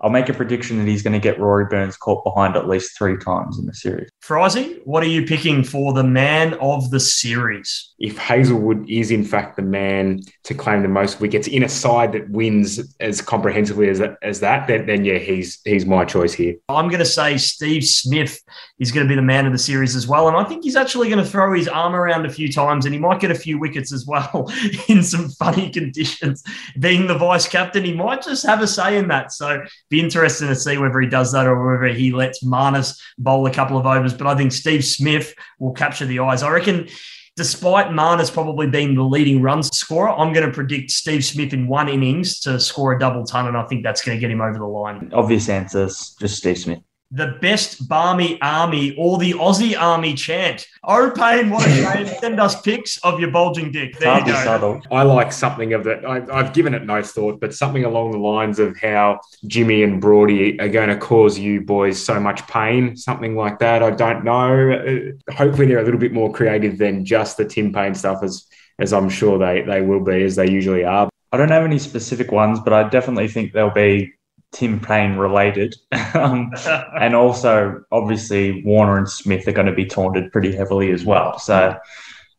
I'll 0.03 0.11
make 0.11 0.29
a 0.29 0.35
prediction 0.35 0.79
that 0.79 0.87
he's 0.87 1.03
going 1.03 1.13
to 1.13 1.19
get 1.19 1.39
Rory 1.39 1.67
Burns 1.67 1.97
caught 1.97 2.25
behind 2.25 2.57
at 2.57 2.69
least 2.69 2.97
three 2.97 3.19
times 3.19 3.59
in 3.59 3.67
the 3.67 3.75
series. 3.75 4.09
Frizy, 4.21 4.81
what 4.85 5.03
are 5.03 5.09
you 5.09 5.27
picking 5.27 5.63
for 5.63 5.93
the 5.93 6.05
man 6.05 6.55
of 6.55 6.91
the 6.91 7.01
series? 7.01 7.93
If 7.99 8.17
Hazlewood 8.17 8.89
is 8.89 9.11
in 9.11 9.25
fact 9.25 9.57
the 9.57 9.63
man 9.63 10.21
to 10.45 10.55
claim 10.55 10.83
the 10.83 10.89
most 10.89 11.21
wickets 11.21 11.49
in 11.49 11.63
a 11.63 11.69
side 11.69 12.13
that 12.13 12.31
wins 12.31 12.95
as 13.01 13.21
comprehensively 13.21 13.89
as, 13.89 14.01
as 14.23 14.41
that, 14.41 14.67
then, 14.67 14.87
then 14.87 15.05
yeah, 15.05 15.19
he's 15.19 15.61
he's 15.65 15.85
my 15.85 16.05
choice 16.05 16.33
here. 16.33 16.55
I'm 16.69 16.89
going 16.89 17.01
to 17.01 17.05
say 17.05 17.37
Steve 17.37 17.85
Smith 17.85 18.41
is 18.81 18.91
going 18.91 19.07
to 19.07 19.09
be 19.09 19.15
the 19.15 19.23
man 19.23 19.47
of 19.47 19.53
the 19.53 19.59
series 19.59 19.95
as 19.95 20.09
well, 20.09 20.27
and 20.27 20.37
I 20.37 20.45
think 20.45 20.65
he's 20.65 20.75
actually 20.75 21.09
going 21.09 21.23
to 21.23 21.31
throw 21.31 21.53
his 21.53 21.69
arm 21.69 21.95
around 21.95 22.25
a 22.25 22.31
few 22.31 22.51
times, 22.51 22.87
and 22.87 22.95
he 22.95 22.99
might 22.99 23.21
get 23.21 23.31
a 23.31 23.35
few 23.35 23.59
wickets 23.59 23.93
as 23.93 24.07
well 24.07 24.51
in 24.89 25.03
some 25.03 25.29
funny 25.29 25.71
conditions. 25.71 26.43
Being 26.79 27.07
the 27.07 27.19
vice 27.19 27.47
captain, 27.47 27.85
he 27.85 27.93
might 27.93 28.23
just 28.23 28.45
have 28.47 28.63
a 28.63 28.67
say 28.67 28.97
in 28.97 29.09
that. 29.09 29.33
So 29.33 29.63
be 29.91 30.01
interesting 30.01 30.49
to 30.49 30.57
see 30.57 30.79
whether 30.79 30.99
he 30.99 31.09
does 31.09 31.31
that 31.33 31.47
or 31.47 31.79
whether 31.79 31.95
he 31.95 32.11
lets 32.11 32.43
Marnus 32.43 32.99
bowl 33.19 33.47
a 33.47 33.53
couple 33.53 33.77
of 33.77 33.87
overs. 33.87 34.15
But 34.15 34.27
I 34.27 34.35
think 34.35 34.53
Steve 34.53 34.85
Smith 34.85 35.35
will 35.59 35.73
capture 35.73 36.07
the 36.07 36.21
eyes. 36.21 36.43
I 36.43 36.51
reckon 36.51 36.89
despite 37.37 37.87
Marnus 37.87 38.33
probably 38.33 38.67
being 38.67 38.95
the 38.95 39.03
leading 39.03 39.41
run 39.41 39.63
scorer, 39.63 40.11
I'm 40.11 40.33
going 40.33 40.47
to 40.47 40.53
predict 40.53 40.91
Steve 40.91 41.25
Smith 41.25 41.53
in 41.53 41.69
one 41.69 41.89
innings 41.89 42.41
to 42.41 42.59
score 42.59 42.93
a 42.93 42.99
double 42.99 43.25
ton, 43.25 43.47
and 43.47 43.57
I 43.57 43.65
think 43.67 43.83
that's 43.83 44.03
going 44.03 44.17
to 44.17 44.21
get 44.21 44.31
him 44.31 44.41
over 44.41 44.59
the 44.59 44.65
line. 44.65 45.11
Obvious 45.13 45.49
answers, 45.49 46.15
just 46.19 46.37
Steve 46.37 46.59
Smith 46.59 46.81
the 47.13 47.39
best 47.41 47.89
Barmy 47.89 48.41
Army 48.41 48.95
or 48.97 49.19
the 49.19 49.33
Aussie 49.33 49.77
Army 49.79 50.15
chant. 50.15 50.67
Oh, 50.85 51.13
Paine, 51.15 51.51
what 51.51 51.67
a 51.67 51.71
shame. 51.95 52.07
Send 52.21 52.41
us 52.41 52.61
pics 52.63 52.99
of 52.99 53.19
your 53.19 53.31
bulging 53.31 53.73
dick. 53.73 53.99
There 53.99 54.21
you 54.21 54.27
go. 54.27 54.45
Subtle. 54.45 54.81
I 54.93 55.03
like 55.03 55.33
something 55.33 55.73
of 55.73 55.83
that. 55.85 56.05
I, 56.05 56.21
have 56.37 56.53
given 56.53 56.73
it 56.73 56.85
no 56.85 57.03
thought, 57.03 57.41
but 57.41 57.53
something 57.53 57.85
along 57.85 58.13
the 58.13 58.19
lines 58.19 58.61
of 58.61 58.77
how 58.79 59.21
Jimmy 59.47 59.83
and 59.83 60.01
Brody 60.01 60.61
are 60.61 60.69
going 60.69 60.89
to 60.89 60.97
cause 60.97 61.39
you 61.39 61.63
boys 61.63 62.03
so 62.03 62.21
much 62.21 62.47
pain, 62.47 62.97
something 62.97 63.35
like 63.35 63.59
that. 63.59 63.83
I 63.83 63.91
don't 63.91 64.25
know. 64.25 64.71
Uh, 64.71 65.33
hopefully, 65.35 65.67
they're 65.67 65.81
a 65.81 65.85
little 65.85 66.01
bit 66.01 66.13
more 66.13 66.33
creative 66.33 66.79
than 66.79 67.05
just 67.05 67.37
the 67.37 67.45
Tim 67.45 67.73
Paine 67.73 67.95
stuff, 67.95 68.23
as 68.23 68.47
as 68.79 68.93
I'm 68.93 69.11
sure 69.11 69.39
they 69.39 69.63
they 69.63 69.83
will 69.83 70.01
be, 70.01 70.23
as 70.23 70.37
they 70.37 70.49
usually 70.49 70.85
are. 70.85 71.11
I 71.33 71.37
don't 71.37 71.51
have 71.51 71.65
any 71.65 71.79
specific 71.79 72.33
ones, 72.33 72.61
but 72.61 72.73
I 72.73 72.89
definitely 72.89 73.29
think 73.29 73.53
there'll 73.53 73.71
be 73.71 74.15
Tim 74.53 74.81
Paine 74.81 75.17
related. 75.17 75.77
um, 76.15 76.53
and 77.01 77.15
also, 77.15 77.83
obviously, 77.93 78.63
Warner 78.65 78.99
and 78.99 79.09
Smith 79.09 79.47
are 79.49 79.53
going 79.53 79.67
to 79.67 79.75
be 79.75 79.87
taunted 79.87 80.33
pretty 80.33 80.55
heavily 80.55 80.91
as 80.91 81.05
well. 81.05 81.39
So 81.39 81.77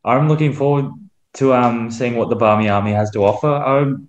I'm 0.03 0.27
looking 0.27 0.53
forward 0.53 0.91
to 1.33 1.53
um, 1.53 1.91
seeing 1.91 2.15
what 2.15 2.29
the 2.29 2.35
Barmy 2.35 2.69
Army 2.69 2.91
has 2.91 3.11
to 3.11 3.23
offer. 3.23 3.47
I'm 3.47 4.07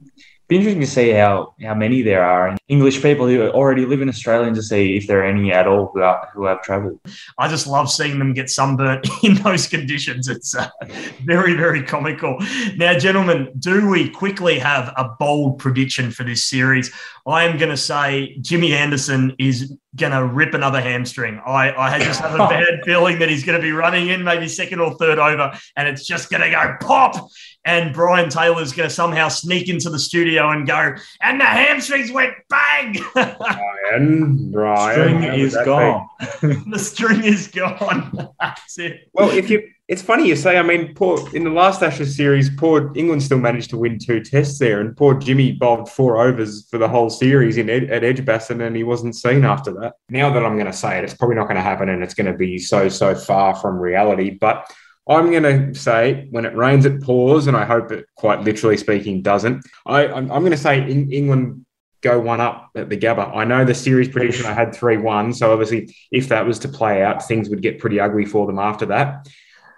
be 0.48 0.56
interesting 0.56 0.80
to 0.80 0.86
see 0.86 1.10
how 1.10 1.54
how 1.62 1.74
many 1.74 2.02
there 2.02 2.24
are 2.24 2.48
and 2.48 2.58
English 2.68 3.00
people 3.00 3.26
who 3.26 3.48
already 3.48 3.86
live 3.86 4.02
in 4.02 4.08
Australia 4.08 4.46
and 4.46 4.56
to 4.56 4.62
see 4.62 4.96
if 4.96 5.06
there 5.06 5.20
are 5.20 5.24
any 5.24 5.52
at 5.52 5.66
all 5.66 5.90
who, 5.94 6.02
are, 6.02 6.28
who 6.34 6.44
have 6.44 6.62
travelled. 6.62 7.00
I 7.38 7.48
just 7.48 7.66
love 7.66 7.90
seeing 7.90 8.18
them 8.18 8.34
get 8.34 8.50
sunburnt 8.50 9.08
in 9.22 9.34
those 9.36 9.66
conditions. 9.66 10.28
It's 10.28 10.54
uh, 10.54 10.68
very 11.24 11.54
very 11.54 11.82
comical. 11.82 12.38
Now, 12.76 12.98
gentlemen, 12.98 13.52
do 13.58 13.88
we 13.88 14.10
quickly 14.10 14.58
have 14.58 14.92
a 14.96 15.10
bold 15.18 15.58
prediction 15.58 16.10
for 16.10 16.24
this 16.24 16.44
series? 16.44 16.92
I 17.26 17.44
am 17.44 17.56
going 17.56 17.70
to 17.70 17.76
say 17.76 18.36
Jimmy 18.40 18.74
Anderson 18.74 19.34
is 19.38 19.76
gonna 19.94 20.24
rip 20.24 20.54
another 20.54 20.80
hamstring. 20.80 21.40
I, 21.44 21.72
I 21.72 21.98
just 21.98 22.20
have 22.20 22.34
a 22.34 22.38
bad 22.48 22.80
feeling 22.84 23.18
that 23.18 23.28
he's 23.28 23.44
gonna 23.44 23.60
be 23.60 23.72
running 23.72 24.08
in 24.08 24.24
maybe 24.24 24.48
second 24.48 24.80
or 24.80 24.94
third 24.94 25.18
over, 25.18 25.52
and 25.76 25.88
it's 25.88 26.06
just 26.06 26.30
gonna 26.30 26.50
go 26.50 26.76
pop. 26.80 27.28
And 27.64 27.94
Brian 27.94 28.28
Taylor's 28.28 28.72
gonna 28.72 28.90
somehow 28.90 29.28
sneak 29.28 29.68
into 29.68 29.90
the 29.90 29.98
studio 29.98 30.50
and 30.50 30.66
go, 30.66 30.94
and 31.20 31.40
the 31.40 31.44
hamstrings 31.44 32.10
went 32.10 32.34
bang. 32.48 32.96
Brian, 33.12 34.50
Brian, 34.50 34.92
String 34.92 35.22
is 35.22 35.54
gone. 35.64 36.08
the 36.70 36.78
string 36.78 37.24
is 37.24 37.48
gone. 37.48 38.28
That's 38.40 38.78
it. 38.78 39.08
Well, 39.12 39.30
if 39.30 39.50
you, 39.50 39.68
it's 39.88 40.02
funny 40.02 40.26
you 40.26 40.36
say. 40.36 40.56
I 40.56 40.62
mean, 40.62 40.94
poor 40.94 41.18
in 41.34 41.44
the 41.44 41.50
last 41.50 41.82
Ashes 41.82 42.16
series, 42.16 42.48
poor 42.56 42.92
England 42.96 43.22
still 43.22 43.38
managed 43.38 43.70
to 43.70 43.78
win 43.78 43.98
two 43.98 44.20
tests 44.20 44.58
there, 44.58 44.80
and 44.80 44.96
poor 44.96 45.14
Jimmy 45.14 45.52
bowled 45.52 45.90
four 45.90 46.18
overs 46.18 46.66
for 46.70 46.78
the 46.78 46.88
whole 46.88 47.10
series 47.10 47.58
in 47.58 47.68
Ed, 47.68 47.90
at 47.90 48.02
Edgbaston, 48.02 48.60
and 48.60 48.74
he 48.74 48.84
wasn't 48.84 49.16
seen 49.16 49.44
after 49.44 49.72
that. 49.72 49.81
Now 50.08 50.32
that 50.32 50.44
I'm 50.44 50.54
going 50.54 50.66
to 50.66 50.72
say 50.72 50.98
it, 50.98 51.04
it's 51.04 51.14
probably 51.14 51.36
not 51.36 51.44
going 51.44 51.56
to 51.56 51.62
happen, 51.62 51.88
and 51.88 52.02
it's 52.02 52.14
going 52.14 52.30
to 52.30 52.36
be 52.36 52.58
so 52.58 52.88
so 52.88 53.14
far 53.14 53.54
from 53.54 53.78
reality. 53.78 54.30
But 54.30 54.70
I'm 55.08 55.30
going 55.30 55.42
to 55.42 55.74
say 55.74 56.28
when 56.30 56.44
it 56.44 56.56
rains, 56.56 56.86
it 56.86 57.02
pours, 57.02 57.46
and 57.46 57.56
I 57.56 57.64
hope 57.64 57.90
it, 57.90 58.06
quite 58.16 58.42
literally 58.42 58.76
speaking, 58.76 59.22
doesn't. 59.22 59.64
I, 59.84 60.06
I'm, 60.06 60.30
I'm 60.30 60.42
going 60.42 60.52
to 60.52 60.56
say 60.56 60.78
in, 60.88 61.10
England 61.10 61.66
go 62.02 62.20
one 62.20 62.40
up 62.40 62.70
at 62.74 62.88
the 62.88 62.96
Gabba. 62.96 63.34
I 63.34 63.44
know 63.44 63.64
the 63.64 63.74
series 63.74 64.08
prediction 64.08 64.46
I 64.46 64.52
had 64.52 64.74
3 64.74 64.98
1. 64.98 65.32
So 65.34 65.52
obviously, 65.52 65.94
if 66.10 66.28
that 66.28 66.46
was 66.46 66.58
to 66.60 66.68
play 66.68 67.02
out, 67.02 67.26
things 67.26 67.48
would 67.48 67.62
get 67.62 67.78
pretty 67.78 67.98
ugly 67.98 68.24
for 68.24 68.46
them 68.46 68.58
after 68.58 68.86
that. 68.86 69.28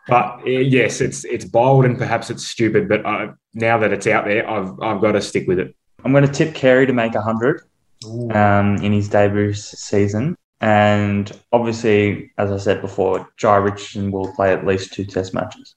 But 0.06 0.40
uh, 0.40 0.50
yes, 0.50 1.00
it's 1.00 1.24
it's 1.24 1.46
bold 1.46 1.86
and 1.86 1.96
perhaps 1.96 2.28
it's 2.28 2.46
stupid. 2.46 2.88
But 2.88 3.06
I, 3.06 3.30
now 3.54 3.78
that 3.78 3.92
it's 3.92 4.06
out 4.06 4.26
there, 4.26 4.48
I've, 4.48 4.78
I've 4.82 5.00
got 5.00 5.12
to 5.12 5.22
stick 5.22 5.46
with 5.48 5.58
it. 5.58 5.74
I'm 6.04 6.12
going 6.12 6.26
to 6.26 6.32
tip 6.32 6.54
Carey 6.54 6.86
to 6.86 6.92
make 6.92 7.14
100 7.14 7.62
um, 8.04 8.76
in 8.76 8.92
his 8.92 9.08
debut 9.08 9.52
season. 9.52 10.36
And 10.60 11.30
obviously, 11.52 12.32
as 12.38 12.50
I 12.50 12.56
said 12.56 12.80
before, 12.80 13.28
Jhye 13.38 13.62
Richardson 13.62 14.10
will 14.10 14.32
play 14.34 14.52
at 14.52 14.66
least 14.66 14.94
two 14.94 15.04
test 15.04 15.34
matches. 15.34 15.74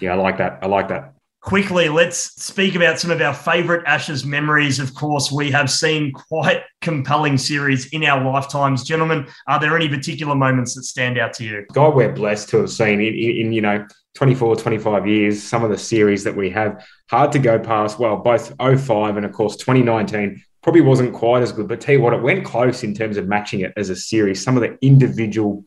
Yeah, 0.00 0.14
I 0.14 0.16
like 0.16 0.38
that. 0.38 0.58
I 0.62 0.66
like 0.66 0.88
that. 0.88 1.14
Quickly, 1.42 1.88
let's 1.88 2.18
speak 2.42 2.74
about 2.74 3.00
some 3.00 3.10
of 3.10 3.20
our 3.22 3.32
favourite 3.32 3.86
Ashes 3.86 4.26
memories. 4.26 4.78
Of 4.78 4.94
course, 4.94 5.32
we 5.32 5.50
have 5.52 5.70
seen 5.70 6.12
quite 6.12 6.62
compelling 6.82 7.38
series 7.38 7.86
in 7.92 8.04
our 8.04 8.22
lifetimes. 8.22 8.84
Gentlemen, 8.84 9.26
are 9.46 9.58
there 9.58 9.74
any 9.74 9.88
particular 9.88 10.34
moments 10.34 10.74
that 10.74 10.82
stand 10.82 11.16
out 11.16 11.32
to 11.34 11.44
you? 11.44 11.64
God, 11.72 11.94
we're 11.94 12.12
blessed 12.12 12.50
to 12.50 12.58
have 12.58 12.70
seen 12.70 13.00
in, 13.00 13.14
in, 13.14 13.46
in, 13.46 13.52
you 13.52 13.62
know 13.62 13.86
24, 14.16 14.56
25 14.56 15.06
years 15.06 15.42
some 15.42 15.64
of 15.64 15.70
the 15.70 15.78
series 15.78 16.24
that 16.24 16.36
we 16.36 16.50
have. 16.50 16.84
Hard 17.08 17.32
to 17.32 17.38
go 17.38 17.58
past. 17.58 17.98
Well, 17.98 18.16
both 18.16 18.52
05 18.58 19.16
and 19.16 19.24
of 19.24 19.32
course 19.32 19.56
2019 19.56 20.42
probably 20.62 20.82
wasn't 20.82 21.14
quite 21.14 21.42
as 21.42 21.52
good. 21.52 21.68
But 21.68 21.80
tell 21.80 21.94
you 21.94 22.00
what, 22.00 22.12
it 22.12 22.22
went 22.22 22.44
close 22.44 22.82
in 22.82 22.94
terms 22.94 23.16
of 23.16 23.26
matching 23.26 23.60
it 23.60 23.72
as 23.76 23.90
a 23.90 23.96
series. 23.96 24.42
Some 24.42 24.56
of 24.56 24.62
the 24.62 24.78
individual 24.84 25.64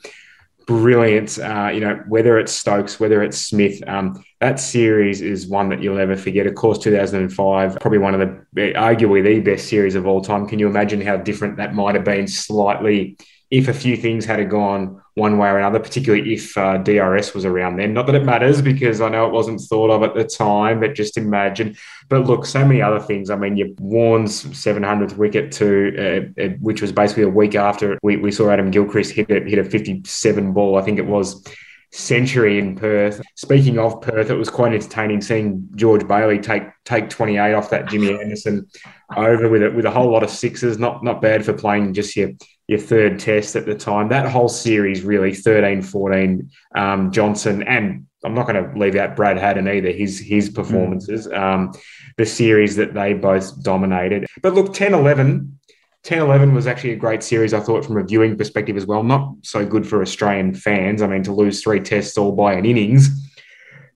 brilliance, 0.66 1.40
uh, 1.40 1.72
you 1.74 1.82
know, 1.82 2.02
whether 2.08 2.38
it's 2.40 2.52
Stokes, 2.52 3.00
whether 3.00 3.22
it's 3.22 3.38
Smith, 3.38 3.82
um, 3.88 4.24
that 4.40 4.60
series 4.60 5.22
is 5.22 5.48
one 5.48 5.70
that 5.70 5.82
you'll 5.82 5.98
never 5.98 6.16
forget. 6.16 6.48
Of 6.48 6.56
course, 6.56 6.80
2005, 6.80 7.80
probably 7.80 7.98
one 7.98 8.14
of 8.14 8.20
the, 8.54 8.74
arguably 8.74 9.24
the 9.24 9.40
best 9.40 9.68
series 9.68 9.96
of 9.96 10.08
all 10.08 10.22
time. 10.22 10.48
Can 10.48 10.60
you 10.60 10.68
imagine 10.68 11.02
how 11.02 11.18
different 11.18 11.58
that 11.58 11.74
might 11.74 11.96
have 11.96 12.04
been 12.04 12.28
slightly 12.28 13.18
if 13.54 13.68
a 13.68 13.74
few 13.74 13.96
things 13.96 14.26
had 14.26 14.50
gone 14.50 15.00
one 15.14 15.38
way 15.38 15.48
or 15.48 15.60
another, 15.60 15.80
particularly 15.80 16.34
if 16.34 16.58
uh, 16.58 16.78
DRS 16.78 17.36
was 17.36 17.46
around 17.46 17.76
then. 17.76 17.94
Not 17.94 18.08
that 18.08 18.16
it 18.16 18.26
matters 18.26 18.64
because 18.64 19.00
I 19.00 19.10
know 19.10 19.28
it 19.28 19.32
wasn't 19.32 19.62
thought 19.62 19.92
of 19.92 20.02
at 20.02 20.16
the 20.16 20.24
time, 20.24 20.80
but 20.80 20.96
just 20.96 21.18
imagine. 21.18 21.78
But 22.10 22.26
look, 22.26 22.48
so 22.48 22.66
many 22.66 22.82
other 22.82 23.00
things. 23.00 23.30
I 23.30 23.36
mean, 23.36 23.56
you 23.56 23.76
Warnie's 23.78 24.44
700th 24.44 25.18
wicket 25.18 25.52
to, 25.52 26.32
uh, 26.40 26.42
uh, 26.42 26.48
which 26.62 26.82
was 26.82 26.92
basically 26.92 27.24
a 27.24 27.30
week 27.30 27.54
after 27.54 28.00
we, 28.02 28.18
we 28.18 28.32
saw 28.32 28.50
Adam 28.50 28.72
Gilchrist 28.72 29.12
hit 29.12 29.30
it, 29.30 29.48
hit 29.48 29.60
a 29.60 29.64
57 29.64 30.52
ball. 30.52 30.80
I 30.80 30.82
think 30.82 30.98
it 30.98 31.06
was 31.06 31.46
century 31.92 32.58
in 32.58 32.76
Perth. 32.76 33.22
Speaking 33.36 33.78
of 33.78 34.02
Perth, 34.02 34.32
it 34.32 34.36
was 34.36 34.50
quite 34.50 34.74
entertaining 34.74 35.22
seeing 35.22 35.70
George 35.76 36.08
Bailey 36.08 36.40
take 36.40 36.64
take 36.86 37.12
28 37.12 37.54
off 37.54 37.70
that 37.70 37.88
Jimmy 37.88 38.20
Anderson 38.20 38.68
over 39.16 39.48
with 39.48 39.62
it 39.62 39.76
with 39.76 39.86
a 39.86 39.92
whole 39.92 40.12
lot 40.12 40.24
of 40.24 40.32
sixes. 40.32 40.80
Not 40.80 41.04
not 41.04 41.22
bad 41.22 41.46
for 41.46 41.54
playing 41.54 41.94
just 41.94 42.16
your 42.16 42.32
your 42.68 42.80
third 42.80 43.20
test 43.20 43.56
at 43.56 43.66
the 43.66 43.76
time. 43.76 44.10
That 44.10 44.30
whole 44.30 44.50
series 44.50 45.04
really 45.04 45.34
13, 45.34 45.82
14, 45.82 46.50
um, 46.76 47.12
Johnson 47.12 47.64
and 47.64 48.08
I'm 48.26 48.34
not 48.34 48.48
going 48.48 48.64
to 48.64 48.80
leave 48.80 48.96
out 48.96 49.18
Brad 49.18 49.38
Haddin 49.38 49.68
either. 49.68 49.92
His 49.92 50.18
his 50.18 50.50
performances, 50.50 51.28
mm. 51.28 51.38
um, 51.38 51.74
the 52.18 52.26
series 52.26 52.78
that 52.78 52.94
they 52.94 53.14
both 53.14 53.62
dominated. 53.62 54.26
But 54.42 54.54
look, 54.54 54.74
10, 54.74 54.94
11 54.94 55.60
10 56.04 56.20
11 56.20 56.54
was 56.54 56.68
actually 56.68 56.92
a 56.92 56.98
great 56.98 57.24
series, 57.24 57.54
I 57.54 57.62
thought, 57.62 57.86
from 57.86 57.98
a 57.98 58.04
viewing 58.04 58.38
perspective 58.38 58.76
as 58.76 58.86
well. 58.86 59.04
Not 59.04 59.36
so 59.42 59.66
good 59.66 59.88
for 59.88 60.02
Australian 60.02 60.54
fans. 60.54 61.02
I 61.02 61.08
mean, 61.08 61.24
to 61.24 61.34
lose 61.34 61.64
three 61.64 61.80
tests 61.80 62.18
all 62.18 62.34
by 62.34 62.54
an 62.54 62.66
innings, 62.66 63.10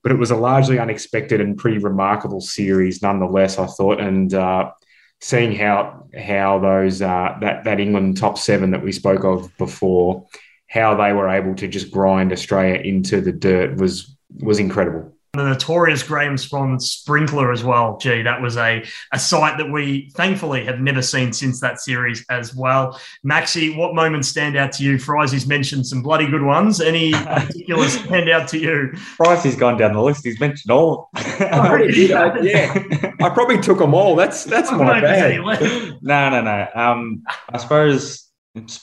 but 0.03 0.13
it 0.13 0.17
was 0.17 0.31
a 0.31 0.37
largely 0.37 0.79
unexpected 0.79 1.41
and 1.41 1.57
pretty 1.57 1.79
remarkable 1.79 2.39
series 2.39 3.01
nonetheless, 3.01 3.59
I 3.59 3.65
thought. 3.65 3.99
And 3.99 4.33
uh, 4.33 4.71
seeing 5.19 5.55
how 5.55 6.05
how 6.17 6.59
those 6.59 7.01
uh, 7.01 7.37
that, 7.41 7.63
that 7.63 7.79
England 7.79 8.17
top 8.17 8.37
seven 8.37 8.71
that 8.71 8.83
we 8.83 8.91
spoke 8.91 9.23
of 9.23 9.55
before, 9.57 10.25
how 10.67 10.95
they 10.95 11.13
were 11.13 11.29
able 11.29 11.55
to 11.55 11.67
just 11.67 11.91
grind 11.91 12.31
Australia 12.31 12.79
into 12.81 13.21
the 13.21 13.31
dirt 13.31 13.77
was 13.77 14.15
was 14.39 14.59
incredible 14.59 15.16
the 15.37 15.43
notorious 15.43 16.03
Graeme 16.03 16.37
Swann 16.37 16.79
sprinkler 16.79 17.51
as 17.51 17.63
well. 17.63 17.97
Gee, 17.97 18.21
that 18.23 18.41
was 18.41 18.57
a, 18.57 18.83
a 19.13 19.19
sight 19.19 19.57
that 19.57 19.71
we 19.71 20.09
thankfully 20.15 20.65
have 20.65 20.79
never 20.79 21.01
seen 21.01 21.31
since 21.31 21.59
that 21.61 21.79
series 21.79 22.25
as 22.29 22.55
well. 22.55 22.99
Maxi, 23.25 23.77
what 23.77 23.95
moments 23.95 24.27
stand 24.27 24.57
out 24.57 24.71
to 24.73 24.83
you? 24.83 24.97
Frizzy's 24.97 25.47
mentioned 25.47 25.85
some 25.87 26.03
bloody 26.03 26.27
good 26.27 26.43
ones. 26.43 26.81
Any 26.81 27.11
particulars 27.13 27.93
stand 27.93 28.29
out 28.29 28.47
to 28.49 28.59
you? 28.59 28.91
Frizzy's 28.95 29.55
gone 29.55 29.77
down 29.77 29.93
the 29.93 30.01
list. 30.01 30.25
He's 30.25 30.39
mentioned 30.39 30.71
all. 30.71 31.09
I 31.15 31.69
already 31.69 31.93
did. 31.93 32.11
I, 32.11 32.39
yeah, 32.41 33.13
I 33.21 33.29
probably 33.29 33.59
took 33.61 33.79
them 33.79 33.93
all. 33.93 34.15
That's 34.15 34.43
that's 34.43 34.71
my 34.71 34.99
bad. 34.99 35.39
no, 36.01 36.29
no, 36.29 36.41
no. 36.41 36.67
Um, 36.75 37.23
I 37.49 37.57
suppose 37.57 38.29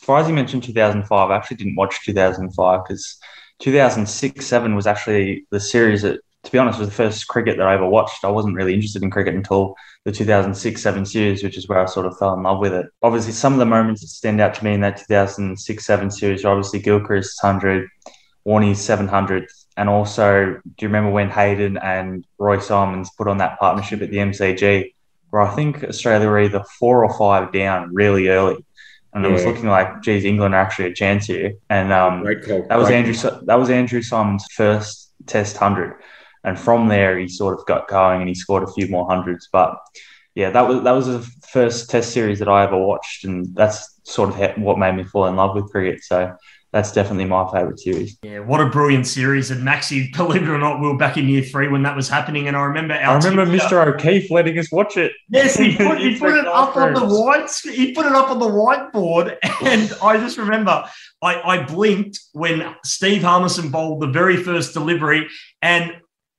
Frizzy 0.00 0.32
mentioned 0.32 0.62
2005. 0.62 1.30
I 1.30 1.36
actually 1.36 1.56
didn't 1.56 1.76
watch 1.76 2.04
2005 2.04 2.80
because 2.84 3.18
2006 3.60 4.46
7 4.46 4.74
was 4.74 4.86
actually 4.86 5.46
the 5.50 5.60
series 5.60 6.02
that 6.02 6.20
to 6.44 6.52
be 6.52 6.58
honest, 6.58 6.78
was 6.78 6.88
the 6.88 6.94
first 6.94 7.26
cricket 7.26 7.56
that 7.56 7.66
I 7.66 7.74
ever 7.74 7.88
watched. 7.88 8.24
I 8.24 8.30
wasn't 8.30 8.54
really 8.54 8.74
interested 8.74 9.02
in 9.02 9.10
cricket 9.10 9.34
until 9.34 9.76
the 10.04 10.12
2006 10.12 10.80
7 10.80 11.06
series, 11.06 11.42
which 11.42 11.56
is 11.56 11.68
where 11.68 11.80
I 11.80 11.86
sort 11.86 12.06
of 12.06 12.16
fell 12.18 12.34
in 12.34 12.42
love 12.42 12.60
with 12.60 12.74
it. 12.74 12.86
Obviously, 13.02 13.32
some 13.32 13.54
of 13.54 13.58
the 13.58 13.66
moments 13.66 14.02
that 14.02 14.08
stand 14.08 14.40
out 14.40 14.54
to 14.54 14.64
me 14.64 14.74
in 14.74 14.80
that 14.82 14.98
2006 14.98 15.84
7 15.84 16.10
series 16.10 16.44
are 16.44 16.52
obviously 16.52 16.80
Gilchrist's 16.80 17.42
100, 17.42 17.88
Warnie's 18.44 18.80
700, 18.80 19.48
and 19.76 19.88
also, 19.88 20.44
do 20.44 20.60
you 20.80 20.88
remember 20.88 21.10
when 21.10 21.30
Hayden 21.30 21.78
and 21.78 22.24
Roy 22.38 22.58
Symonds 22.58 23.10
put 23.16 23.26
on 23.26 23.38
that 23.38 23.58
partnership 23.58 24.02
at 24.02 24.10
the 24.10 24.18
MCG, 24.18 24.92
where 25.30 25.42
I 25.42 25.54
think 25.54 25.82
Australia 25.82 26.28
were 26.28 26.40
either 26.40 26.64
four 26.78 27.04
or 27.04 27.18
five 27.18 27.52
down 27.52 27.92
really 27.94 28.28
early? 28.28 28.64
and 29.14 29.24
it 29.24 29.30
was 29.30 29.44
looking 29.44 29.68
like, 29.68 30.02
geez, 30.02 30.24
England 30.24 30.56
are 30.56 30.60
actually 30.60 30.86
a 30.86 30.92
chance 30.92 31.26
here. 31.26 31.54
And 31.70 31.92
um, 31.92 32.24
that 32.24 32.76
was 32.76 32.90
Andrew. 32.90 33.14
That 33.44 33.54
was 33.54 33.70
Andrew 33.70 34.02
Symonds' 34.02 34.44
first 34.52 35.12
Test 35.26 35.56
hundred, 35.56 35.94
and 36.44 36.58
from 36.58 36.88
there 36.88 37.18
he 37.18 37.28
sort 37.28 37.58
of 37.58 37.66
got 37.66 37.88
going 37.88 38.20
and 38.20 38.28
he 38.28 38.34
scored 38.34 38.62
a 38.62 38.72
few 38.72 38.88
more 38.88 39.08
hundreds. 39.08 39.48
But 39.50 39.78
yeah, 40.34 40.50
that 40.50 40.68
was 40.68 40.82
that 40.82 40.92
was 40.92 41.06
the 41.06 41.20
first 41.48 41.90
Test 41.90 42.12
series 42.12 42.40
that 42.40 42.48
I 42.48 42.64
ever 42.64 42.76
watched, 42.76 43.24
and 43.24 43.54
that's 43.54 44.00
sort 44.04 44.30
of 44.30 44.58
what 44.58 44.78
made 44.78 44.96
me 44.96 45.04
fall 45.04 45.26
in 45.26 45.36
love 45.36 45.54
with 45.54 45.70
cricket. 45.70 46.02
So 46.02 46.36
that's 46.72 46.90
definitely 46.90 47.26
my 47.26 47.48
favourite 47.52 47.78
series. 47.78 48.18
Yeah, 48.24 48.40
what 48.40 48.60
a 48.60 48.68
brilliant 48.68 49.06
series! 49.06 49.52
And 49.52 49.62
Maxi, 49.62 50.12
believe 50.12 50.42
it 50.42 50.48
or 50.48 50.58
not, 50.58 50.80
we 50.80 50.88
were 50.88 50.96
back 50.96 51.16
in 51.16 51.28
year 51.28 51.42
three 51.42 51.68
when 51.68 51.84
that 51.84 51.94
was 51.94 52.08
happening, 52.08 52.48
and 52.48 52.56
I 52.56 52.62
remember 52.64 52.94
I 52.94 53.14
remember 53.14 53.46
Mr. 53.46 53.86
O'Keefe 53.86 54.28
letting 54.32 54.58
us 54.58 54.72
watch 54.72 54.96
it. 54.96 55.12
Yes, 55.28 55.56
he 55.56 55.76
put, 55.76 56.00
he 56.00 56.18
put 56.18 56.36
it 56.36 56.48
up 56.48 56.76
on 56.76 56.94
the 56.94 57.06
white. 57.06 57.48
He 57.62 57.92
put 57.92 58.06
it 58.06 58.12
up 58.12 58.28
on 58.28 58.40
the 58.40 58.48
whiteboard, 58.48 59.36
and 59.62 59.92
I 60.02 60.16
just 60.16 60.36
remember 60.36 60.84
I, 61.22 61.40
I 61.42 61.62
blinked 61.62 62.18
when 62.32 62.74
Steve 62.84 63.22
Harmison 63.22 63.70
bowled 63.70 64.02
the 64.02 64.08
very 64.08 64.36
first 64.36 64.74
delivery, 64.74 65.28
and 65.62 65.92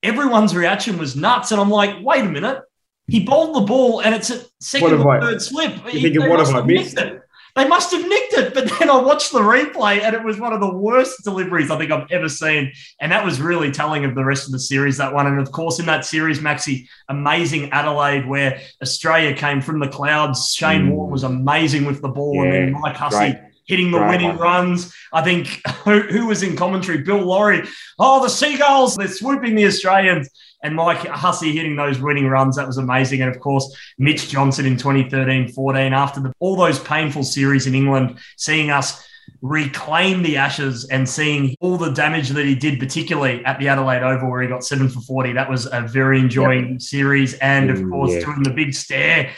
everyone's 0.06 0.56
reaction 0.56 0.98
was 0.98 1.16
nuts. 1.16 1.52
And 1.52 1.60
I'm 1.60 1.70
like, 1.70 2.04
wait 2.04 2.22
a 2.22 2.30
minute. 2.30 2.62
He 3.08 3.24
bowled 3.24 3.56
the 3.56 3.62
ball 3.62 4.02
and 4.02 4.16
it's 4.16 4.32
a 4.32 4.44
second 4.60 4.94
or 4.94 5.22
third 5.22 5.42
slip. 5.42 5.76
You 5.94 6.02
thinking, 6.02 6.28
what 6.28 6.40
have 6.40 6.56
I 6.56 6.62
missed? 6.62 6.98
It. 6.98 7.22
They 7.56 7.68
must 7.68 7.92
have 7.92 8.02
nicked 8.02 8.34
it. 8.34 8.54
But 8.54 8.70
then 8.80 8.90
I 8.90 8.98
watched 8.98 9.32
the 9.32 9.40
replay 9.40 10.02
and 10.02 10.16
it 10.16 10.24
was 10.24 10.40
one 10.40 10.54
of 10.54 10.60
the 10.60 10.74
worst 10.74 11.24
deliveries 11.24 11.70
I 11.70 11.78
think 11.78 11.92
I've 11.92 12.12
ever 12.12 12.28
seen. 12.28 12.72
And 13.00 13.12
that 13.12 13.24
was 13.24 13.40
really 13.40 13.72
telling 13.72 14.06
of 14.06 14.16
the 14.16 14.26
rest 14.26 14.48
of 14.48 14.52
the 14.52 14.60
series, 14.60 14.98
that 14.98 15.14
one. 15.14 15.28
And 15.28 15.40
of 15.40 15.52
course, 15.52 15.80
in 15.80 15.86
that 15.86 16.04
series, 16.04 16.40
Maxi, 16.40 16.88
amazing 17.08 17.70
Adelaide, 17.72 18.28
where 18.28 18.60
Australia 18.82 19.36
came 19.36 19.62
from 19.62 19.80
the 19.80 19.88
clouds. 19.88 20.54
Shane 20.54 20.88
mm. 20.88 20.92
Warne 20.92 21.12
was 21.12 21.24
amazing 21.24 21.86
with 21.86 22.02
the 22.02 22.10
ball. 22.10 22.36
Yeah, 22.36 22.44
and 22.44 22.54
then 22.76 22.82
Mike 22.82 22.96
Hussey. 22.96 23.18
Great 23.18 23.55
hitting 23.66 23.92
the 23.92 24.00
winning 24.00 24.30
one. 24.30 24.38
runs. 24.38 24.94
I 25.12 25.22
think 25.22 25.62
who, 25.84 26.02
who, 26.02 26.28
was 26.28 26.44
in 26.44 26.56
commentary? 26.56 27.00
Bill 27.00 27.22
Lawry. 27.22 27.68
Oh, 28.00 28.22
the 28.22 28.30
Seagulls, 28.30 28.96
they're 28.96 29.08
swooping 29.08 29.56
the 29.56 29.66
Australians. 29.66 30.30
And 30.64 30.76
Mike 30.76 31.06
Hussey 31.06 31.56
hitting 31.56 31.76
those 31.76 32.00
winning 32.00 32.28
runs. 32.28 32.56
That 32.56 32.66
was 32.66 32.78
amazing. 32.78 33.22
And 33.22 33.34
of 33.34 33.40
course, 33.40 33.76
Mitch 34.00 34.30
Johnson 34.30 34.66
in 34.66 34.78
2013 34.78 35.50
14, 35.50 35.94
after 35.94 36.20
the, 36.22 36.34
all 36.40 36.56
those 36.56 36.80
painful 36.80 37.24
series 37.24 37.68
in 37.68 37.76
England, 37.76 38.18
seeing 38.38 38.72
us 38.72 39.06
reclaim 39.42 40.24
the 40.24 40.38
ashes 40.38 40.86
and 40.86 41.08
seeing 41.08 41.56
all 41.62 41.78
the 41.78 41.92
damage 41.92 42.30
that 42.30 42.46
he 42.46 42.56
did, 42.56 42.80
particularly 42.80 43.44
at 43.46 43.60
the 43.60 43.68
Adelaide 43.68 44.02
Oval 44.02 44.30
where 44.30 44.42
he 44.42 44.48
got 44.48 44.64
seven 44.64 44.90
for 44.90 45.02
40. 45.02 45.34
That 45.34 45.50
was 45.50 45.68
a 45.72 45.82
very 45.82 46.20
enjoying 46.20 46.74
yep. 46.74 46.82
series. 46.82 47.36
And 47.36 47.70
of 47.70 47.78
mm, 47.78 47.92
course, 47.92 48.14
yeah. 48.14 48.22
doing 48.22 48.44
the 48.44 48.52
big 48.52 48.74
stare. 48.74 49.32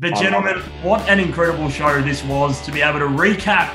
But, 0.00 0.14
gentlemen, 0.14 0.60
what 0.82 1.00
an 1.08 1.18
incredible 1.18 1.68
show 1.68 2.00
this 2.00 2.22
was 2.22 2.64
to 2.64 2.70
be 2.70 2.82
able 2.82 3.00
to 3.00 3.06
recap 3.06 3.74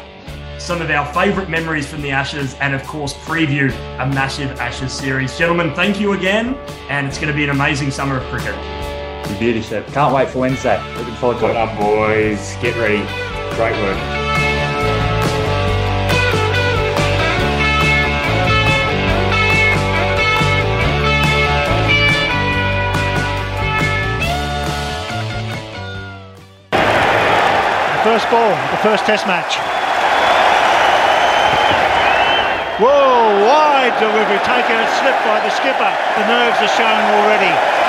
some 0.57 0.81
of 0.81 0.89
our 0.89 1.05
favourite 1.13 1.49
memories 1.49 1.85
from 1.85 2.01
the 2.01 2.11
Ashes 2.11 2.53
and, 2.61 2.73
of 2.73 2.81
course, 2.83 3.13
preview 3.13 3.69
a 3.99 4.07
massive 4.07 4.57
Ashes 4.57 4.93
series. 4.93 5.37
Gentlemen, 5.37 5.75
thank 5.75 5.99
you 5.99 6.13
again. 6.13 6.55
And 6.89 7.07
it's 7.07 7.17
going 7.17 7.27
to 7.27 7.33
be 7.33 7.43
an 7.43 7.49
amazing 7.49 7.91
summer 7.91 8.19
of 8.19 8.23
cricket. 8.31 8.55
Beauty, 9.37 9.61
Shep. 9.61 9.85
Can't 9.87 10.13
wait 10.13 10.29
for 10.29 10.39
Wednesday. 10.39 10.81
Looking 10.95 11.15
forward 11.15 11.39
to 11.39 11.45
well 11.45 11.67
it. 11.67 11.77
boys. 11.77 12.55
Get 12.61 12.77
ready. 12.77 12.99
Great 13.57 13.75
work. 13.81 14.22
First 28.03 28.29
ball, 28.29 28.51
the 28.71 28.77
first 28.83 29.05
test 29.05 29.25
match. 29.27 29.55
Whoa, 32.75 33.47
wide 33.47 33.95
delivery, 33.97 34.43
taken 34.43 34.75
a 34.75 34.87
slip 34.99 35.15
by 35.23 35.39
the 35.39 35.49
skipper. 35.55 35.87
The 36.19 36.27
nerves 36.27 36.59
are 36.59 36.73
showing 36.75 37.07
already. 37.15 37.82